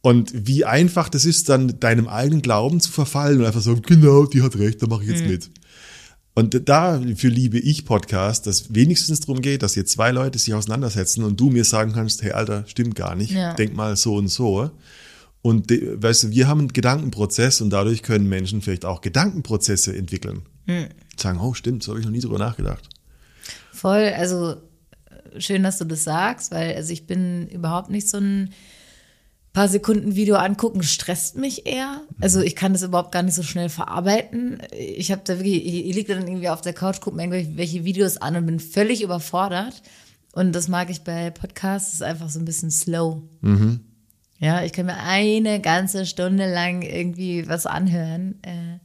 Und 0.00 0.46
wie 0.46 0.64
einfach 0.64 1.08
das 1.08 1.24
ist, 1.24 1.48
dann 1.48 1.78
deinem 1.80 2.08
eigenen 2.08 2.42
Glauben 2.42 2.80
zu 2.80 2.90
verfallen 2.90 3.38
und 3.40 3.46
einfach 3.46 3.62
so, 3.62 3.74
genau, 3.80 4.26
die 4.26 4.42
hat 4.42 4.56
recht, 4.56 4.82
da 4.82 4.86
mache 4.86 5.02
ich 5.04 5.08
Mhm. 5.08 5.14
jetzt 5.14 5.26
mit. 5.26 5.50
Und 6.34 6.68
dafür 6.68 7.30
liebe 7.30 7.58
ich 7.58 7.84
Podcast, 7.84 8.46
dass 8.46 8.74
wenigstens 8.74 9.20
darum 9.20 9.40
geht, 9.40 9.62
dass 9.62 9.74
hier 9.74 9.86
zwei 9.86 10.10
Leute 10.10 10.38
sich 10.38 10.52
auseinandersetzen 10.52 11.22
und 11.22 11.38
du 11.38 11.48
mir 11.48 11.64
sagen 11.64 11.92
kannst, 11.92 12.22
hey 12.22 12.32
Alter, 12.32 12.64
stimmt 12.66 12.96
gar 12.96 13.14
nicht, 13.14 13.30
Ja. 13.30 13.54
denk 13.54 13.74
mal 13.74 13.96
so 13.96 14.16
und 14.16 14.28
so. 14.28 14.70
Und 15.42 15.70
weißt 15.70 16.24
du, 16.24 16.30
wir 16.30 16.48
haben 16.48 16.60
einen 16.60 16.72
Gedankenprozess 16.72 17.60
und 17.60 17.70
dadurch 17.70 18.02
können 18.02 18.28
Menschen 18.28 18.62
vielleicht 18.62 18.84
auch 18.84 19.00
Gedankenprozesse 19.00 19.96
entwickeln. 19.96 20.42
Hm. 20.66 20.86
Sagen, 21.16 21.38
oh 21.38 21.54
stimmt, 21.54 21.82
so 21.82 21.92
habe 21.92 22.00
ich 22.00 22.04
noch 22.06 22.12
nie 22.12 22.20
drüber 22.20 22.38
nachgedacht. 22.38 22.88
Voll, 23.72 24.12
also 24.16 24.56
schön, 25.38 25.62
dass 25.62 25.78
du 25.78 25.84
das 25.84 26.04
sagst, 26.04 26.50
weil 26.50 26.74
also 26.74 26.92
ich 26.92 27.06
bin 27.06 27.48
überhaupt 27.48 27.90
nicht 27.90 28.08
so 28.08 28.18
ein 28.18 28.52
paar 29.52 29.68
Sekunden 29.68 30.16
Video 30.16 30.34
angucken, 30.34 30.82
stresst 30.82 31.36
mich 31.36 31.64
eher. 31.64 32.02
Also 32.20 32.40
ich 32.40 32.56
kann 32.56 32.72
das 32.72 32.82
überhaupt 32.82 33.12
gar 33.12 33.22
nicht 33.22 33.36
so 33.36 33.44
schnell 33.44 33.68
verarbeiten. 33.68 34.60
Ich 34.72 35.12
habe 35.12 35.22
da 35.24 35.38
wirklich, 35.38 35.64
ich, 35.64 35.94
liege 35.94 36.14
dann 36.14 36.26
irgendwie 36.26 36.48
auf 36.48 36.60
der 36.60 36.72
Couch, 36.72 37.00
gucke 37.00 37.16
mir 37.16 37.24
irgendwelche 37.24 37.84
Videos 37.84 38.16
an 38.16 38.34
und 38.34 38.46
bin 38.46 38.58
völlig 38.58 39.02
überfordert. 39.02 39.80
Und 40.32 40.52
das 40.52 40.66
mag 40.66 40.90
ich 40.90 41.02
bei 41.04 41.30
Podcasts, 41.30 41.94
ist 41.94 42.02
einfach 42.02 42.28
so 42.28 42.40
ein 42.40 42.44
bisschen 42.44 42.72
slow. 42.72 43.22
Ja, 44.40 44.64
ich 44.64 44.72
kann 44.72 44.86
mir 44.86 44.98
eine 44.98 45.60
ganze 45.60 46.04
Stunde 46.04 46.52
lang 46.52 46.82
irgendwie 46.82 47.48
was 47.48 47.66
anhören. 47.66 48.40
Äh, 48.42 48.80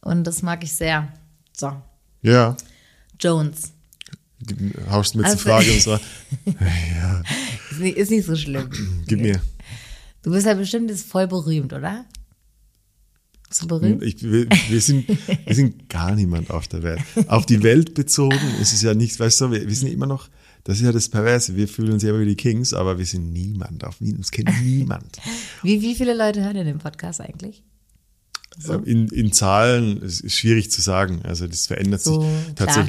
und 0.00 0.26
das 0.26 0.42
mag 0.42 0.64
ich 0.64 0.72
sehr. 0.72 1.12
So, 1.52 1.72
Ja, 2.22 2.56
Jones. 3.20 3.73
Haust 4.90 5.14
mit 5.14 5.24
Also- 5.24 5.36
zur 5.38 5.44
Frage 5.50 5.72
und 5.72 5.80
so, 5.82 5.94
Ist 7.70 7.80
nicht, 7.80 7.96
ist 7.96 8.10
nicht 8.10 8.26
so 8.26 8.36
schlimm. 8.36 8.68
gib 9.06 9.20
mir. 9.20 9.40
Du 10.22 10.30
bist 10.30 10.46
ja 10.46 10.54
bestimmt 10.54 10.90
jetzt 10.90 11.06
voll 11.06 11.26
berühmt, 11.26 11.72
oder? 11.72 12.04
Du 13.60 13.66
berühmt? 13.68 14.02
Ich, 14.02 14.20
wir, 14.22 14.48
wir, 14.68 14.80
sind, 14.80 15.06
wir 15.08 15.54
sind 15.54 15.88
gar 15.88 16.14
niemand 16.14 16.50
auf 16.50 16.66
der 16.66 16.82
Welt. 16.82 17.00
Auf 17.28 17.46
die 17.46 17.62
Welt 17.62 17.94
bezogen 17.94 18.38
ist 18.60 18.72
es 18.72 18.82
ja 18.82 18.94
nicht, 18.94 19.18
weißt 19.20 19.40
du, 19.42 19.50
wir, 19.52 19.68
wir 19.68 19.74
sind 19.76 19.88
immer 19.92 20.06
noch, 20.06 20.28
das 20.64 20.78
ist 20.78 20.82
ja 20.84 20.92
das 20.92 21.08
Perverse, 21.08 21.54
wir 21.54 21.68
fühlen 21.68 21.92
uns 21.92 22.02
ja 22.02 22.18
wie 22.18 22.24
die 22.24 22.34
Kings, 22.36 22.74
aber 22.74 22.98
wir 22.98 23.06
sind 23.06 23.32
niemand, 23.32 23.84
auf 23.84 24.00
uns 24.00 24.30
kennt 24.32 24.50
niemand. 24.62 25.18
Wie, 25.62 25.82
wie 25.82 25.94
viele 25.94 26.14
Leute 26.16 26.42
hören 26.42 26.54
denn 26.54 26.66
den 26.66 26.78
Podcast 26.78 27.20
eigentlich? 27.20 27.62
Äh, 28.68 28.74
In, 28.90 29.08
in 29.08 29.30
Zahlen 29.32 30.02
ist 30.02 30.28
schwierig 30.32 30.70
zu 30.72 30.80
sagen, 30.80 31.20
also 31.22 31.46
das 31.46 31.66
verändert 31.66 32.00
So, 32.02 32.22
sich 32.22 32.54
klar. 32.56 32.86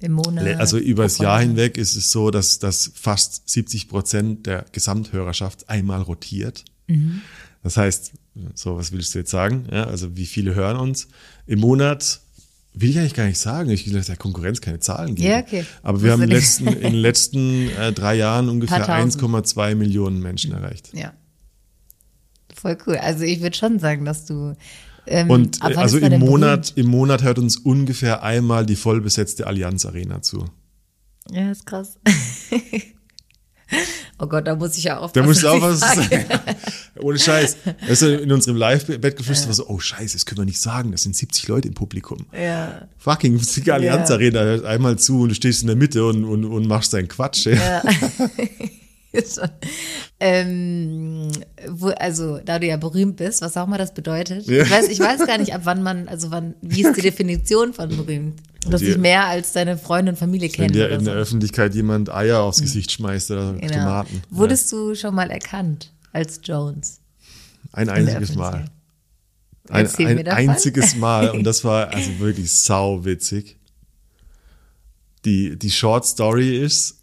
Im 0.00 0.12
Monat? 0.12 0.46
Also 0.58 0.78
über 0.78 1.04
das 1.04 1.16
pro 1.16 1.24
Jahr 1.24 1.40
hinweg 1.40 1.76
ist 1.76 1.96
es 1.96 2.10
so, 2.10 2.30
dass, 2.30 2.58
dass 2.58 2.92
fast 2.94 3.48
70 3.48 3.88
Prozent 3.88 4.46
der 4.46 4.64
Gesamthörerschaft 4.72 5.68
einmal 5.68 6.02
rotiert. 6.02 6.64
Mhm. 6.86 7.22
Das 7.62 7.76
heißt, 7.76 8.12
so 8.54 8.76
was 8.76 8.92
willst 8.92 9.14
du 9.14 9.18
jetzt 9.18 9.30
sagen? 9.30 9.66
Ja, 9.72 9.84
also 9.84 10.16
wie 10.16 10.26
viele 10.26 10.54
hören 10.54 10.76
uns 10.76 11.08
im 11.46 11.60
Monat? 11.60 12.20
Will 12.74 12.90
ich 12.90 12.98
eigentlich 12.98 13.14
gar 13.14 13.26
nicht 13.26 13.38
sagen. 13.38 13.70
Ich 13.70 13.92
will 13.92 14.00
der 14.00 14.16
Konkurrenz 14.16 14.60
keine 14.60 14.78
Zahlen 14.78 15.16
geben. 15.16 15.28
Ja, 15.28 15.38
okay. 15.40 15.64
Aber 15.82 16.00
wir 16.00 16.16
Musst 16.16 16.22
haben 16.22 16.30
letzten, 16.30 16.66
in 16.68 16.92
den 16.92 16.94
letzten 16.94 17.68
äh, 17.70 17.92
drei 17.92 18.14
Jahren 18.14 18.48
ungefähr 18.48 18.80
Paar 18.80 19.02
tausend. 19.02 19.20
1,2 19.20 19.74
Millionen 19.74 20.20
Menschen 20.20 20.52
erreicht. 20.52 20.90
Ja. 20.94 21.12
Voll 22.54 22.78
cool. 22.86 22.96
Also 22.96 23.24
ich 23.24 23.40
würde 23.40 23.56
schon 23.56 23.80
sagen, 23.80 24.04
dass 24.04 24.26
du 24.26 24.54
Ähm, 25.08 25.30
Und 25.30 25.62
äh, 25.62 25.74
also 25.74 25.98
im 25.98 26.20
Monat, 26.20 26.72
im 26.76 26.86
Monat 26.86 27.22
hört 27.22 27.38
uns 27.38 27.56
ungefähr 27.56 28.22
einmal 28.22 28.66
die 28.66 28.76
vollbesetzte 28.76 29.46
Allianz 29.46 29.86
Arena 29.86 30.22
zu. 30.22 30.44
Ja, 31.30 31.50
ist 31.50 31.66
krass. 31.66 31.98
oh 34.18 34.26
Gott, 34.26 34.46
da 34.46 34.56
muss 34.56 34.76
ich 34.78 34.84
ja 34.84 34.98
aufpassen. 34.98 35.22
Da 35.22 35.26
musst 35.26 35.42
du 35.42 35.74
sagen. 35.74 36.24
Ohne 37.00 37.18
Scheiß. 37.18 37.56
Also 37.88 38.08
in 38.08 38.32
unserem 38.32 38.56
Live-Bett 38.56 39.16
geflüstert 39.16 39.48
war 39.48 39.54
so, 39.54 39.68
oh 39.68 39.78
Scheiße, 39.78 40.16
das 40.16 40.26
können 40.26 40.38
wir 40.38 40.44
nicht 40.46 40.60
sagen, 40.60 40.92
das 40.92 41.02
sind 41.02 41.16
70 41.16 41.48
Leute 41.48 41.68
im 41.68 41.74
Publikum. 41.74 42.26
Ja. 42.32 42.88
Fucking 42.96 43.38
die 43.38 43.72
Allianz 43.72 44.08
Ja. 44.08 44.16
Arena 44.16 44.40
hört 44.40 44.64
einmal 44.64 44.98
zu 44.98 45.22
und 45.22 45.30
du 45.30 45.34
stehst 45.34 45.62
in 45.62 45.68
der 45.68 45.76
Mitte 45.76 46.04
und, 46.04 46.24
und, 46.24 46.44
und 46.44 46.66
machst 46.66 46.92
deinen 46.92 47.08
Quatsch. 47.08 47.46
Ja. 47.46 47.82
Schon. 49.34 49.48
ähm, 50.20 51.28
wo, 51.68 51.88
also, 51.88 52.38
da 52.44 52.58
du 52.58 52.66
ja 52.66 52.76
berühmt 52.76 53.16
bist, 53.16 53.42
was 53.42 53.56
auch 53.56 53.66
immer 53.66 53.78
das 53.78 53.94
bedeutet. 53.94 54.46
Ja. 54.46 54.62
Ich, 54.62 54.70
weiß, 54.70 54.88
ich 54.88 55.00
weiß 55.00 55.26
gar 55.26 55.38
nicht, 55.38 55.54
ab 55.54 55.62
wann 55.64 55.82
man, 55.82 56.08
also 56.08 56.30
wann, 56.30 56.54
wie 56.62 56.82
ist 56.84 56.96
die 56.96 57.02
Definition 57.02 57.72
von 57.72 57.88
berühmt? 57.88 58.40
Dass 58.68 58.80
Die- 58.80 58.88
ich 58.88 58.98
mehr 58.98 59.26
als 59.26 59.52
deine 59.52 59.78
Freunde 59.78 60.12
und 60.12 60.18
Familie 60.18 60.48
Wenn 60.48 60.54
kenne. 60.54 60.72
dir 60.72 60.88
in 60.90 61.04
der 61.04 61.14
so. 61.14 61.20
Öffentlichkeit 61.20 61.74
jemand 61.74 62.10
Eier 62.12 62.40
aufs 62.40 62.60
Gesicht 62.60 62.90
schmeißt 62.92 63.30
oder 63.30 63.52
Genau. 63.54 63.72
Tomaten. 63.74 64.22
Wurdest 64.30 64.70
du 64.72 64.94
schon 64.94 65.14
mal 65.14 65.30
erkannt 65.30 65.92
als 66.12 66.40
Jones? 66.42 67.00
ja. 67.74 67.78
Ein 67.78 67.88
in 67.88 68.06
der 68.06 68.16
einziges 68.16 68.36
Mal. 68.36 68.64
Ein, 69.70 69.86
ein 69.86 70.28
einziges 70.28 70.96
Mal 70.96 71.30
und 71.30 71.44
das 71.44 71.62
war 71.64 71.88
also 71.94 72.18
wirklich 72.18 72.50
sau 72.50 73.04
witzig. 73.04 73.56
Die, 75.24 75.58
die 75.58 75.70
Short 75.70 76.06
Story 76.06 76.58
ist, 76.58 76.97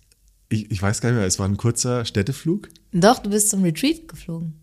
ich, 0.49 0.69
ich 0.71 0.81
weiß 0.81 1.01
gar 1.01 1.09
nicht 1.09 1.17
mehr, 1.17 1.27
es 1.27 1.39
war 1.39 1.47
ein 1.47 1.57
kurzer 1.57 2.05
Städteflug. 2.05 2.69
Doch, 2.91 3.19
du 3.19 3.29
bist 3.29 3.49
zum 3.49 3.63
Retreat 3.63 4.07
geflogen. 4.07 4.53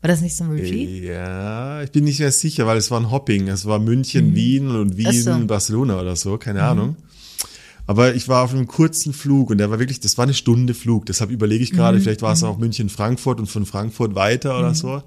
War 0.00 0.08
das 0.08 0.20
nicht 0.20 0.36
zum 0.36 0.50
Retreat? 0.50 0.88
Ja, 1.02 1.82
ich 1.82 1.90
bin 1.90 2.04
nicht 2.04 2.20
mehr 2.20 2.30
sicher, 2.30 2.66
weil 2.66 2.76
es 2.76 2.90
war 2.90 3.00
ein 3.00 3.10
Hopping. 3.10 3.48
Es 3.48 3.64
war 3.66 3.78
München, 3.80 4.34
Wien 4.34 4.68
und 4.68 4.96
Wien, 4.96 5.08
Mhm. 5.08 5.12
So. 5.22 5.32
Mhm. 5.34 5.46
Barcelona 5.48 6.00
oder 6.00 6.14
so, 6.16 6.38
keine 6.38 6.62
Ahnung. 6.62 6.96
Aber 7.86 8.14
ich 8.14 8.28
war 8.28 8.44
auf 8.44 8.52
einem 8.52 8.66
kurzen 8.68 9.12
Flug 9.14 9.50
und 9.50 9.58
der 9.58 9.70
war 9.70 9.78
wirklich, 9.78 9.98
das 9.98 10.18
war 10.18 10.24
eine 10.24 10.34
Stunde 10.34 10.74
Flug. 10.74 11.06
Deshalb 11.06 11.30
überlege 11.30 11.64
ich 11.64 11.72
Mhm. 11.72 11.76
gerade, 11.76 12.00
vielleicht 12.00 12.22
war 12.22 12.32
es 12.34 12.42
auch 12.44 12.58
München, 12.58 12.90
Frankfurt 12.90 13.40
und 13.40 13.46
von 13.46 13.64
Frankfurt 13.66 14.14
weiter 14.14 14.58
oder 14.58 14.74
so. 14.74 15.02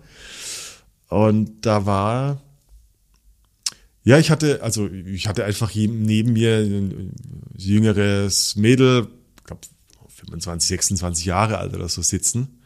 Und 1.07 1.65
da 1.65 1.85
war, 1.85 2.41
ja, 4.03 4.17
ich 4.17 4.31
hatte, 4.31 4.61
also 4.63 4.89
ich 4.89 5.27
hatte 5.27 5.45
einfach 5.45 5.73
neben 5.75 6.33
mir 6.33 6.57
ein 6.57 7.11
jüngeres 7.55 8.55
Mädel, 8.55 9.07
glaube 9.51 9.67
25, 10.15 10.67
26 10.69 11.25
Jahre 11.25 11.57
alt 11.57 11.73
oder 11.75 11.89
so 11.89 12.01
sitzen. 12.01 12.59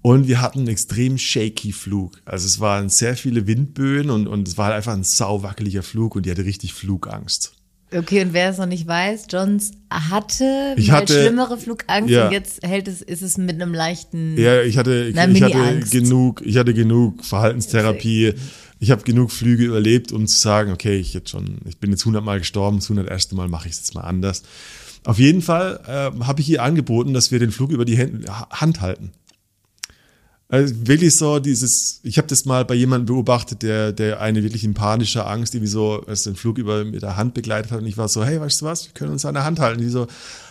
Und 0.00 0.28
wir 0.28 0.40
hatten 0.40 0.60
einen 0.60 0.68
extrem 0.68 1.18
shaky 1.18 1.72
Flug. 1.72 2.20
Also 2.24 2.46
es 2.46 2.60
waren 2.60 2.88
sehr 2.88 3.16
viele 3.16 3.46
Windböen 3.46 4.10
und, 4.10 4.28
und 4.28 4.46
es 4.46 4.56
war 4.56 4.66
halt 4.66 4.76
einfach 4.76 4.92
ein 4.94 5.02
sauwackeliger 5.04 5.82
Flug 5.82 6.14
und 6.14 6.24
die 6.24 6.30
hatte 6.30 6.44
richtig 6.44 6.72
Flugangst. 6.72 7.52
Okay, 7.92 8.22
und 8.22 8.34
wer 8.34 8.50
es 8.50 8.58
noch 8.58 8.66
nicht 8.66 8.86
weiß, 8.86 9.26
Jones 9.30 9.70
hatte 9.90 10.74
Ich 10.76 10.88
mal 10.88 10.98
hatte- 10.98 11.14
schlimmere 11.14 11.56
Flugangst 11.58 12.10
ja. 12.10 12.26
und 12.26 12.32
jetzt 12.32 12.62
hält 12.62 12.86
es, 12.86 13.00
ist 13.02 13.22
es 13.22 13.38
mit 13.38 13.54
einem 13.60 13.72
leichten. 13.74 14.36
Ja, 14.38 14.60
ich 14.62 14.76
hatte, 14.76 15.10
Na, 15.14 15.26
ich 15.26 15.42
hatte 15.42 15.80
genug, 15.90 16.42
ich 16.44 16.58
hatte 16.58 16.74
genug 16.74 17.24
Verhaltenstherapie. 17.24 18.34
Ich 18.78 18.90
habe 18.92 19.02
genug 19.02 19.32
Flüge 19.32 19.64
überlebt, 19.64 20.12
um 20.12 20.26
zu 20.26 20.38
sagen, 20.38 20.70
okay, 20.70 20.96
ich 20.98 21.12
jetzt 21.14 21.30
schon, 21.30 21.58
ich 21.66 21.78
bin 21.78 21.90
jetzt 21.90 22.04
hundertmal 22.04 22.38
gestorben, 22.38 22.78
das 22.78 22.88
hunderterste 22.88 23.34
Mal 23.34 23.48
mache 23.48 23.66
ich 23.66 23.72
es 23.72 23.78
jetzt 23.80 23.94
mal 23.94 24.02
anders. 24.02 24.42
Auf 25.04 25.18
jeden 25.18 25.42
Fall 25.42 25.80
äh, 25.86 26.24
habe 26.24 26.40
ich 26.40 26.48
ihr 26.50 26.62
angeboten, 26.62 27.14
dass 27.14 27.30
wir 27.30 27.38
den 27.38 27.50
Flug 27.50 27.70
über 27.70 27.84
die 27.84 27.96
Hände, 27.96 28.26
Hand 28.50 28.80
halten. 28.80 29.12
Also 30.50 30.74
wirklich 30.86 31.14
so 31.14 31.40
dieses, 31.40 32.00
ich 32.04 32.16
habe 32.16 32.26
das 32.26 32.46
mal 32.46 32.64
bei 32.64 32.74
jemandem 32.74 33.14
beobachtet, 33.14 33.62
der, 33.62 33.92
der 33.92 34.20
eine 34.20 34.42
wirklich 34.42 34.64
in 34.64 34.72
panischer 34.72 35.28
Angst 35.28 35.54
irgendwie 35.54 35.70
so 35.70 36.02
als 36.06 36.22
den 36.22 36.36
Flug 36.36 36.56
über 36.56 36.84
mit 36.86 37.02
der 37.02 37.16
Hand 37.16 37.34
begleitet 37.34 37.70
hat 37.70 37.80
und 37.80 37.86
ich 37.86 37.98
war 37.98 38.08
so, 38.08 38.24
hey, 38.24 38.40
weißt 38.40 38.62
du 38.62 38.64
was, 38.64 38.86
wir 38.86 38.94
können 38.94 39.12
uns 39.12 39.26
an 39.26 39.34
der 39.34 39.44
Hand 39.44 39.60
halten. 39.60 39.82
Die 39.82 39.90
so, 39.90 40.06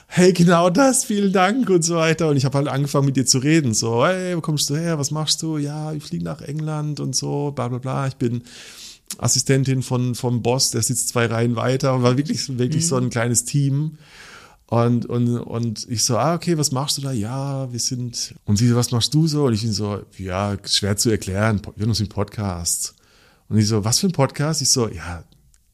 hey, 0.06 0.34
genau 0.34 0.70
das, 0.70 1.04
vielen 1.04 1.34
Dank 1.34 1.68
und 1.72 1.82
so 1.82 1.96
weiter. 1.96 2.30
Und 2.30 2.38
ich 2.38 2.46
habe 2.46 2.60
halt 2.60 2.68
angefangen 2.68 3.08
mit 3.08 3.18
dir 3.18 3.26
zu 3.26 3.40
reden, 3.40 3.74
so, 3.74 4.06
hey, 4.06 4.38
wo 4.38 4.42
kommst 4.42 4.70
du 4.70 4.76
her, 4.76 5.00
was 5.00 5.10
machst 5.10 5.42
du? 5.42 5.58
Ja, 5.58 5.92
ich 5.94 6.04
fliege 6.04 6.24
nach 6.24 6.42
England 6.42 7.00
und 7.00 7.16
so, 7.16 7.52
bla 7.52 7.68
bla 7.68 7.80
bla. 7.80 8.08
Ich 8.08 8.18
bin 8.18 8.44
Assistentin 9.18 9.82
von 9.82 10.14
vom 10.14 10.44
Boss, 10.44 10.70
der 10.70 10.84
sitzt 10.84 11.10
zwei 11.10 11.26
Reihen 11.26 11.56
weiter 11.56 11.96
und 11.96 12.04
war 12.04 12.18
wirklich, 12.18 12.58
wirklich 12.60 12.86
so 12.86 12.98
ein 12.98 13.10
kleines 13.10 13.46
Team. 13.46 13.98
Und, 14.70 15.06
und, 15.06 15.40
und 15.40 15.88
ich 15.90 16.04
so, 16.04 16.18
ah, 16.18 16.36
okay, 16.36 16.58
was 16.58 16.72
machst 16.72 16.98
du 16.98 17.02
da? 17.02 17.14
Ja, 17.14 17.72
wir 17.72 17.80
sind. 17.80 18.36
Und 18.44 18.58
sie 18.58 18.68
so, 18.68 18.76
was 18.76 18.92
machst 18.92 19.14
du 19.14 19.26
so? 19.26 19.46
Und 19.46 19.54
ich 19.54 19.62
bin 19.62 19.72
so, 19.72 20.04
ja, 20.18 20.58
schwer 20.66 20.98
zu 20.98 21.10
erklären, 21.10 21.62
wir 21.76 21.84
haben 21.84 21.90
uns 21.90 22.02
einen 22.02 22.10
Podcast. 22.10 22.94
Und 23.48 23.58
ich 23.58 23.68
so, 23.68 23.86
was 23.86 24.00
für 24.00 24.08
ein 24.08 24.12
Podcast? 24.12 24.62
Ich 24.62 24.70
so, 24.70 24.90
ja, 24.90 25.24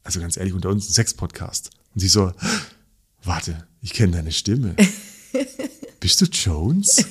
also 0.04 0.20
ganz 0.20 0.38
ehrlich, 0.38 0.54
unter 0.54 0.70
uns 0.70 0.88
ein 0.88 0.94
Sex-Podcast. 0.94 1.72
Und 1.96 2.02
sie 2.02 2.08
so, 2.08 2.34
warte, 3.24 3.68
ich 3.82 3.94
kenne 3.94 4.14
deine 4.14 4.32
Stimme. 4.32 4.76
Bist 6.00 6.22
du 6.22 6.26
Jones? 6.26 7.04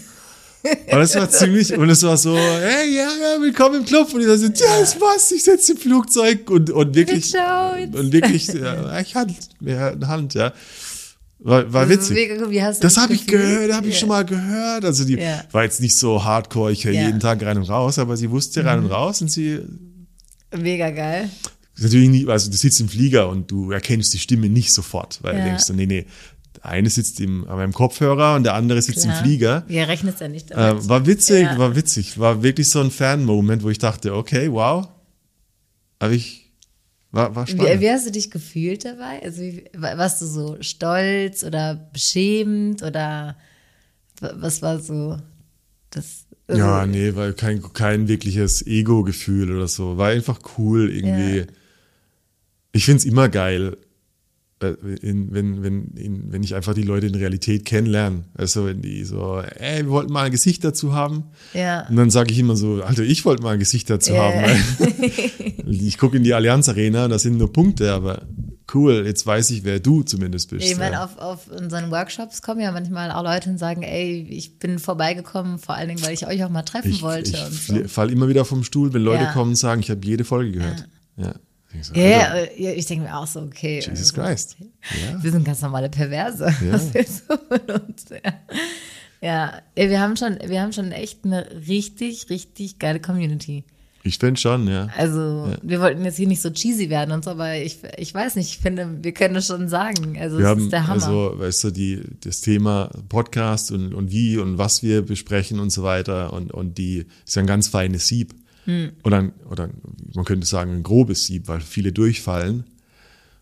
Und 0.63 1.01
es 1.01 1.17
war 1.17 1.29
ziemlich, 1.29 1.77
und 1.77 1.91
es 1.91 2.05
war 2.05 2.17
so, 2.17 2.37
hey, 2.37 2.95
ja, 2.95 3.09
ja, 3.11 3.41
willkommen 3.41 3.81
im 3.81 3.85
Club. 3.85 4.15
Und 4.15 4.21
ich 4.21 4.27
so, 4.29 4.47
ja, 4.47 4.79
das 4.79 5.01
was, 5.01 5.33
ich 5.33 5.43
sitze 5.43 5.73
im 5.73 5.79
Flugzeug 5.79 6.49
und, 6.49 6.71
und 6.71 6.95
wirklich, 6.95 7.35
und 7.35 8.13
wirklich, 8.13 8.47
ja, 8.47 9.01
ich 9.01 9.17
Hand, 9.17 9.37
ja, 9.61 9.97
Hand, 10.07 10.35
ja. 10.35 10.53
War, 11.45 11.73
war 11.73 11.89
witzig. 11.89 12.17
Wie 12.51 12.63
hast 12.63 12.79
du 12.79 12.83
Das 12.87 12.97
habe 12.97 13.15
ich 13.15 13.27
gehört, 13.27 13.73
habe 13.73 13.89
ich 13.89 13.95
Ja. 13.95 14.01
schon 14.01 14.09
mal 14.11 14.25
gehört. 14.25 14.85
Also 14.85 15.05
die 15.05 15.15
Ja. 15.15 15.43
war 15.51 15.65
jetzt 15.65 15.81
nicht 15.81 15.97
so 15.97 16.23
hardcore, 16.25 16.71
ich 16.73 16.85
höre. 16.85 16.93
Mhm. 16.95 17.01
jeden 17.07 17.21
Tag 17.21 17.43
rein 17.43 17.57
und 17.59 17.65
raus, 17.69 17.99
aber 17.99 18.17
sie 18.17 18.31
wusste 18.31 18.65
rein 18.65 18.79
und 18.81 18.87
raus 18.91 19.21
und 19.23 19.29
sie 19.31 19.59
Mega 20.57 20.91
geil. 20.91 21.29
natürlich 21.81 22.09
nie, 22.11 22.27
also 22.29 22.51
du 22.51 22.57
sitzt 22.57 22.81
im 22.81 22.89
Flieger 22.89 23.29
und 23.29 23.51
du 23.51 23.73
erkennst 23.73 24.15
die 24.15 24.19
Stimme 24.19 24.49
nicht 24.49 24.73
sofort, 24.73 25.19
weil 25.23 25.33
du 25.33 25.39
Ja. 25.41 25.45
denkst, 25.47 25.65
so, 25.65 25.73
nee, 25.73 25.87
nee, 25.87 26.07
der 26.57 26.67
eine 26.67 26.91
sitzt 26.91 27.19
im, 27.21 27.45
aber 27.49 27.65
im 27.65 27.73
Kopfhörer 27.73 28.37
und 28.37 28.45
der 28.45 28.55
andere 28.55 28.81
sitzt 28.83 29.03
Klar. 29.03 29.19
im 29.19 29.25
Flieger. 29.25 29.65
Ja, 29.69 29.85
rechnest 29.85 30.21
ja 30.21 30.29
nicht 30.29 30.51
damit. 30.53 30.85
Äh, 30.85 30.89
war 30.89 31.07
witzig, 31.07 31.43
Ja. 31.43 31.59
war 31.59 31.75
witzig, 31.75 32.19
war 32.21 32.43
wirklich 32.45 32.69
so 32.69 32.81
ein 32.81 32.91
Fan-Moment, 32.93 33.63
wo 33.65 33.71
ich 33.71 33.79
dachte, 33.79 34.15
okay, 34.15 34.53
wow, 34.53 34.87
aber 35.99 36.13
ich 36.13 36.42
war, 37.13 37.35
war 37.37 37.47
Wie, 37.47 37.81
wie 37.81 37.91
hast 37.91 38.07
du 38.07 38.11
dich 38.11 38.31
gefühlt 38.31 38.85
dabei? 38.85 39.23
Also 39.23 39.43
wie, 39.43 39.65
wa- 39.75 39.97
warst 39.99 40.21
du 40.23 40.27
so 40.27 40.57
stolz 40.61 41.45
oder 41.45 41.75
beschämt 41.93 42.83
oder 42.83 43.37
wa- 44.21 44.33
was 44.37 44.63
war 44.63 44.81
so 44.81 45.19
das? 45.91 46.27
Also, 46.49 46.61
Ja, 46.61 46.87
nee, 46.87 47.15
war 47.15 47.33
kein, 47.33 47.63
kein 47.73 48.09
wirkliches 48.09 48.67
Ego-Gefühl 48.67 49.55
oder 49.55 49.69
so. 49.69 49.97
War 49.97 50.09
einfach 50.09 50.41
cool 50.59 50.91
irgendwie. 50.91 51.39
Ja. 51.39 51.45
Ich 52.73 52.85
find's 52.85 53.05
immer 53.05 53.29
geil, 53.29 53.77
in, 54.69 55.33
wenn, 55.33 55.63
wenn, 55.63 55.89
in, 55.97 56.33
wenn 56.33 56.43
ich 56.43 56.55
einfach 56.55 56.75
die 56.75 56.83
Leute 56.83 57.07
in 57.07 57.15
Realität 57.15 57.65
kennenlerne. 57.65 58.25
Also 58.35 58.67
wenn 58.67 58.83
die 58.83 59.05
so, 59.05 59.41
ey, 59.41 59.85
wir 59.85 59.91
wollten 59.91 60.13
mal 60.13 60.25
ein 60.27 60.31
Gesicht 60.33 60.65
dazu 60.65 60.95
haben. 60.95 61.25
Ja. 61.55 61.87
Und 61.89 61.97
dann 61.97 62.11
sage 62.11 62.33
ich 62.33 62.39
immer 62.39 62.57
so, 62.57 62.83
Alter, 62.83 63.03
ich 63.03 63.25
wollte 63.25 63.43
mal 63.43 63.55
ein 63.55 63.59
Gesicht 63.59 63.91
dazu 63.91 64.13
Ja. 64.13 64.33
haben. 64.33 64.63
Ich 65.67 65.97
gucke 65.99 66.17
in 66.19 66.25
die 66.25 66.35
Allianz 66.35 66.69
Arena, 66.69 67.09
da 67.09 67.19
sind 67.19 67.39
nur 67.39 67.51
Punkte, 67.53 67.93
aber 67.93 68.23
cool, 68.75 69.05
jetzt 69.07 69.27
weiß 69.27 69.51
ich, 69.51 69.65
wer 69.65 69.81
du 69.81 70.03
zumindest 70.03 70.51
bist. 70.51 70.67
Ich 70.67 70.77
meine, 70.77 70.97
ja. 70.97 71.05
auf, 71.05 71.19
auf 71.19 71.49
unseren 71.49 71.91
Workshops 71.91 72.43
kommen 72.43 72.61
ja 72.61 72.73
manchmal 72.73 73.11
auch 73.11 73.23
Leute 73.23 73.49
und 73.51 73.59
sagen, 73.59 73.83
ey, 73.83 74.27
ich 74.29 74.59
bin 74.59 74.79
vorbeigekommen, 74.79 75.59
vor 75.59 75.75
allen 75.75 75.89
Dingen, 75.89 76.03
weil 76.03 76.13
ich 76.15 76.27
euch 76.27 76.45
auch 76.45 76.51
mal 76.51 76.63
treffen 76.63 76.91
ich 76.91 77.03
wollte 77.03 77.31
ich 77.31 77.67
so. 77.67 77.89
fall 77.89 78.11
immer 78.11 78.29
wieder 78.29 78.45
vom 78.45 78.65
Stuhl, 78.65 78.93
wenn 78.93 79.03
Leute 79.03 79.25
Ja. 79.25 79.33
kommen 79.33 79.51
und 79.51 79.57
sagen, 79.57 79.81
ich 79.81 79.91
habe 79.91 80.01
jede 80.05 80.25
Folge 80.25 80.53
gehört. 80.53 80.87
Ja. 81.17 81.35
Ich 81.79 81.87
so, 81.87 81.95
Ja, 81.95 82.31
Alter, 82.31 82.59
ja, 82.59 82.71
ja, 82.71 82.77
ich 82.77 82.87
denke 82.87 83.05
mir 83.05 83.17
auch 83.17 83.27
so, 83.27 83.41
okay. 83.41 83.77
Jesus 83.77 83.91
also, 83.91 84.23
Christ. 84.23 84.57
Ja. 84.61 85.23
Wir 85.23 85.33
sind 85.33 85.45
ganz 85.45 85.63
normale 85.63 85.89
Perverse. 85.89 86.45
Ja. 86.45 86.55
Was 86.73 86.93
willst 86.95 87.25
du 87.29 87.37
von 87.37 87.81
uns? 87.81 88.05
Ja. 88.11 88.33
Ja, 89.23 89.63
wir 89.77 90.01
haben 90.01 90.17
schon, 90.17 90.39
wir 90.45 90.61
haben 90.61 90.73
schon 90.73 90.91
echt 90.91 91.25
eine 91.25 91.47
richtig, 91.69 92.29
richtig 92.29 92.81
geile 92.81 92.99
Community. 92.99 93.65
Ich 94.05 94.19
finde 94.19 94.41
schon, 94.41 94.67
ja. 94.67 94.89
Also, 94.97 95.55
wir 95.63 95.81
wollten 95.81 96.05
jetzt 96.05 96.17
hier 96.17 96.27
nicht 96.27 96.43
so 96.43 96.51
cheesy 96.51 96.91
werden 96.91 97.13
und 97.13 97.23
so, 97.25 97.31
aber 97.31 97.57
ich, 97.57 97.79
ich 97.99 98.13
weiß 98.13 98.35
nicht, 98.35 98.49
ich 98.49 98.59
finde, 98.59 98.99
wir 99.01 99.13
können 99.13 99.37
es 99.37 99.47
schon 99.47 99.69
sagen. 99.69 100.19
Also, 100.19 100.39
Wir 100.39 100.45
es 100.45 100.51
haben 100.51 100.65
ist 100.65 100.73
der 100.73 100.89
Hammer. 100.89 100.95
also, 100.95 101.35
weißt 101.37 101.65
du, 101.65 101.71
die, 101.71 102.03
das 102.21 102.41
Thema 102.41 102.91
Podcast 103.09 103.71
und, 103.71 103.95
und 103.95 104.11
wie 104.11 104.39
und 104.39 104.59
was 104.59 104.83
wir 104.83 105.03
besprechen 105.03 105.61
und 105.61 105.71
so 105.71 105.85
weiter 105.85 106.33
und, 106.33 106.53
und 106.53 106.79
die 106.79 107.07
ist 107.25 107.37
ja 107.37 107.43
ein 107.43 107.47
ganz 107.47 107.69
feines 107.69 108.09
Sieb. 108.09 108.35
Hm. 108.65 108.93
Oder, 109.03 109.19
ein, 109.19 109.33
oder 109.51 109.69
man 110.15 110.25
könnte 110.25 110.47
sagen, 110.47 110.73
ein 110.73 110.83
grobes 110.83 111.27
Sieb, 111.27 111.49
weil 111.49 111.61
viele 111.61 111.93
durchfallen. 111.93 112.65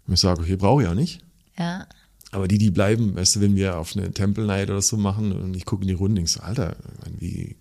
Und 0.07 0.15
ich 0.15 0.21
sage, 0.21 0.41
okay, 0.41 0.57
brauche 0.57 0.83
ich 0.83 0.89
auch 0.89 0.95
nicht. 0.95 1.21
ja. 1.59 1.87
Aber 2.33 2.47
die, 2.47 2.59
die 2.59 2.71
bleiben, 2.71 3.17
weißt 3.17 3.37
du, 3.37 3.41
wenn 3.41 3.57
wir 3.57 3.77
auf 3.77 3.97
eine 3.97 4.13
Temple 4.13 4.47
Night 4.47 4.71
oder 4.71 4.83
so 4.83 4.97
machen 4.97 5.33
und 5.33 5.57
ich 5.57 5.65
gucke 5.65 5.83
in 5.83 5.89
die 5.89 5.95
Runde, 5.95 6.15
denk 6.15 6.29
so, 6.29 6.39
Alter, 6.39 6.77
wie, 7.19 7.57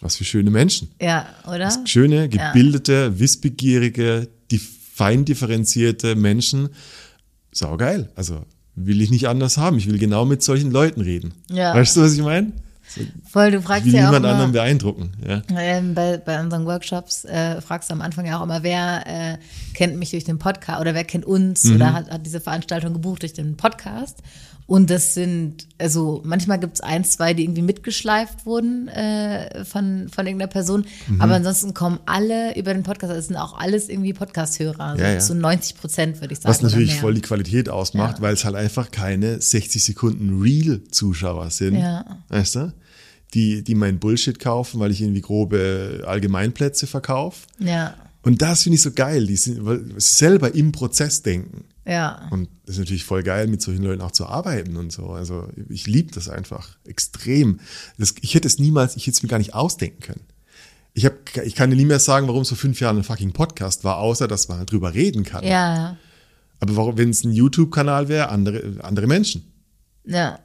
was 0.00 0.16
für 0.16 0.24
schöne 0.24 0.50
Menschen. 0.50 0.88
Ja, 0.98 1.26
oder? 1.46 1.70
Schöne, 1.84 2.30
gebildete, 2.30 3.18
wissbegierige, 3.18 4.28
die 4.50 4.58
fein 4.58 5.24
differenzierte 5.26 6.14
Menschen. 6.14 6.70
Saugeil. 7.52 8.10
Also 8.14 8.46
will 8.74 9.02
ich 9.02 9.10
nicht 9.10 9.28
anders 9.28 9.58
haben. 9.58 9.76
Ich 9.76 9.86
will 9.86 9.98
genau 9.98 10.24
mit 10.24 10.42
solchen 10.42 10.70
Leuten 10.70 11.02
reden. 11.02 11.34
Ja. 11.50 11.74
Weißt 11.74 11.96
du, 11.96 12.00
was 12.00 12.14
ich 12.14 12.22
meine? 12.22 12.52
Voll, 13.30 13.50
du 13.50 13.62
fragst 13.62 13.86
ja 13.86 14.02
auch 14.02 14.12
niemand 14.12 14.26
anderen 14.26 14.52
beeindrucken. 14.52 15.12
Ja. 15.26 15.42
ähm, 15.58 15.94
bei, 15.94 16.18
bei 16.18 16.40
unseren 16.40 16.66
Workshops 16.66 17.24
äh, 17.24 17.60
fragst 17.60 17.90
du 17.90 17.94
am 17.94 18.00
Anfang 18.02 18.26
ja 18.26 18.38
auch 18.38 18.42
immer, 18.42 18.62
wer 18.62 19.02
äh, 19.06 19.38
kennt 19.74 19.96
mich 19.96 20.10
durch 20.10 20.24
den 20.24 20.38
Podcast 20.38 20.80
oder 20.80 20.94
wer 20.94 21.04
kennt 21.04 21.24
uns 21.24 21.64
Mhm. 21.64 21.76
oder 21.76 21.92
hat, 21.92 22.10
hat 22.10 22.26
diese 22.26 22.40
Veranstaltung 22.40 22.92
gebucht 22.92 23.22
durch 23.22 23.32
den 23.32 23.56
Podcast. 23.56 24.18
Und 24.66 24.90
das 24.90 25.14
sind, 25.14 25.66
also 25.78 26.22
manchmal 26.24 26.58
gibt 26.58 26.74
es 26.74 26.80
eins, 26.80 27.10
zwei, 27.10 27.34
die 27.34 27.44
irgendwie 27.44 27.62
mitgeschleift 27.62 28.46
wurden 28.46 28.88
äh, 28.88 29.64
von, 29.64 30.08
von 30.08 30.26
irgendeiner 30.26 30.50
Person. 30.50 30.86
Mhm. 31.08 31.20
Aber 31.20 31.34
ansonsten 31.34 31.74
kommen 31.74 31.98
alle 32.06 32.56
über 32.56 32.72
den 32.72 32.82
Podcast, 32.82 33.10
also 33.10 33.18
es 33.18 33.26
sind 33.26 33.36
auch 33.36 33.58
alles 33.58 33.88
irgendwie 33.88 34.12
Podcast-Hörer. 34.12 34.80
Also 34.80 35.02
Ja, 35.02 35.12
ja. 35.12 35.20
So 35.20 35.34
90 35.34 35.76
Prozent 35.76 36.20
würde 36.20 36.32
ich 36.32 36.40
sagen. 36.40 36.50
Was 36.50 36.62
natürlich 36.62 36.94
voll 36.94 37.14
die 37.14 37.20
Qualität 37.20 37.68
ausmacht, 37.68 38.20
weil 38.20 38.34
es 38.34 38.44
halt 38.44 38.54
einfach 38.54 38.90
keine 38.90 39.40
60 39.40 39.82
Sekunden 39.82 40.40
Real-Zuschauer 40.40 41.50
sind. 41.50 41.76
Ja. 41.76 42.22
Weißt 42.28 42.54
du? 42.56 42.72
Die, 43.34 43.64
die 43.64 43.74
meinen 43.74 43.98
Bullshit 43.98 44.38
kaufen, 44.38 44.78
weil 44.78 44.90
ich 44.90 45.00
irgendwie 45.00 45.22
grobe 45.22 46.04
Allgemeinplätze 46.06 46.86
verkaufe. 46.86 47.46
Ja, 47.58 47.94
Und 48.22 48.42
das 48.42 48.62
finde 48.62 48.76
ich 48.76 48.82
so 48.82 48.92
geil, 48.92 49.26
die 49.26 49.36
sind, 49.36 49.64
weil 49.64 49.84
sie 49.96 50.14
selber 50.14 50.54
im 50.54 50.70
Prozess 50.70 51.22
denken. 51.22 51.64
Ja. 51.84 52.28
Und 52.30 52.48
ist 52.66 52.78
natürlich 52.78 53.04
voll 53.04 53.22
geil, 53.22 53.46
mit 53.48 53.60
solchen 53.62 53.82
Leuten 53.82 54.02
auch 54.02 54.12
zu 54.12 54.26
arbeiten 54.26 54.76
und 54.76 54.92
so. 54.92 55.08
Also 55.08 55.48
ich 55.68 55.86
liebe 55.86 56.12
das 56.12 56.28
einfach 56.28 56.76
extrem. 56.86 57.60
Das, 57.98 58.14
ich 58.20 58.34
hätte 58.34 58.46
es 58.46 58.58
niemals, 58.58 58.96
ich 58.96 59.06
hätte 59.06 59.16
es 59.16 59.22
mir 59.22 59.28
gar 59.28 59.38
nicht 59.38 59.54
ausdenken 59.54 60.00
können. 60.00 60.22
Ich, 60.94 61.06
hab, 61.06 61.14
ich 61.44 61.54
kann 61.54 61.70
dir 61.70 61.76
nie 61.76 61.86
mehr 61.86 61.98
sagen, 61.98 62.28
warum 62.28 62.42
es 62.42 62.48
vor 62.48 62.58
fünf 62.58 62.78
Jahren 62.80 62.98
ein 62.98 63.04
fucking 63.04 63.32
Podcast 63.32 63.82
war, 63.82 63.98
außer 63.98 64.28
dass 64.28 64.48
man 64.48 64.58
halt 64.58 64.70
drüber 64.70 64.94
reden 64.94 65.24
kann. 65.24 65.44
Ja, 65.44 65.96
Aber 66.60 66.76
warum, 66.76 66.98
wenn 66.98 67.10
es 67.10 67.24
ein 67.24 67.32
YouTube-Kanal 67.32 68.08
wäre, 68.08 68.28
andere, 68.28 68.74
andere 68.82 69.06
Menschen. 69.06 69.44
ja. 70.04 70.38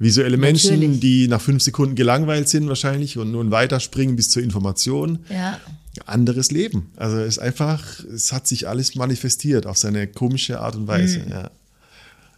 Visuelle 0.00 0.36
Menschen, 0.36 0.74
Natürlich. 0.76 1.00
die 1.00 1.26
nach 1.26 1.40
fünf 1.40 1.60
Sekunden 1.60 1.96
gelangweilt 1.96 2.48
sind 2.48 2.68
wahrscheinlich 2.68 3.18
und 3.18 3.32
nun 3.32 3.50
weiterspringen 3.50 4.14
bis 4.14 4.30
zur 4.30 4.44
Information. 4.44 5.24
Ja. 5.28 5.58
Anderes 6.06 6.50
Leben. 6.50 6.92
Also 6.96 7.18
es 7.18 7.36
ist 7.36 7.38
einfach, 7.38 8.00
es 8.04 8.32
hat 8.32 8.46
sich 8.46 8.68
alles 8.68 8.94
manifestiert 8.94 9.66
auf 9.66 9.78
seine 9.78 10.06
komische 10.06 10.60
Art 10.60 10.76
und 10.76 10.86
Weise. 10.86 11.24
Ja. 11.28 11.50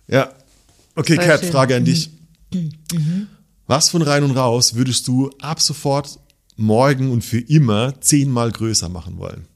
ja. 0.09 0.33
Okay, 0.95 1.17
Voll 1.17 1.25
Kat, 1.25 1.41
schön. 1.41 1.51
Frage 1.53 1.77
an 1.77 1.85
dich. 1.85 2.11
Was 3.67 3.91
von 3.91 4.03
rein 4.03 4.25
und 4.25 4.33
raus 4.33 4.75
würdest 4.75 5.07
du 5.09 5.31
ab 5.41 5.61
sofort 5.61 6.19
morgen 6.57 7.11
und 7.11 7.25
für 7.25 7.39
immer 7.41 8.01
zehnmal 8.01 8.51
größer 8.51 8.89
machen 8.89 9.19
wollen? 9.19 9.47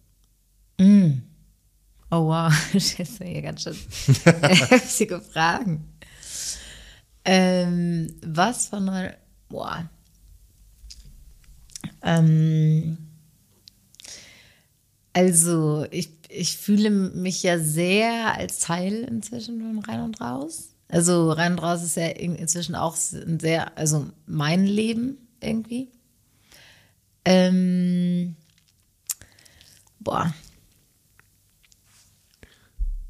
Oh 2.11 2.27
wow, 2.29 2.53
das 2.73 2.93
ist 2.99 3.19
ja 3.21 3.41
ganz 3.41 3.63
schön 3.63 3.77
heftige 4.25 5.21
Fragen. 5.21 5.85
Ähm, 7.25 8.15
was 8.25 8.67
von 8.67 8.85
neu- 8.85 9.13
boah. 9.49 9.89
Ähm, 12.03 12.99
also 15.15 15.87
ich, 15.91 16.11
ich 16.29 16.59
fühle 16.59 16.91
mich 16.91 17.43
ja 17.43 17.59
sehr 17.59 18.37
als 18.37 18.59
Teil 18.59 19.05
inzwischen 19.05 19.61
von 19.61 19.79
rein 19.85 20.01
und 20.03 20.21
raus. 20.21 20.69
Also 20.89 21.33
rein 21.33 21.53
und 21.53 21.59
raus 21.61 21.83
ist 21.83 21.97
ja 21.97 22.09
in- 22.09 22.35
inzwischen 22.37 22.75
auch 22.75 22.97
ein 23.13 23.41
sehr, 23.41 23.77
also 23.79 24.07
mein 24.27 24.67
Leben 24.67 25.17
irgendwie. 25.41 25.89
Ähm, 27.25 28.37
boah. 29.99 30.35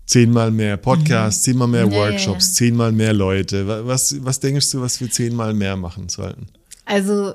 Zehnmal 0.07 0.51
mehr 0.51 0.77
Podcasts, 0.77 1.43
zehnmal 1.43 1.67
mehr 1.69 1.87
Mhm. 1.87 1.93
Ja, 1.93 1.99
ja, 1.99 2.11
Workshops, 2.13 2.49
ja. 2.49 2.55
zehnmal 2.55 2.93
mehr 2.93 3.13
Leute. 3.13 3.67
Wa- 3.67 3.87
Was, 3.87 4.23
was 4.25 4.39
denkst 4.39 4.71
du, 4.71 4.81
was 4.81 5.01
wir 5.01 5.11
zehnmal 5.11 5.55
mehr 5.55 5.77
machen 5.77 6.09
sollten? 6.09 6.47
Also 6.85 7.35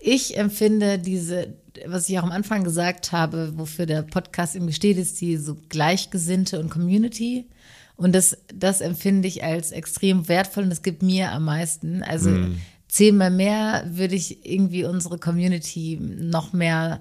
ich 0.00 0.36
empfinde 0.36 0.98
diese, 0.98 1.54
was 1.86 2.08
ich 2.08 2.18
auch 2.18 2.24
am 2.24 2.32
Anfang 2.32 2.64
gesagt 2.64 3.12
habe, 3.12 3.52
wofür 3.56 3.86
der 3.86 4.02
Podcast 4.02 4.54
irgendwie 4.54 4.72
steht, 4.74 4.96
ist 4.98 5.20
die 5.20 5.36
so 5.36 5.56
Gleichgesinnte 5.68 6.60
und 6.60 6.70
Community. 6.70 7.46
Und 7.96 8.14
das, 8.14 8.36
das 8.52 8.80
empfinde 8.80 9.28
ich 9.28 9.44
als 9.44 9.70
extrem 9.70 10.28
wertvoll 10.28 10.64
und 10.64 10.70
das 10.70 10.82
gibt 10.82 11.02
mir 11.02 11.32
am 11.32 11.44
meisten. 11.44 12.02
Also 12.02 12.30
zehnmal 12.88 13.30
mehr 13.30 13.84
würde 13.88 14.14
ich 14.14 14.44
irgendwie 14.44 14.84
unsere 14.84 15.18
Community 15.18 15.98
noch 16.00 16.52
mehr 16.52 17.00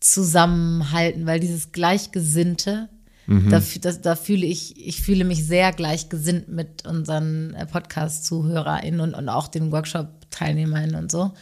zusammenhalten, 0.00 1.26
weil 1.26 1.40
dieses 1.40 1.72
Gleichgesinnte, 1.72 2.88
da, 3.26 3.56
fü- 3.58 3.80
das, 3.80 4.02
da 4.02 4.16
fühle 4.16 4.44
ich, 4.44 4.86
ich 4.86 5.00
fühle 5.00 5.24
mich 5.24 5.46
sehr 5.46 5.72
gleichgesinnt 5.72 6.48
mit 6.48 6.86
unseren 6.86 7.54
äh, 7.54 7.64
Podcast-ZuhörerInnen 7.64 9.00
und, 9.00 9.14
und 9.14 9.28
auch 9.30 9.48
den 9.48 9.72
Workshop-TeilnehmerInnen 9.72 10.94
und 10.96 11.10
so. 11.10 11.32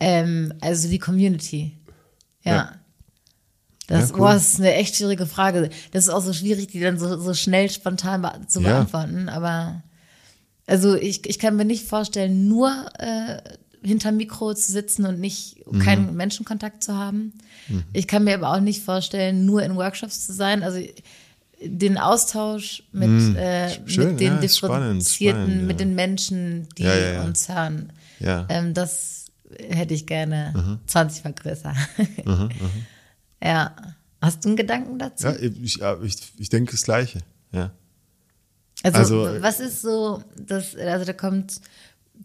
Ähm, 0.00 0.52
also 0.60 0.88
die 0.88 0.98
Community. 0.98 1.78
Ja. 2.44 2.52
Ja. 2.54 2.72
Das, 3.88 4.08
Ja, 4.10 4.14
cool. 4.14 4.18
boah, 4.20 4.32
das 4.34 4.52
ist 4.54 4.60
eine 4.60 4.74
echt 4.74 4.96
schwierige 4.96 5.26
Frage. 5.26 5.68
Das 5.92 6.04
ist 6.04 6.10
auch 6.10 6.22
so 6.22 6.32
schwierig, 6.32 6.68
die 6.68 6.80
dann 6.80 6.98
so, 6.98 7.18
so 7.20 7.34
schnell 7.34 7.68
spontan 7.70 8.22
be 8.22 8.32
zu 8.46 8.60
Ja. 8.60 8.68
beantworten. 8.70 9.28
Aber 9.28 9.82
also 10.66 10.94
ich, 10.94 11.28
ich 11.28 11.38
kann 11.38 11.56
mir 11.56 11.64
nicht 11.64 11.86
vorstellen, 11.86 12.46
nur 12.48 12.70
äh, 12.98 13.38
hinterm 13.84 14.16
Mikro 14.16 14.54
zu 14.54 14.70
sitzen 14.70 15.04
und 15.06 15.18
nicht 15.18 15.56
Mhm. 15.70 15.78
keinen 15.80 16.14
Menschenkontakt 16.16 16.84
zu 16.84 16.96
haben. 16.96 17.32
Ich 17.92 18.06
kann 18.06 18.24
mir 18.24 18.34
aber 18.34 18.50
auch 18.52 18.60
nicht 18.60 18.82
vorstellen, 18.84 19.44
nur 19.46 19.62
in 19.62 19.74
Workshops 19.76 20.26
zu 20.26 20.32
sein. 20.32 20.62
Also 20.62 20.80
den 21.64 21.96
Austausch 21.98 22.82
mit, 22.92 23.36
äh, 23.36 23.68
Mhm. 23.78 23.88
Schön, 23.88 24.08
mit 24.12 24.20
den 24.20 24.26
ja, 24.42 24.48
spannend, 24.48 25.02
differenzierten, 25.02 25.42
spannend, 25.42 25.60
ja. 25.62 25.66
mit 25.66 25.80
den 25.80 25.94
Menschen, 25.94 26.68
die 26.78 26.86
uns 27.24 27.48
hören. 27.48 27.92
Ähm, 28.20 28.74
das 28.74 29.21
hätte 29.58 29.94
ich 29.94 30.06
gerne 30.06 30.52
Mhm. 30.56 30.78
20 30.86 31.24
mal 31.24 31.32
größer. 31.32 31.74
ja. 33.42 33.74
Hast 34.20 34.44
du 34.44 34.50
einen 34.50 34.56
Gedanken 34.56 34.98
dazu? 34.98 35.26
Ja, 35.26 35.34
ich, 35.36 35.76
ja, 35.76 36.00
ich, 36.02 36.16
ich 36.38 36.48
denke 36.48 36.70
das 36.72 36.82
Gleiche. 36.82 37.20
Ja. 37.50 37.72
Also, 38.84 38.98
Also, 39.24 39.42
was 39.42 39.58
ist 39.60 39.82
so, 39.82 40.22
das, 40.36 40.76
also 40.76 41.04
da 41.04 41.12
kommt 41.12 41.60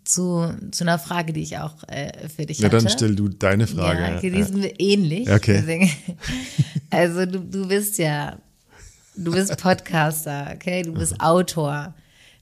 zu, 0.03 0.53
zu 0.71 0.83
einer 0.83 0.99
Frage, 0.99 1.33
die 1.33 1.41
ich 1.41 1.57
auch 1.57 1.75
äh, 1.87 2.29
für 2.29 2.45
dich 2.45 2.59
Ja, 2.59 2.65
hatte. 2.67 2.77
dann 2.77 2.89
stell 2.89 3.15
du 3.15 3.29
deine 3.29 3.65
Frage. 3.67 3.99
Ja, 4.01 4.15
okay, 4.17 4.29
die 4.29 4.39
ja. 4.39 4.45
sind 4.45 4.61
wir 4.61 4.79
ähnlich. 4.79 5.29
Okay. 5.29 5.53
Deswegen, 5.59 5.91
also 6.91 7.25
du, 7.25 7.39
du 7.39 7.67
bist 7.67 7.97
ja, 7.97 8.37
du 9.15 9.31
bist 9.31 9.57
Podcaster, 9.57 10.51
okay, 10.55 10.83
du 10.83 10.91
Mhm. 10.91 10.99
bist 10.99 11.19
Autor, 11.19 11.95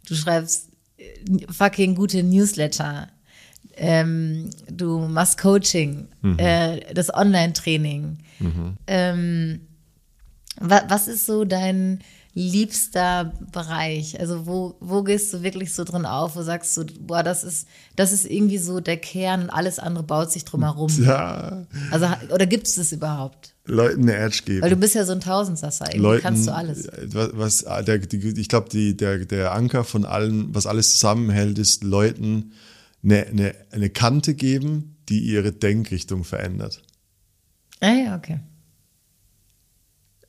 du 0.08 0.16
schreibst 0.16 0.70
äh, 0.98 1.06
fucking 1.52 1.96
gute 1.96 2.24
Newsletter, 2.24 3.08
ähm, 3.78 4.50
du 4.72 5.00
machst 5.08 5.38
Coaching, 5.40 6.08
Mhm. 6.22 6.40
äh, 6.40 6.94
das 6.94 7.14
Online-Training. 7.14 8.18
Ähm, 8.88 9.62
wa, 10.60 10.82
was 10.90 11.08
ist 11.08 11.26
so 11.26 11.46
dein 11.46 12.00
liebster 12.34 13.32
Bereich? 13.52 14.20
Also 14.20 14.46
wo, 14.46 14.76
wo 14.82 15.04
gehst 15.04 15.34
du 15.34 15.42
wirklich 15.42 15.74
so 15.74 15.84
drin 15.86 16.06
auf, 16.06 16.36
wo 16.36 16.42
sagst 16.42 16.76
du, 16.78 16.86
boah, 17.00 17.24
das 17.24 17.44
ist, 17.44 17.68
das 17.96 18.12
ist 18.12 18.26
irgendwie 18.26 18.58
so 18.58 18.80
der 18.82 18.98
Kern 18.98 19.44
und 19.44 19.50
alles 19.50 19.80
andere 19.80 20.04
baut 20.04 20.32
sich 20.32 20.44
drum 20.46 20.64
herum. 20.64 20.92
ja, 21.04 21.66
Also, 21.92 22.08
oder 22.34 22.46
gibt 22.46 22.68
es 22.68 22.76
das 22.76 22.92
überhaupt? 22.92 23.54
Leuten 23.68 24.04
eine 24.04 24.16
Edge 24.18 24.42
geben. 24.46 24.62
Weil 24.62 24.70
du 24.70 24.76
bist 24.76 24.94
ja 24.96 25.06
so 25.06 25.14
ein 25.14 25.22
Tausendsasser, 25.22 25.86
irgendwie 25.88 26.02
Leuten, 26.04 26.22
kannst 26.22 26.48
du 26.48 26.54
alles. 26.54 26.88
Was, 27.14 27.64
was 27.66 27.86
der, 27.86 27.98
die, 28.00 28.40
ich 28.40 28.48
glaube, 28.50 28.70
der, 28.94 29.26
der 29.26 29.54
Anker 29.54 29.84
von 29.84 30.06
allen, 30.06 30.54
was 30.54 30.68
alles 30.68 30.92
zusammenhält, 30.92 31.58
ist 31.58 31.84
Leuten 31.84 32.52
eine, 33.06 33.26
eine, 33.28 33.56
eine 33.72 33.90
Kante 33.90 34.34
geben, 34.34 34.98
die 35.10 35.20
ihre 35.20 35.52
Denkrichtung 35.54 36.24
verändert. 36.24 36.82
Ah 37.80 37.94
ja, 37.94 38.16
okay. 38.18 38.40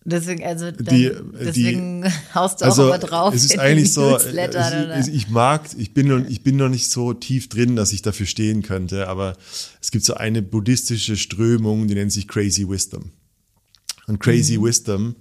Deswegen, 0.08 0.44
also 0.44 0.70
dann, 0.70 0.94
Die- 0.94 1.10
deswegen 1.42 2.04
haust 2.34 2.60
du 2.60 2.64
auch 2.64 2.68
Also 2.68 2.86
immer 2.86 2.98
drauf. 2.98 3.34
es 3.34 3.44
ist 3.44 3.58
eigentlich 3.58 3.92
so, 3.92 4.16
es, 4.16 5.08
ich 5.08 5.28
mag, 5.30 5.62
ich 5.76 5.94
bin, 5.94 6.06
noch, 6.06 6.24
ich 6.28 6.44
bin 6.44 6.56
noch 6.56 6.68
nicht 6.68 6.88
so 6.90 7.12
tief 7.12 7.48
drin, 7.48 7.74
dass 7.74 7.92
ich 7.92 8.02
dafür 8.02 8.26
stehen 8.26 8.62
könnte, 8.62 9.08
aber 9.08 9.36
es 9.82 9.90
gibt 9.90 10.04
so 10.04 10.14
eine 10.14 10.42
buddhistische 10.42 11.16
Strömung, 11.16 11.88
die 11.88 11.94
nennt 11.94 12.12
sich 12.12 12.28
Crazy 12.28 12.68
Wisdom. 12.68 13.10
Und 14.06 14.20
Crazy 14.20 14.62
Wisdom 14.62 15.16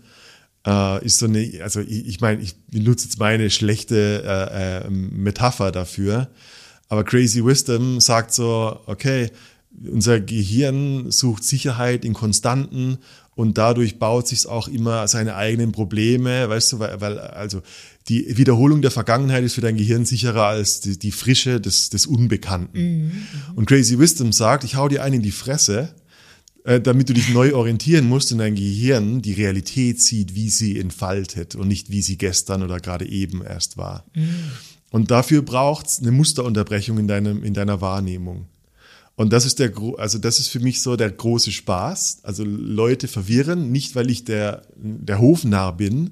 äh, 0.68 1.04
ist 1.04 1.18
so 1.18 1.26
eine, 1.26 1.50
also 1.64 1.80
ich, 1.80 2.06
ich 2.08 2.22
meine, 2.22 2.40
ich 2.44 2.56
benutze 2.68 3.06
jetzt 3.06 3.18
meine 3.18 3.50
schlechte 3.50 4.24
äh, 4.24 4.86
äh, 4.86 4.90
Metapher 4.92 5.72
dafür, 5.72 6.30
aber 6.90 7.04
Crazy 7.04 7.44
Wisdom 7.44 8.00
sagt 8.00 8.34
so, 8.34 8.80
okay, 8.86 9.30
unser 9.92 10.20
Gehirn 10.20 11.12
sucht 11.12 11.44
Sicherheit 11.44 12.06
in 12.06 12.14
Konstanten 12.14 12.98
und 13.36 13.58
dadurch 13.58 14.00
baut 14.00 14.28
sich 14.28 14.48
auch 14.48 14.68
immer 14.68 15.08
seine 15.08 15.36
eigenen 15.36 15.74
Probleme, 15.74 16.48
weißt 16.48 16.74
du, 16.74 16.80
weil, 16.80 17.02
weil 17.02 17.20
also 17.20 17.62
die 18.08 18.38
Wiederholung 18.38 18.82
der 18.82 18.92
Vergangenheit 18.92 19.44
ist 19.44 19.56
für 19.56 19.62
dein 19.62 19.76
Gehirn 19.76 20.06
sicherer 20.06 20.46
als 20.46 20.80
die, 20.80 20.98
die 20.98 21.12
Frische 21.12 21.60
des, 21.60 21.90
des 21.90 22.06
Unbekannten. 22.06 22.78
Und 23.56 23.66
Crazy 23.66 24.00
Wisdom 24.00 24.32
sagt, 24.32 24.64
ich 24.64 24.76
hau 24.76 24.88
dir 24.88 25.04
einen 25.04 25.16
in 25.16 25.22
die 25.22 25.32
Fresse, 25.32 25.94
äh, 26.64 26.80
damit 26.80 27.10
du 27.10 27.14
dich 27.14 27.34
neu 27.34 27.54
orientieren 27.54 28.08
musst 28.08 28.32
und 28.32 28.38
dein 28.38 28.56
Gehirn 28.56 29.22
die 29.22 29.34
Realität 29.34 30.02
sieht, 30.02 30.34
wie 30.34 30.50
sie 30.50 30.80
entfaltet 30.80 31.56
und 31.56 31.68
nicht 31.68 31.92
wie 31.92 32.02
sie 32.02 32.18
gestern 32.18 32.64
oder 32.64 32.80
gerade 32.80 33.08
eben 33.08 33.44
erst 33.44 33.76
war. 33.76 34.06
Und 34.96 35.12
dafür 35.12 35.42
braucht 35.42 35.88
es 35.88 36.00
eine 36.00 36.12
Musterunterbrechung 36.12 36.98
in, 36.98 37.10
deinem, 37.10 37.44
in 37.44 37.54
deiner 37.54 37.82
Wahrnehmung. 37.82 38.46
Und 39.18 39.34
das 39.34 39.46
ist 39.46 39.60
der, 39.60 39.74
also 39.98 40.20
das 40.20 40.40
ist 40.40 40.48
für 40.48 40.62
mich 40.62 40.82
so 40.82 40.96
der 40.96 41.12
große 41.12 41.52
Spaß. 41.52 42.20
Also 42.24 42.46
Leute 42.46 43.10
verwirren, 43.10 43.74
nicht 43.74 43.98
weil 43.98 44.10
ich 44.10 44.24
der, 44.24 44.62
der 44.78 45.20
Hofnarr 45.20 45.76
bin, 45.76 46.12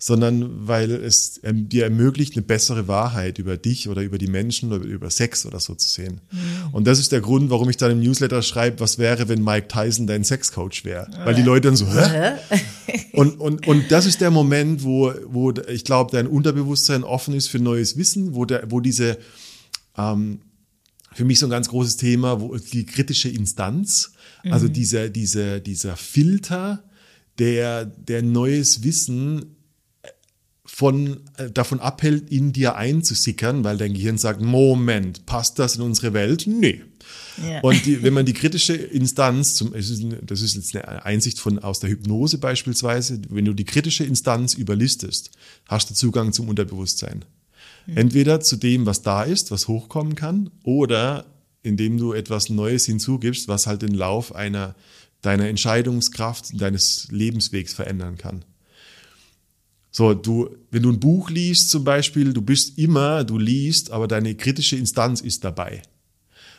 sondern 0.00 0.68
weil 0.68 0.92
es 0.92 1.40
ähm, 1.42 1.68
dir 1.68 1.82
ermöglicht, 1.82 2.36
eine 2.36 2.46
bessere 2.46 2.86
Wahrheit 2.86 3.40
über 3.40 3.56
dich 3.56 3.88
oder 3.88 4.02
über 4.02 4.16
die 4.16 4.28
Menschen 4.28 4.72
oder 4.72 4.84
über 4.84 5.10
Sex 5.10 5.44
oder 5.44 5.58
so 5.58 5.74
zu 5.74 5.88
sehen. 5.88 6.20
Mhm. 6.30 6.38
Und 6.70 6.86
das 6.86 7.00
ist 7.00 7.10
der 7.10 7.20
Grund, 7.20 7.50
warum 7.50 7.68
ich 7.68 7.78
dann 7.78 7.90
im 7.90 8.00
Newsletter 8.00 8.42
schreibe, 8.42 8.78
was 8.78 8.98
wäre, 8.98 9.28
wenn 9.28 9.42
Mike 9.42 9.66
Tyson 9.66 10.06
dein 10.06 10.22
Sexcoach 10.22 10.84
wäre. 10.84 11.10
Weil 11.24 11.34
die 11.34 11.42
Leute 11.42 11.66
dann 11.66 11.76
so, 11.76 11.86
hä? 11.92 12.34
und, 13.12 13.40
und, 13.40 13.66
und 13.66 13.90
das 13.90 14.06
ist 14.06 14.20
der 14.20 14.30
Moment, 14.30 14.84
wo, 14.84 15.12
wo 15.26 15.52
ich 15.68 15.82
glaube, 15.82 16.12
dein 16.12 16.28
Unterbewusstsein 16.28 17.02
offen 17.02 17.34
ist 17.34 17.48
für 17.48 17.58
neues 17.58 17.96
Wissen, 17.96 18.36
wo, 18.36 18.44
der, 18.44 18.70
wo 18.70 18.78
diese, 18.78 19.18
ähm, 19.96 20.42
für 21.12 21.24
mich 21.24 21.40
so 21.40 21.46
ein 21.46 21.50
ganz 21.50 21.68
großes 21.70 21.96
Thema, 21.96 22.40
wo 22.40 22.56
die 22.56 22.86
kritische 22.86 23.30
Instanz, 23.30 24.12
also 24.44 24.68
mhm. 24.68 24.74
dieser, 24.74 25.08
dieser, 25.08 25.58
dieser 25.58 25.96
Filter, 25.96 26.84
der, 27.40 27.84
der 27.84 28.22
neues 28.22 28.84
Wissen 28.84 29.56
von, 30.78 31.18
äh, 31.38 31.50
davon 31.50 31.80
abhält, 31.80 32.30
in 32.30 32.52
dir 32.52 32.76
einzusickern, 32.76 33.64
weil 33.64 33.78
dein 33.78 33.94
Gehirn 33.94 34.16
sagt, 34.16 34.40
Moment, 34.40 35.26
passt 35.26 35.58
das 35.58 35.74
in 35.74 35.82
unsere 35.82 36.12
Welt? 36.12 36.46
Nee. 36.46 36.82
Ja. 37.44 37.62
Und 37.62 37.84
die, 37.84 38.04
wenn 38.04 38.14
man 38.14 38.26
die 38.26 38.32
kritische 38.42 38.74
Instanz, 38.74 39.56
zum, 39.56 39.72
das 39.72 40.40
ist 40.40 40.54
jetzt 40.54 40.76
eine 40.76 41.04
Einsicht 41.04 41.40
von, 41.40 41.58
aus 41.58 41.80
der 41.80 41.90
Hypnose 41.90 42.38
beispielsweise, 42.38 43.20
wenn 43.28 43.44
du 43.44 43.54
die 43.54 43.64
kritische 43.64 44.04
Instanz 44.04 44.54
überlistest, 44.54 45.32
hast 45.66 45.90
du 45.90 45.94
Zugang 45.94 46.32
zum 46.32 46.48
Unterbewusstsein. 46.48 47.24
Mhm. 47.86 47.96
Entweder 47.96 48.38
zu 48.38 48.54
dem, 48.54 48.86
was 48.86 49.02
da 49.02 49.24
ist, 49.24 49.50
was 49.50 49.66
hochkommen 49.66 50.14
kann, 50.14 50.48
oder 50.62 51.24
indem 51.64 51.98
du 51.98 52.12
etwas 52.12 52.50
Neues 52.50 52.86
hinzugibst, 52.86 53.48
was 53.48 53.66
halt 53.66 53.82
den 53.82 53.94
Lauf 53.94 54.32
einer, 54.32 54.76
deiner 55.22 55.48
Entscheidungskraft, 55.48 56.52
deines 56.60 57.08
Lebenswegs 57.10 57.74
verändern 57.74 58.16
kann. 58.16 58.44
So, 59.90 60.14
du, 60.14 60.50
wenn 60.70 60.82
du 60.82 60.90
ein 60.90 61.00
Buch 61.00 61.30
liest 61.30 61.70
zum 61.70 61.84
Beispiel, 61.84 62.32
du 62.32 62.42
bist 62.42 62.78
immer, 62.78 63.24
du 63.24 63.38
liest, 63.38 63.90
aber 63.90 64.06
deine 64.06 64.34
kritische 64.34 64.76
Instanz 64.76 65.20
ist 65.20 65.44
dabei. 65.44 65.82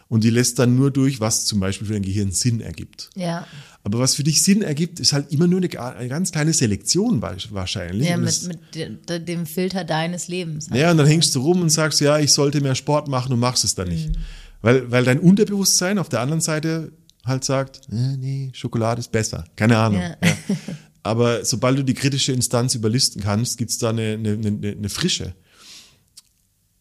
Und 0.08 0.24
die 0.24 0.32
lässt 0.32 0.58
dann 0.58 0.76
nur 0.76 0.90
durch, 0.90 1.20
was 1.20 1.46
zum 1.46 1.60
Beispiel 1.60 1.86
für 1.86 1.94
dein 1.94 2.02
Gehirn 2.02 2.32
Sinn 2.32 2.62
ergibt. 2.62 3.12
Ja. 3.16 3.46
Aber 3.84 4.00
was 4.00 4.16
für 4.16 4.24
dich 4.24 4.42
Sinn 4.42 4.64
ergibt, 4.64 5.00
ist 5.00 5.14
halt 5.14 5.32
immer 5.32 5.46
nur 5.46 5.62
eine, 5.62 5.96
eine 5.96 6.10
ganz 6.10 6.32
kleine 6.32 6.52
Selektion 6.52 7.22
wahrscheinlich. 7.22 8.10
Ja, 8.10 8.18
mit, 8.18 8.50
mit, 8.76 9.28
dem 9.28 9.46
Filter 9.46 9.84
deines 9.84 10.28
Lebens. 10.28 10.68
Ja, 10.74 10.90
und 10.90 10.98
dann 10.98 11.06
hängst 11.06 11.36
du 11.36 11.42
rum 11.42 11.62
und 11.62 11.70
sagst, 11.70 12.02
ja, 12.02 12.18
ich 12.18 12.34
sollte 12.34 12.60
mehr 12.60 12.74
Sport 12.74 13.08
machen 13.08 13.32
und 13.32 13.40
machst 13.40 13.64
es 13.64 13.76
dann 13.76 13.88
nicht. 13.88 14.10
Mhm. 14.10 14.16
Weil, 14.62 14.92
weil 14.92 15.06
dein 15.06 15.20
Unterbewusstsein 15.20 16.00
auf 16.00 16.10
der 16.10 16.22
anderen 16.22 16.42
Seite 16.42 16.92
halt 17.24 17.44
sagt, 17.44 17.82
äh, 17.92 18.18
nee, 18.18 18.50
Schokolade 18.54 19.00
ist 19.00 19.12
besser. 19.12 19.46
Keine 19.56 19.78
Ahnung. 19.78 20.02
Ja. 20.02 20.18
Ja. 20.24 20.56
Aber 21.10 21.44
sobald 21.44 21.76
du 21.76 21.84
die 21.84 21.96
kritische 21.96 22.34
Instanz 22.34 22.76
überlisten 22.76 23.20
kannst, 23.20 23.58
gibt's 23.58 23.80
da 23.80 23.90
eine, 23.90 24.14
eine, 24.14 24.34
eine, 24.34 24.72
eine 24.78 24.90
Frische. 24.90 25.34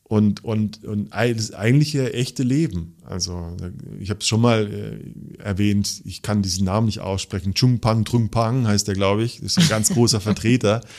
Und, 0.03 0.45
und, 0.45 0.85
und 0.85 1.11
das 1.11 1.55
eigentliche 1.55 2.12
echte 2.12 2.43
Leben. 2.43 2.95
Also 3.07 3.57
ich 3.99 4.11
habe 4.11 4.20
es 4.20 4.26
schon 4.26 4.43
mal 4.43 4.70
äh, 4.70 5.43
erwähnt, 5.43 6.03
ich 6.05 6.20
kann 6.20 6.43
diesen 6.43 6.66
Namen 6.66 6.89
nicht 6.89 7.01
aussprechen. 7.01 7.55
Chung 7.55 7.81
Pang 7.81 8.05
Trung 8.05 8.29
Pang 8.29 8.66
heißt 8.66 8.87
der, 8.87 8.97
glaube 8.97 9.24
ich. 9.24 9.41
Das 9.41 9.53
ist 9.53 9.61
ein 9.61 9.68
ganz 9.70 9.89
großer 9.89 10.20
Vertreter. 10.20 10.83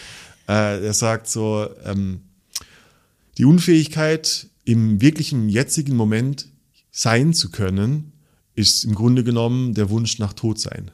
Äh, 0.47 0.83
er 0.83 0.93
sagt 0.95 1.29
so, 1.29 1.67
ähm, 1.85 2.21
die 3.37 3.45
Unfähigkeit, 3.45 4.47
im 4.65 4.99
wirklichen 4.99 5.47
jetzigen 5.47 5.95
Moment 5.95 6.47
sein 6.89 7.35
zu 7.35 7.51
können, 7.51 8.13
ist 8.55 8.83
im 8.83 8.95
Grunde 8.95 9.23
genommen 9.23 9.75
der 9.75 9.91
Wunsch 9.91 10.17
nach 10.17 10.33
Todsein. 10.33 10.89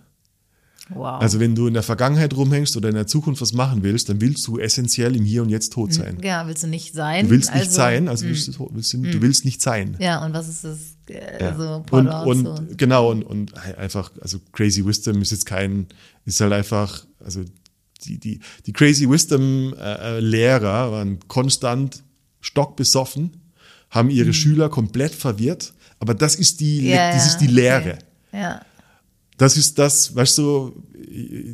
Wow. 0.90 1.20
Also 1.22 1.40
wenn 1.40 1.56
du 1.56 1.68
in 1.68 1.74
der 1.74 1.84
Vergangenheit 1.84 2.36
rumhängst 2.36 2.78
oder 2.78 2.90
in 2.90 2.96
der 2.96 3.08
Zukunft 3.08 3.42
was 3.42 3.54
machen 3.54 3.82
willst, 3.82 4.08
dann 4.10 4.22
willst 4.22 4.46
du 4.46 4.60
essentiell 4.60 5.16
im 5.16 5.24
Hier 5.26 5.42
und 5.42 5.50
Jetzt 5.50 5.74
tot 5.74 5.94
sein. 5.94 6.18
Ja, 6.24 6.48
willst 6.48 6.64
du 6.64 6.68
nicht 6.68 6.94
sein. 6.94 7.26
Du 7.26 7.32
willst 7.32 7.52
nicht 7.54 7.64
also, 7.64 7.76
sein, 7.76 8.08
also 8.08 8.26
willst 8.26 8.48
du, 8.48 8.70
willst 8.72 8.94
du, 8.94 9.02
du, 9.02 9.22
willst 9.22 9.46
nicht 9.46 9.62
sein. 9.62 9.98
Ja, 10.00 10.24
und 10.24 10.34
was 10.34 10.48
ist 10.48 10.64
das? 10.64 10.80
Äh, 11.10 11.44
ja. 11.44 11.56
Und, 11.90 12.08
und, 12.08 12.48
und, 12.48 12.78
genau, 12.78 13.10
und, 13.10 13.24
und 13.24 13.58
einfach, 13.78 14.12
also 14.22 14.40
Crazy 14.52 14.86
Wisdom 14.86 15.22
ist 15.24 15.32
jetzt 15.32 15.46
kein, 15.46 15.88
ist 16.26 16.40
halt 16.40 16.54
einfach, 16.54 17.06
also 17.24 17.44
die, 18.04 18.20
die, 18.20 18.40
die 18.68 18.74
Crazy 18.74 19.10
Wisdom 19.10 19.74
äh, 19.74 20.18
äh 20.18 20.20
Lehrer 20.20 20.92
waren 20.92 21.20
konstant 21.28 22.04
stockbesoffen, 22.42 23.32
haben 23.90 24.12
ihre 24.12 24.28
mhm. 24.28 24.34
Schüler 24.34 24.70
komplett 24.70 25.16
verwirrt, 25.16 25.74
aber 26.00 26.14
das 26.14 26.36
ist 26.36 26.60
die, 26.60 26.90
ja, 26.90 27.12
das 27.12 27.26
ist 27.26 27.38
die 27.38 27.48
Lehre. 27.48 27.98
Okay. 28.30 28.42
Ja 28.42 28.62
das 29.38 29.58
ist 29.58 29.78
das, 29.78 30.16
weißt 30.16 30.38
du, 30.38 30.84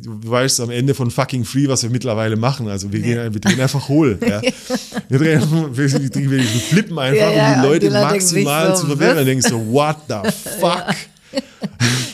du 0.02 0.30
weißt 0.30 0.60
am 0.60 0.70
Ende 0.70 0.94
von 0.94 1.10
fucking 1.10 1.44
free, 1.44 1.66
was 1.68 1.82
wir 1.82 1.90
mittlerweile 1.90 2.36
machen. 2.36 2.68
Also 2.68 2.92
wir, 2.92 3.00
ja. 3.00 3.24
gehen, 3.24 3.34
wir 3.34 3.40
drehen 3.40 3.60
einfach 3.60 3.88
hohl. 3.88 4.18
Ja. 4.32 4.40
Wir 5.08 5.18
drehen 5.18 5.40
wir, 5.50 5.92
wir, 5.92 6.30
wir 6.30 6.42
flippen 6.44 6.98
einfach, 6.98 7.20
ja, 7.20 7.32
ja, 7.32 7.54
um 7.54 7.62
die 7.62 7.68
Leute 7.68 7.90
maximal 7.90 8.74
so, 8.74 8.82
zu 8.82 8.86
verwirren. 8.88 9.18
Und 9.18 9.26
denken 9.26 9.42
so, 9.42 9.58
what 9.66 9.96
the 10.08 10.30
fuck? 10.60 10.94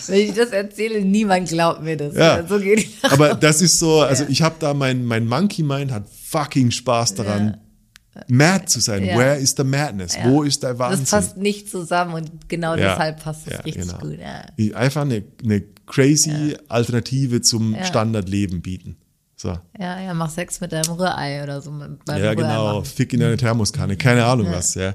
Wenn 0.07 0.21
ich 0.21 0.35
das 0.35 0.51
erzähle, 0.51 1.03
niemand 1.03 1.49
glaubt 1.49 1.83
mir 1.83 1.97
das. 1.97 2.14
Ja. 2.14 2.47
So 2.47 2.59
geht 2.59 2.89
das 3.03 3.12
Aber 3.12 3.35
das 3.35 3.61
ist 3.62 3.79
so, 3.79 4.01
also 4.01 4.25
ich 4.29 4.43
habe 4.43 4.57
da 4.59 4.75
mein, 4.75 5.05
mein 5.05 5.27
Monkey 5.27 5.62
Mind 5.62 5.93
hat 5.93 6.05
fucking 6.31 6.71
Spaß 6.71 7.14
daran, 7.14 7.59
mad 8.29 8.66
zu 8.66 8.81
sein. 8.81 9.05
Ja. 9.05 9.16
Where 9.16 9.37
is 9.37 9.55
the 9.57 9.64
madness? 9.64 10.16
Ja. 10.16 10.29
Wo 10.29 10.43
ist 10.43 10.62
der 10.62 10.79
Wahnsinn? 10.79 11.01
Das 11.01 11.11
passt 11.11 11.37
nicht 11.37 11.71
zusammen 11.71 12.14
und 12.14 12.49
genau 12.49 12.75
ja. 12.75 12.91
deshalb 12.91 13.23
passt 13.23 13.47
es 13.47 13.64
richtig 13.64 13.87
genau. 13.87 13.99
gut. 13.99 14.19
Einfach 14.75 15.03
eine, 15.03 15.25
eine 15.43 15.62
crazy 15.87 16.57
Alternative 16.69 17.41
zum 17.41 17.77
Standardleben 17.85 18.62
bieten. 18.62 18.97
So. 19.37 19.57
Ja, 19.79 20.01
ja, 20.01 20.14
mach 20.14 20.31
Sex 20.31 20.61
mit 20.61 20.73
deinem 20.73 20.91
Rührei 20.91 21.43
oder 21.43 21.62
so. 21.62 21.73
ja, 22.09 22.35
genau. 22.35 22.83
Fick 22.83 23.12
in 23.12 23.21
deine 23.21 23.37
Thermoskanne. 23.37 23.97
Keine 23.97 24.25
Ahnung 24.25 24.49
was, 24.51 24.75
ja. 24.75 24.95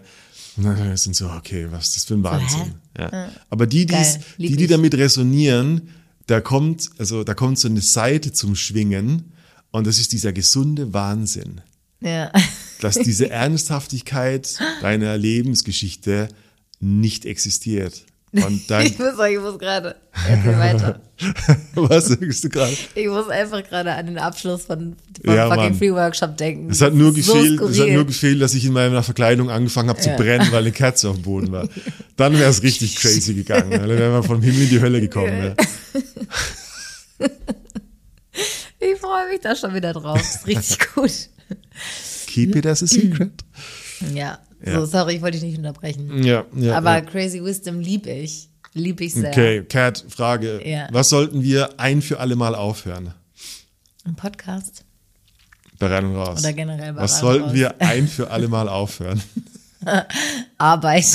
Und 0.57 0.65
dann 0.65 0.97
sind 0.97 1.15
so, 1.15 1.29
okay, 1.29 1.67
was 1.71 1.87
ist 1.87 1.95
das 1.95 2.05
für 2.05 2.13
ein 2.13 2.23
Wahnsinn? 2.23 2.75
Aber 3.49 3.65
die, 3.65 3.85
die's, 3.85 4.19
die, 4.37 4.55
die 4.55 4.67
damit 4.67 4.95
resonieren, 4.95 5.89
da 6.27 6.41
kommt, 6.41 6.89
also 6.99 7.23
da 7.23 7.33
kommt 7.33 7.57
so 7.59 7.67
eine 7.67 7.81
Seite 7.81 8.31
zum 8.31 8.55
Schwingen 8.55 9.33
und 9.71 9.87
das 9.87 9.97
ist 9.97 10.11
dieser 10.11 10.33
gesunde 10.33 10.93
Wahnsinn. 10.93 11.61
Ja. 12.01 12.31
Dass 12.79 12.95
diese 12.95 13.29
Ernsthaftigkeit 13.31 14.59
deiner 14.81 15.17
Lebensgeschichte 15.17 16.29
nicht 16.79 17.25
existiert. 17.25 18.05
Und 18.33 18.63
dann, 18.69 18.85
ich 18.85 18.97
muss, 18.97 19.13
ich 19.29 19.39
muss 19.39 19.59
gerade. 19.59 19.95
Erzähl 20.27 20.57
weiter. 20.57 21.01
Was 21.75 22.07
sagst 22.07 22.43
du 22.43 22.49
gerade? 22.49 22.75
Ich 22.95 23.07
muss 23.07 23.29
einfach 23.29 23.63
gerade 23.63 23.93
an 23.93 24.07
den 24.07 24.17
Abschluss 24.17 24.65
von, 24.65 24.95
vom 25.23 25.35
ja, 25.35 25.47
fucking 25.47 25.63
Mann. 25.63 25.75
Free 25.75 25.91
Workshop 25.91 26.35
denken. 26.37 26.71
Es 26.71 26.81
hat, 26.81 26.93
nur 26.93 27.13
gefehlt, 27.13 27.59
so 27.59 27.67
es 27.67 27.79
hat 27.79 27.89
nur 27.89 28.05
gefehlt, 28.05 28.41
dass 28.41 28.53
ich 28.55 28.65
in 28.65 28.73
meiner 28.73 29.03
Verkleidung 29.03 29.49
angefangen 29.49 29.89
habe 29.89 29.99
zu 29.99 30.09
ja. 30.09 30.17
brennen, 30.17 30.51
weil 30.51 30.61
eine 30.61 30.71
Kerze 30.71 31.09
auf 31.09 31.15
dem 31.17 31.23
Boden 31.23 31.51
war. 31.51 31.69
Dann 32.17 32.37
wäre 32.37 32.49
es 32.49 32.63
richtig 32.63 32.95
crazy 32.95 33.35
gegangen. 33.35 33.71
Dann 33.71 33.87
wären 33.87 34.13
wir 34.13 34.23
vom 34.23 34.41
Himmel 34.41 34.63
in 34.63 34.69
die 34.69 34.81
Hölle 34.81 34.99
gekommen. 34.99 35.55
Ja. 37.19 37.27
Ich 38.79 38.99
freue 38.99 39.29
mich 39.29 39.41
da 39.41 39.55
schon 39.55 39.73
wieder 39.73 39.93
drauf. 39.93 40.17
Das 40.17 40.35
ist 40.35 40.47
richtig 40.47 40.93
gut. 40.93 41.29
Keep 42.33 42.55
it 42.55 42.65
as 42.65 42.81
a 42.81 42.87
secret. 42.87 43.43
Ja, 44.13 44.39
ja. 44.65 44.73
so 44.73 44.85
sorry, 44.85 45.15
ich 45.15 45.21
wollte 45.21 45.37
dich 45.37 45.47
nicht 45.47 45.57
unterbrechen. 45.57 46.23
Ja, 46.23 46.45
ja. 46.55 46.75
Aber 46.75 46.95
ja. 46.95 47.01
Crazy 47.01 47.43
Wisdom 47.43 47.79
liebe 47.79 48.09
ich. 48.09 48.49
Liebe 48.73 49.03
ich 49.03 49.13
sehr. 49.13 49.29
Okay, 49.29 49.63
Cat, 49.63 50.03
Frage. 50.09 50.67
Ja. 50.67 50.87
Was 50.91 51.09
sollten 51.09 51.43
wir 51.43 51.79
ein 51.79 52.01
für 52.01 52.19
alle 52.19 52.35
Mal 52.35 52.55
aufhören? 52.55 53.13
Ein 54.03 54.15
Podcast. 54.15 54.83
Bei 55.77 55.85
rein 55.87 56.05
und 56.05 56.15
raus. 56.15 56.39
Oder 56.39 56.53
generell 56.53 56.93
bei 56.93 57.03
Was 57.03 57.19
sollten 57.19 57.43
raus. 57.43 57.53
wir 57.53 57.79
ein 57.81 58.07
für 58.07 58.31
alle 58.31 58.47
Mal 58.47 58.67
aufhören? 58.67 59.21
Arbeit. 60.57 61.05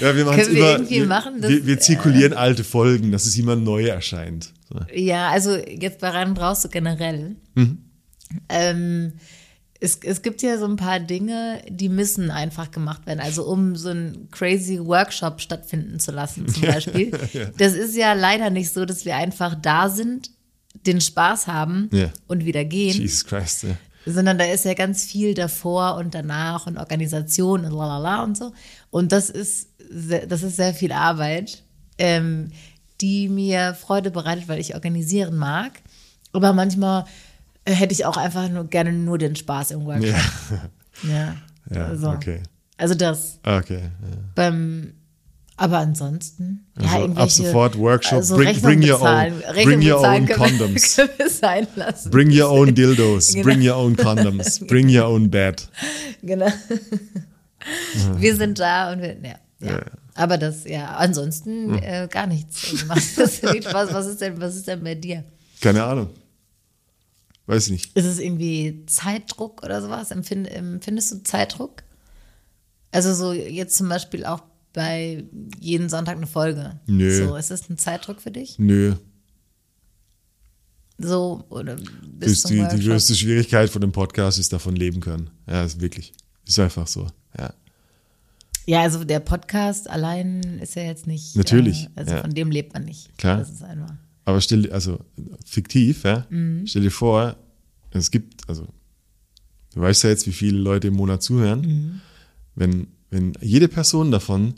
ja, 0.00 0.16
wir 0.16 0.24
machen 0.24 0.40
es 0.40 0.48
über. 0.48 0.90
Wir, 0.90 1.06
machen, 1.06 1.40
wir, 1.40 1.66
wir, 1.66 1.78
zirkulieren 1.78 2.32
äh, 2.32 2.36
alte 2.36 2.64
Folgen, 2.64 3.12
dass 3.12 3.26
es 3.26 3.38
immer 3.38 3.54
neu 3.54 3.86
erscheint. 3.86 4.52
So. 4.68 4.80
Ja, 4.92 5.28
also 5.30 5.54
jetzt 5.56 6.00
bei 6.00 6.08
rein 6.08 6.30
und 6.30 6.40
raus 6.40 6.62
so 6.62 6.68
generell. 6.68 7.36
Mhm. 7.54 7.84
Ähm, 8.48 9.14
es, 9.80 10.00
es 10.02 10.22
gibt 10.22 10.42
ja 10.42 10.58
so 10.58 10.66
ein 10.66 10.76
paar 10.76 10.98
Dinge, 10.98 11.62
die 11.68 11.88
müssen 11.88 12.30
einfach 12.30 12.70
gemacht 12.70 13.06
werden. 13.06 13.20
Also 13.20 13.44
um 13.44 13.76
so 13.76 13.90
einen 13.90 14.28
crazy 14.30 14.80
Workshop 14.84 15.40
stattfinden 15.40 16.00
zu 16.00 16.10
lassen, 16.10 16.48
zum 16.48 16.62
Beispiel. 16.66 17.12
ja. 17.32 17.46
Das 17.56 17.74
ist 17.74 17.96
ja 17.96 18.12
leider 18.12 18.50
nicht 18.50 18.72
so, 18.72 18.84
dass 18.84 19.04
wir 19.04 19.16
einfach 19.16 19.54
da 19.60 19.88
sind, 19.88 20.30
den 20.86 21.00
Spaß 21.00 21.46
haben 21.46 21.88
ja. 21.92 22.10
und 22.26 22.44
wieder 22.44 22.64
gehen. 22.64 22.96
Jesus 22.96 23.24
Christ, 23.24 23.64
ja. 23.64 23.76
Sondern 24.06 24.38
da 24.38 24.44
ist 24.44 24.64
ja 24.64 24.74
ganz 24.74 25.04
viel 25.04 25.34
davor 25.34 25.96
und 25.96 26.14
danach 26.14 26.66
und 26.66 26.78
Organisation 26.78 27.64
und 27.64 27.72
lalala 27.72 28.22
und 28.24 28.36
so. 28.36 28.52
Und 28.90 29.12
das 29.12 29.28
ist, 29.28 29.68
sehr, 29.90 30.26
das 30.26 30.42
ist 30.42 30.56
sehr 30.56 30.72
viel 30.72 30.92
Arbeit, 30.92 31.62
ähm, 31.98 32.50
die 33.00 33.28
mir 33.28 33.74
Freude 33.74 34.10
bereitet, 34.10 34.48
weil 34.48 34.60
ich 34.60 34.74
organisieren 34.74 35.36
mag. 35.36 35.82
Aber 36.32 36.52
manchmal 36.52 37.04
hätte 37.74 37.92
ich 37.92 38.04
auch 38.04 38.16
einfach 38.16 38.48
nur 38.48 38.64
gerne 38.68 38.92
nur 38.92 39.18
den 39.18 39.36
Spaß 39.36 39.70
im 39.72 39.84
Workshop. 39.84 40.14
Ja. 41.04 41.10
Ja. 41.10 41.36
Ja, 41.70 41.86
also, 41.86 42.08
okay. 42.08 42.40
also 42.76 42.94
das 42.94 43.38
Okay. 43.44 43.82
Ja. 43.82 44.16
beim 44.34 44.92
aber 45.60 45.78
ansonsten, 45.78 46.66
ja, 46.78 46.84
Also 46.86 46.98
irgendwelche, 47.00 47.22
ab 47.22 47.30
sofort 47.46 47.78
Workshop, 47.78 48.12
also 48.18 48.36
bring- 48.36 48.60
bring 48.60 48.78
your 48.88 48.98
bezahlen. 48.98 49.34
own- 49.34 49.54
Rechnung 49.54 49.74
bring 49.80 49.90
your 49.90 49.98
own 49.98 50.04
können 50.04 50.28
wir- 50.28 50.36
condoms. 50.36 50.96
Können 50.96 51.10
wir 51.18 51.30
sein 51.30 51.66
lassen. 51.76 52.10
Bring 52.10 52.30
your 52.40 52.50
own 52.50 52.74
dildos, 52.74 53.32
Genau. 53.32 53.44
bring 53.44 53.68
your 53.68 53.76
own 53.76 53.96
condoms, 53.96 54.60
bring 54.68 54.88
your 54.88 55.06
own 55.08 55.28
bed. 55.30 55.68
Genau. 56.22 56.46
wir 58.16 58.36
sind 58.36 58.58
da 58.58 58.92
und 58.92 59.02
wir, 59.02 59.16
ja. 59.22 59.34
ja. 59.60 59.80
Aber 60.14 60.36
das, 60.38 60.64
ja, 60.64 60.96
ansonsten 60.96 61.74
Hm. 61.74 61.82
äh, 61.82 62.08
gar 62.08 62.26
nichts. 62.26 62.74
Also 62.88 63.26
Spaß. 63.60 63.92
Was 63.92 64.06
ist 64.06 64.20
denn, 64.20 64.40
was 64.40 64.56
ist 64.56 64.66
denn 64.68 64.82
bei 64.82 64.94
dir? 64.94 65.24
Keine 65.60 65.82
Ahnung. 65.84 66.08
Weiß 67.48 67.64
ich 67.66 67.72
nicht. 67.72 67.96
Ist 67.96 68.04
es 68.04 68.18
irgendwie 68.18 68.84
Zeitdruck 68.86 69.62
oder 69.64 69.80
sowas? 69.80 70.10
Empfind, 70.10 70.48
empfindest 70.50 71.10
du 71.12 71.22
Zeitdruck? 71.22 71.82
Also 72.92 73.14
so 73.14 73.32
jetzt 73.32 73.74
zum 73.76 73.88
Beispiel 73.88 74.26
auch 74.26 74.42
bei 74.74 75.24
jeden 75.58 75.88
Sonntag 75.88 76.18
eine 76.18 76.26
Folge. 76.26 76.78
Nö. 76.86 77.26
So, 77.26 77.36
ist 77.36 77.50
das 77.50 77.70
ein 77.70 77.78
Zeitdruck 77.78 78.20
für 78.20 78.30
dich? 78.30 78.58
Nö. 78.58 78.96
So, 80.98 81.44
oder 81.48 81.76
Das 81.76 81.84
bis 82.18 82.32
ist 82.32 82.50
die, 82.50 82.66
die 82.76 82.84
größte 82.84 83.14
Schwierigkeit 83.14 83.70
von 83.70 83.80
dem 83.80 83.92
Podcast 83.92 84.38
ist 84.38 84.52
davon 84.52 84.76
leben 84.76 85.00
können. 85.00 85.30
Ja, 85.48 85.64
ist 85.64 85.80
wirklich. 85.80 86.12
Ist 86.46 86.58
einfach 86.58 86.86
so. 86.86 87.06
Ja. 87.38 87.54
Ja, 88.66 88.82
also 88.82 89.04
der 89.04 89.20
Podcast 89.20 89.88
allein 89.88 90.58
ist 90.60 90.74
ja 90.74 90.82
jetzt 90.82 91.06
nicht. 91.06 91.34
Natürlich, 91.34 91.84
Äh, 91.84 91.88
also 92.00 92.12
ja. 92.12 92.20
von 92.20 92.34
dem 92.34 92.50
lebt 92.50 92.74
man 92.74 92.84
nicht. 92.84 93.16
Klar. 93.16 93.38
Das 93.38 93.48
ist 93.48 93.62
einfach. 93.62 93.94
Aber 94.28 94.42
stell 94.42 94.60
dir, 94.64 94.74
also 94.74 94.98
fiktiv, 95.46 96.04
ja, 96.04 96.26
Mhm. 96.28 96.66
stell 96.66 96.82
dir 96.82 96.90
vor, 96.90 97.36
es 97.92 98.10
gibt, 98.10 98.46
also 98.46 98.66
du 99.74 99.80
weißt 99.80 100.04
ja 100.04 100.10
jetzt, 100.10 100.26
wie 100.26 100.32
viele 100.32 100.58
Leute 100.58 100.88
im 100.88 100.94
Monat 100.94 101.22
zuhören. 101.22 101.60
Mhm. 101.62 102.00
Wenn, 102.54 102.88
wenn 103.08 103.32
jede 103.40 103.68
Person 103.68 104.10
davon 104.10 104.52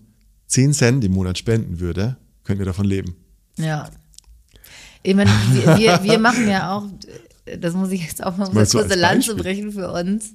10 0.49 0.73
Cent 0.73 1.05
im 1.05 1.13
Monat 1.13 1.39
spenden 1.39 1.79
würde, 1.79 2.17
könnten 2.43 2.59
wir 2.59 2.67
davon 2.67 2.85
leben. 2.87 3.15
Ja. 3.59 3.89
Ich 5.05 5.15
meine, 5.15 5.31
wir, 5.53 5.79
wir, 5.79 6.01
wir 6.03 6.19
machen 6.29 6.49
ja 6.49 6.77
auch, 6.77 6.87
das 7.57 7.75
muss 7.75 7.93
ich 7.93 8.03
jetzt 8.03 8.25
auch 8.25 8.37
mal 8.37 8.47
du 8.49 8.53
kurze 8.53 8.97
Lanze 8.97 9.37
brechen 9.37 9.71
für 9.71 9.93
uns. 9.93 10.35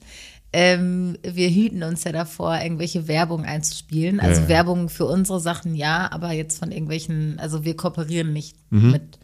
Ähm, 0.53 1.17
wir 1.23 1.49
hüten 1.49 1.83
uns 1.83 2.05
ja 2.05 2.13
davor, 2.13 2.57
irgendwelche 2.61 3.09
Werbung 3.09 3.43
einzuspielen. 3.43 4.21
Also 4.21 4.43
Ja. 4.43 4.47
Werbung 4.47 4.87
für 4.87 5.03
unsere 5.05 5.41
Sachen 5.41 5.75
ja, 5.75 6.09
aber 6.09 6.31
jetzt 6.31 6.57
von 6.59 6.71
irgendwelchen, 6.71 7.37
also 7.37 7.65
wir 7.65 7.75
kooperieren 7.75 8.31
nicht 8.31 8.55
Mhm. 8.69 8.91
mit. 8.91 9.19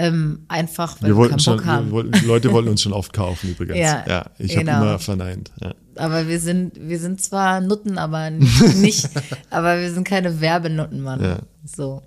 Ähm, 0.00 0.44
einfach, 0.46 1.02
weil 1.02 1.10
Wir 1.10 1.16
wollten 1.16 1.32
keinen 1.32 1.40
schon, 1.40 1.56
Bock 1.56 1.66
haben. 1.66 1.86
wir 1.86 1.92
wollten, 1.92 2.12
die 2.12 2.24
Leute 2.24 2.52
wollten 2.52 2.68
uns 2.68 2.82
schon 2.82 2.92
oft 2.92 3.12
kaufen 3.12 3.50
übrigens. 3.50 3.78
Ja, 3.78 4.26
ich 4.38 4.54
genau. 4.54 4.72
habe 4.74 4.86
immer 4.86 4.98
verneint. 5.00 5.50
Ja. 5.60 5.74
Aber 5.96 6.28
wir 6.28 6.38
sind, 6.38 6.78
wir 6.80 7.00
sind 7.00 7.20
zwar 7.20 7.60
Nutten, 7.60 7.98
aber 7.98 8.30
nicht, 8.76 9.10
aber 9.50 9.80
wir 9.80 9.92
sind 9.92 10.06
keine 10.06 10.40
Werbenutten, 10.40 11.02
Mann. 11.02 11.20
Ja. 11.20 11.38
So. 11.64 12.02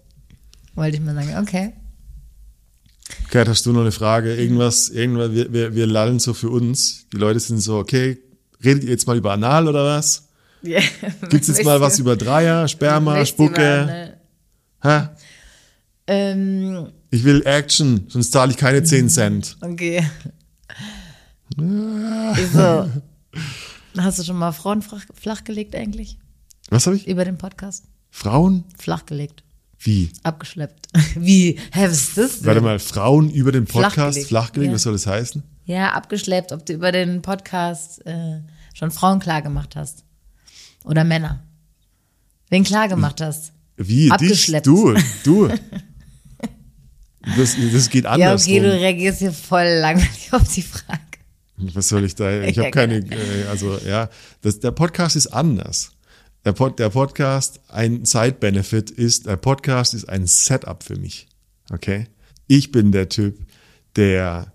Wollte 0.73 0.95
ich 0.95 1.03
mal 1.03 1.13
sagen, 1.15 1.37
okay. 1.41 1.73
Gerd, 3.29 3.49
hast 3.49 3.65
du 3.65 3.73
noch 3.73 3.81
eine 3.81 3.91
Frage? 3.91 4.35
Irgendwas, 4.35 4.87
irgendwas, 4.87 5.33
wir, 5.33 5.51
wir, 5.51 5.75
wir 5.75 5.85
lallen 5.85 6.19
so 6.19 6.33
für 6.33 6.49
uns. 6.49 7.07
Die 7.11 7.17
Leute 7.17 7.41
sind 7.41 7.59
so, 7.59 7.77
okay, 7.77 8.19
redet 8.63 8.85
ihr 8.85 8.91
jetzt 8.91 9.05
mal 9.05 9.17
über 9.17 9.33
Anal 9.33 9.67
oder 9.67 9.83
was? 9.83 10.29
Yeah. 10.63 10.81
Gibt's 11.29 11.49
jetzt 11.49 11.65
mal 11.65 11.81
was 11.81 11.99
über 11.99 12.15
Dreier, 12.15 12.69
Sperma, 12.69 13.25
Spucke? 13.25 13.59
mal, 13.59 13.85
ne? 13.85 14.17
Hä? 14.81 15.09
Ähm, 16.07 16.87
Ich 17.13 17.25
will 17.25 17.41
Action, 17.45 18.05
sonst 18.07 18.31
zahle 18.31 18.51
ich 18.51 18.57
keine 18.57 18.83
10 18.83 19.09
Cent. 19.09 19.57
okay. 19.59 20.09
so. 21.57 22.89
Hast 23.97 24.19
du 24.19 24.23
schon 24.23 24.37
mal 24.37 24.53
Frauen 24.53 24.81
flach, 24.81 25.03
flachgelegt 25.13 25.75
eigentlich? 25.75 26.17
Was 26.69 26.87
habe 26.87 26.95
ich? 26.95 27.09
Über 27.09 27.25
den 27.25 27.37
Podcast? 27.37 27.83
Frauen? 28.09 28.63
Flachgelegt. 28.77 29.43
Wie? 29.77 30.13
Abgeschleppt. 30.23 30.87
Wie? 31.15 31.59
Hä, 31.73 31.83
was 31.83 31.91
ist 31.91 32.17
das 32.17 32.37
denn? 32.37 32.45
Warte 32.45 32.61
mal, 32.61 32.79
Frauen 32.79 33.29
über 33.29 33.51
den 33.51 33.65
Podcast 33.65 33.95
Flachgelegt, 33.95 34.27
flachgelegt, 34.29 34.69
ja. 34.69 34.75
was 34.75 34.83
soll 34.83 34.93
das 34.93 35.05
heißen? 35.05 35.43
Ja, 35.65 35.91
abgeschleppt, 35.91 36.53
ob 36.53 36.65
du 36.65 36.71
über 36.71 36.93
den 36.93 37.21
Podcast 37.21 38.05
äh, 38.05 38.39
schon 38.73 38.89
Frauen 38.89 39.19
klar 39.19 39.41
gemacht 39.41 39.75
hast. 39.75 40.05
Oder 40.85 41.03
Männer. 41.03 41.43
Wen 42.49 42.63
klar 42.63 42.87
gemacht 42.87 43.19
hast. 43.19 43.51
Wie? 43.75 44.09
Abgeschleppt. 44.09 44.65
Dich? 44.65 44.73
Du, 44.73 44.95
du. 45.49 45.49
Das, 47.37 47.55
das 47.73 47.89
geht 47.89 48.05
Ja, 48.05 48.11
anders. 48.11 48.43
okay, 48.43 48.59
du 48.59 48.71
reagierst 48.71 49.19
hier 49.19 49.31
voll 49.33 49.65
langweilig 49.79 50.29
auf 50.31 50.51
die 50.53 50.61
Frage. 50.63 50.99
Was 51.57 51.89
soll 51.89 52.03
ich 52.05 52.15
da? 52.15 52.41
Ich 52.41 52.55
Ja, 52.55 52.63
habe 52.63 52.71
keine, 52.71 52.97
äh, 52.97 53.45
also 53.49 53.77
ja, 53.85 54.09
das, 54.41 54.59
der 54.59 54.71
Podcast 54.71 55.15
ist 55.15 55.27
anders. 55.27 55.91
Der, 56.43 56.53
Pod, 56.53 56.79
der 56.79 56.89
Podcast, 56.89 57.59
ein 57.67 58.03
Side-Benefit 58.05 58.89
ist, 58.89 59.27
der 59.27 59.37
Podcast 59.37 59.93
ist 59.93 60.09
ein 60.09 60.25
Setup 60.25 60.81
für 60.83 60.95
mich. 60.97 61.27
Okay? 61.71 62.07
Ich 62.47 62.71
bin 62.71 62.91
der 62.91 63.09
Typ, 63.09 63.37
der 63.95 64.51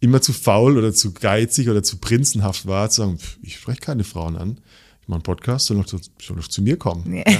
immer 0.00 0.20
zu 0.20 0.34
faul 0.34 0.76
oder 0.76 0.92
zu 0.92 1.14
geizig 1.14 1.70
oder 1.70 1.82
zu 1.82 1.96
prinzenhaft 1.96 2.66
war, 2.66 2.90
zu 2.90 3.00
sagen, 3.00 3.18
pff, 3.18 3.38
ich 3.42 3.56
spreche 3.56 3.80
keine 3.80 4.04
Frauen 4.04 4.36
an. 4.36 4.60
Ich 5.00 5.08
mache 5.08 5.16
einen 5.16 5.22
Podcast, 5.22 5.66
soll 5.66 5.78
noch, 5.78 5.86
zu- 5.86 5.98
soll 6.20 6.36
noch 6.36 6.48
zu 6.48 6.60
mir 6.60 6.76
kommen. 6.76 7.14
Ja. 7.16 7.22
Ja? 7.32 7.38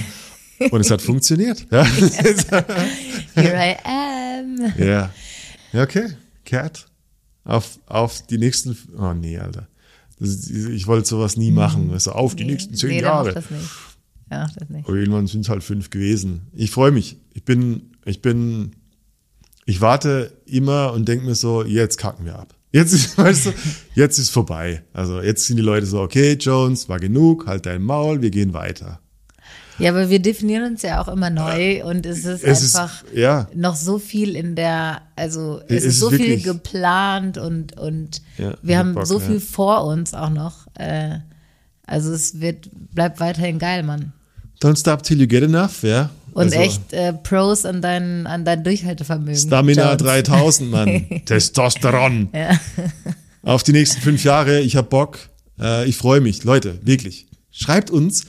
Und 0.71 0.81
es 0.81 0.91
hat 0.91 1.01
funktioniert. 1.01 1.65
Ja. 1.71 1.83
Here 3.35 3.55
I 3.55 3.75
am. 3.85 4.73
Ja. 4.77 5.13
Ja, 5.71 5.83
okay. 5.83 6.07
Cat. 6.45 6.87
Auf, 7.43 7.79
auf 7.85 8.25
die 8.27 8.37
nächsten. 8.37 8.77
Oh 8.97 9.13
nee, 9.13 9.37
Alter. 9.37 9.67
Das 10.19 10.49
ich 10.49 10.85
wollte 10.87 11.07
sowas 11.07 11.37
nie 11.37 11.51
machen. 11.51 11.91
Also 11.91 12.11
auf 12.11 12.35
die 12.35 12.43
nächsten 12.45 12.75
zehn 12.75 12.89
Mhm. 12.89 12.95
nee, 12.95 13.01
Jahre. 13.01 13.33
das 13.33 13.49
nicht. 13.49 13.69
Macht 14.29 14.61
das 14.61 14.69
nicht. 14.69 14.87
Aber 14.87 14.97
irgendwann 14.97 15.27
sind 15.27 15.41
es 15.41 15.49
halt 15.49 15.63
fünf 15.63 15.89
gewesen. 15.89 16.41
Ich 16.53 16.71
freue 16.71 16.91
mich. 16.91 17.17
Ich 17.33 17.43
bin, 17.45 17.91
ich 18.05 18.21
bin, 18.21 18.73
ich 19.65 19.81
warte 19.81 20.33
immer 20.45 20.93
und 20.93 21.07
denke 21.07 21.25
mir 21.25 21.35
so, 21.35 21.63
jetzt 21.63 21.97
kacken 21.97 22.25
wir 22.25 22.37
ab. 22.37 22.53
Jetzt 22.71 22.93
ist, 22.93 23.17
weißt 23.17 23.47
du, 23.47 23.53
jetzt 23.95 24.19
ist 24.19 24.29
vorbei. 24.29 24.83
Also 24.93 25.21
jetzt 25.21 25.45
sind 25.47 25.57
die 25.57 25.63
Leute 25.63 25.85
so, 25.85 26.01
okay, 26.01 26.33
Jones, 26.33 26.89
war 26.89 26.99
genug, 26.99 27.47
halt 27.47 27.65
dein 27.65 27.81
Maul, 27.81 28.21
wir 28.21 28.29
gehen 28.29 28.53
weiter. 28.53 28.99
Ja, 29.79 29.91
aber 29.91 30.09
wir 30.09 30.19
definieren 30.19 30.71
uns 30.71 30.81
ja 30.81 31.01
auch 31.01 31.07
immer 31.07 31.29
neu 31.29 31.83
und 31.85 32.05
es 32.05 32.25
ist 32.25 32.43
Es 32.43 32.75
einfach 32.75 33.03
ist, 33.03 33.17
ja, 33.17 33.47
noch 33.55 33.75
so 33.75 33.97
viel 33.99 34.35
in 34.35 34.55
der, 34.55 35.01
also 35.15 35.61
Es 35.67 35.77
es, 35.77 35.83
ist 35.83 35.85
ist 35.93 35.99
so 35.99 36.11
viel 36.11 36.41
geplant 36.41 37.37
und, 37.37 37.77
und 37.77 38.21
Ja, 38.37 38.53
wir 38.61 38.77
haben 38.77 38.93
Bock, 38.95 39.07
so 39.07 39.19
ja. 39.19 39.25
viel 39.25 39.39
vor 39.39 39.85
uns 39.85 40.13
auch 40.13 40.29
noch. 40.29 40.67
Äh, 40.75 41.19
also 41.85 42.11
es 42.13 42.39
wird, 42.39 42.69
bleibt 42.93 43.19
weiterhin 43.19 43.57
geil, 43.59 43.83
Mann. 43.83 44.13
don't 44.61 44.77
stop 44.77 45.03
till 45.03 45.19
you 45.19 45.27
get 45.27 45.43
enough, 45.43 45.83
ja. 45.83 46.09
Und 46.33 46.45
also, 46.45 46.59
echt 46.59 46.93
äh, 46.93 47.13
Pros 47.13 47.65
an 47.65 47.81
dein, 47.81 48.27
an 48.27 48.45
dein 48.45 48.63
Durchhaltevermögen. 48.63 49.35
Stamina 49.35 49.89
Jones. 49.93 50.03
3000, 50.03 50.69
Mann. 50.71 51.05
Testosteron. 51.25 52.29
Ja. 52.33 52.59
Auf 53.41 53.63
die 53.63 53.71
nächsten 53.71 53.99
fünf 54.01 54.23
Jahre. 54.23 54.59
Ich 54.61 54.75
hab 54.75 54.89
Bock. 54.89 55.17
Äh, 55.59 55.87
ich 55.89 55.97
freue 55.97 56.21
mich. 56.21 56.43
Leute, 56.43 56.79
wirklich. 56.83 57.27
Schreibt 57.51 57.89
uns 57.89 58.25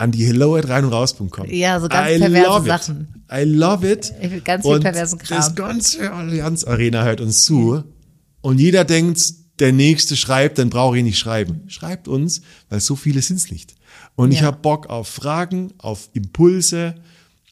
an 0.00 0.10
die 0.12 0.24
hello 0.26 0.56
at 0.56 0.68
rein 0.68 0.84
und 0.86 0.92
raus.com. 0.92 1.46
Ja, 1.50 1.78
so 1.78 1.88
ganz 1.88 2.10
I 2.16 2.18
perverse 2.18 2.48
love 2.48 2.66
Sachen. 2.66 3.08
It. 3.30 3.32
I 3.38 3.44
love 3.44 3.90
it. 3.92 4.12
Ich 4.22 4.30
will 4.30 4.40
ganz 4.40 4.64
viel 4.64 4.74
und 4.74 4.80
perversen 4.82 5.18
Kram. 5.18 5.36
Das 5.38 5.54
ganze 5.54 6.10
Allianz 6.12 6.64
Arena 6.64 7.04
hört 7.04 7.20
uns 7.20 7.44
zu. 7.44 7.84
Und 8.40 8.58
jeder 8.60 8.84
denkt, 8.84 9.22
der 9.58 9.72
Nächste 9.72 10.16
schreibt, 10.16 10.58
dann 10.58 10.70
brauche 10.70 10.96
ich 10.96 11.04
nicht 11.04 11.18
schreiben. 11.18 11.62
Schreibt 11.68 12.08
uns, 12.08 12.40
weil 12.70 12.80
so 12.80 12.96
viele 12.96 13.20
sind's 13.20 13.50
nicht. 13.50 13.74
Und 14.16 14.32
ich 14.32 14.40
Ja. 14.40 14.46
habe 14.46 14.58
Bock 14.62 14.88
auf 14.88 15.06
Fragen, 15.08 15.72
auf 15.78 16.08
Impulse. 16.14 16.94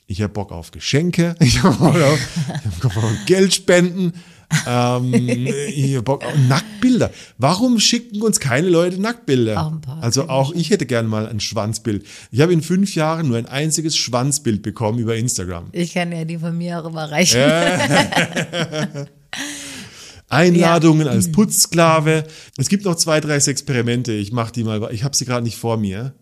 Ich 0.07 0.23
habe 0.23 0.33
Bock 0.33 0.51
auf 0.51 0.71
Geschenke. 0.71 1.35
Ich 1.41 1.63
habe 1.63 1.77
Bock 1.77 1.97
auf, 1.97 2.19
ich 2.47 2.65
hab 2.85 2.95
Bock 2.95 3.05
auf 3.05 3.13
Geldspenden. 3.27 4.15
Ähm, 4.67 5.49
Bock 6.05 6.25
Nacktbilder. 6.49 7.11
Warum 7.39 7.79
schicken 7.81 8.23
uns 8.23 8.41
keine 8.41 8.69
Leute 8.69 9.01
Nacktbilder? 9.01 9.61
Auch 9.61 9.73
also 10.01 10.29
auch 10.29 10.53
ich 10.53 10.71
hätte 10.71 10.87
gerne 10.87 11.09
mal 11.09 11.29
ein 11.29 11.41
Schwanzbild. 11.41 12.05
Ich 12.31 12.41
habe 12.41 12.53
in 12.53 12.63
fünf 12.63 12.95
Jahren 12.95 13.29
nur 13.29 13.39
ein 13.39 13.47
einziges 13.47 13.97
Schwanzbild 13.97 14.63
bekommen 14.63 14.99
über 14.99 15.17
Instagram. 15.17 15.69
Ich 15.73 15.95
kann 15.95 16.13
ja 16.13 16.25
die 16.25 16.39
von 16.39 16.57
mir 16.57 16.81
auch 16.81 16.89
überreichen. 16.89 17.41
Einladungen 20.31 21.09
als 21.09 21.33
Putzsklave. 21.33 22.25
Es 22.57 22.69
gibt 22.69 22.85
noch 22.85 22.97
zwei, 22.97 23.21
drei 23.21 23.37
Experimente. 23.37 24.13
Ich 24.13 24.33
mache 24.33 24.53
die 24.53 24.65
mal. 24.65 24.91
Ich 24.93 25.05
habe 25.05 25.17
sie 25.17 25.25
gerade 25.25 25.43
nicht 25.43 25.57
vor 25.57 25.79
mir. 25.79 26.13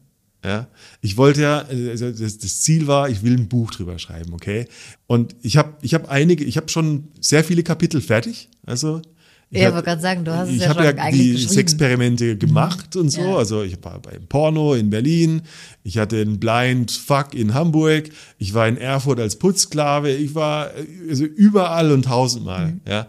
Ja, 0.46 0.68
ich 1.00 1.16
wollte 1.16 1.42
ja, 1.42 1.62
äh, 1.62 1.96
das, 1.96 2.38
das 2.38 2.60
Ziel 2.60 2.86
war, 2.86 3.08
ich 3.10 3.22
will 3.24 3.34
ein 3.36 3.48
Buch 3.48 3.72
drüber 3.72 3.98
schreiben, 3.98 4.32
okay? 4.32 4.66
Und 5.08 5.34
ich 5.42 5.56
habe, 5.56 5.74
ich 5.82 5.92
habe 5.92 6.08
einige, 6.08 6.44
ich 6.44 6.56
habe 6.56 6.68
schon 6.68 7.08
sehr 7.20 7.42
viele 7.42 7.64
Kapitel 7.64 8.00
fertig. 8.00 8.48
Also 8.64 9.02
ich 9.50 9.58
Ja, 9.60 9.66
hab- 9.66 9.74
wollte 9.74 9.86
gerade 9.86 10.02
sagen, 10.02 10.24
du 10.24 10.32
hast 10.36 10.48
es 10.50 10.60
ja 10.60 10.68
habe 10.68 10.84
schon 10.84 10.96
ja 10.96 11.02
eigentlich 11.02 11.48
die. 11.48 11.58
Experimente 11.58 12.36
gemacht 12.36 12.94
und 12.94 13.10
so. 13.10 13.20
Ja. 13.22 13.36
Also 13.38 13.62
ich 13.64 13.76
war 13.82 14.00
beim 14.00 14.26
Porno 14.28 14.74
in 14.74 14.88
Berlin, 14.90 15.42
ich 15.82 15.98
hatte 15.98 16.20
einen 16.20 16.38
Blind 16.38 16.92
Fuck 16.92 17.34
in 17.34 17.52
Hamburg, 17.54 18.10
ich 18.38 18.54
war 18.54 18.68
in 18.68 18.76
Erfurt 18.76 19.18
als 19.18 19.36
Putzsklave, 19.36 20.12
ich 20.12 20.34
war 20.36 20.70
äh, 20.76 20.86
also 21.10 21.24
überall 21.24 21.90
und 21.90 22.04
tausendmal, 22.04 22.66
Mhm. 22.72 22.80
ja. 22.88 23.08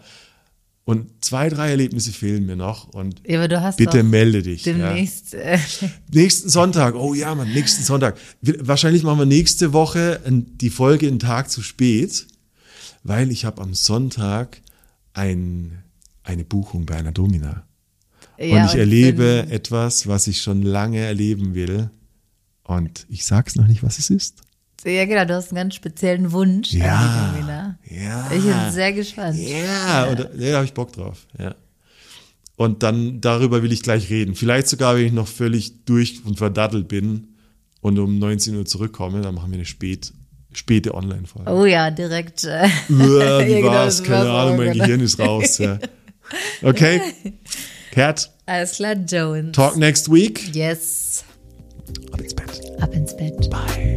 Und 0.88 1.22
zwei, 1.22 1.50
drei 1.50 1.68
Erlebnisse 1.68 2.12
fehlen 2.12 2.46
mir 2.46 2.56
noch. 2.56 2.88
Und 2.88 3.20
Ja, 3.26 3.38
aber 3.40 3.48
du 3.48 3.60
hast 3.60 3.76
bitte 3.76 4.02
melde 4.02 4.42
dich. 4.42 4.64
Ja. 4.64 4.72
demnächst. 4.72 5.34
Äh, 5.34 5.58
Nächsten 6.14 6.48
Sonntag, 6.48 6.94
oh 6.94 7.12
ja, 7.12 7.34
Mann, 7.34 7.52
nächsten 7.52 7.84
Sonntag. 7.84 8.16
Wahrscheinlich 8.40 9.02
machen 9.02 9.18
wir 9.18 9.26
nächste 9.26 9.74
Woche 9.74 10.20
ein- 10.24 10.56
die 10.56 10.70
Folge 10.70 11.06
einen 11.06 11.18
Tag 11.18 11.50
zu 11.50 11.60
spät, 11.62 12.26
weil 13.02 13.30
ich 13.30 13.44
habe 13.44 13.60
am 13.60 13.74
Sonntag 13.74 14.62
ein, 15.12 15.82
eine 16.24 16.44
Buchung 16.44 16.86
bei 16.86 16.96
einer 16.96 17.12
Domina. 17.12 17.64
ja, 18.38 18.62
und 18.62 18.70
ich 18.70 18.74
erlebe 18.78 19.44
wenn- 19.46 19.50
etwas, 19.50 20.06
was 20.06 20.26
ich 20.26 20.40
schon 20.40 20.62
lange 20.62 21.00
erleben 21.00 21.54
will. 21.54 21.90
Und 22.64 23.04
ich 23.10 23.26
sag's 23.26 23.56
noch 23.56 23.66
nicht, 23.66 23.82
was 23.82 23.98
es 23.98 24.08
ist. 24.08 24.40
Ja, 24.86 25.04
genau, 25.04 25.26
du 25.26 25.34
hast 25.34 25.48
einen 25.50 25.56
ganz 25.56 25.74
speziellen 25.74 26.32
Wunsch. 26.32 26.72
an 26.72 26.78
Ja. 26.80 27.67
Ja. 27.90 28.30
Ich 28.30 28.42
bin 28.42 28.54
sehr 28.72 28.92
gespannt. 28.92 29.38
Ja, 29.38 30.04
und 30.06 30.18
da 30.20 30.28
ja, 30.36 30.56
habe 30.56 30.64
ich 30.64 30.74
Bock 30.74 30.92
drauf. 30.92 31.26
Ja. 31.38 31.54
Und 32.56 32.82
dann 32.82 33.20
darüber 33.20 33.62
will 33.62 33.72
ich 33.72 33.82
gleich 33.82 34.10
reden. 34.10 34.34
Vielleicht 34.34 34.68
sogar, 34.68 34.96
wenn 34.96 35.06
ich 35.06 35.12
noch 35.12 35.28
völlig 35.28 35.84
durch 35.84 36.24
und 36.24 36.38
verdattelt 36.38 36.88
bin 36.88 37.28
und 37.80 37.98
um 37.98 38.18
19 38.18 38.56
Uhr 38.56 38.66
zurückkomme, 38.66 39.20
dann 39.20 39.34
machen 39.36 39.50
wir 39.52 39.56
eine 39.58 39.64
spät, 39.64 40.12
späte 40.52 40.92
Online-Folge. 40.94 41.50
Oh 41.52 41.64
ja, 41.64 41.90
direkt. 41.90 42.44
Äh, 42.44 42.68
Uah, 42.90 42.90
wie 43.46 43.52
Ja, 43.52 43.58
genau, 43.60 43.68
war's? 43.70 43.98
das 43.98 44.06
Keine 44.06 44.30
Ahnung, 44.30 44.56
mein 44.56 44.72
genau. 44.72 44.84
Gehirn 44.84 45.00
ist 45.00 45.18
raus. 45.18 45.58
Ja. 45.58 45.78
Okay. 46.62 47.00
Cat, 47.90 48.30
alles 48.44 48.72
klar, 48.72 48.94
Jones. 48.96 49.52
talk 49.56 49.78
next 49.78 50.12
week. 50.12 50.54
Yes. 50.54 51.24
Ab 52.12 52.20
ins 52.20 52.34
Bett. 52.34 52.60
Ab 52.82 52.92
ins 52.92 53.16
Bett. 53.16 53.48
Bye. 53.48 53.96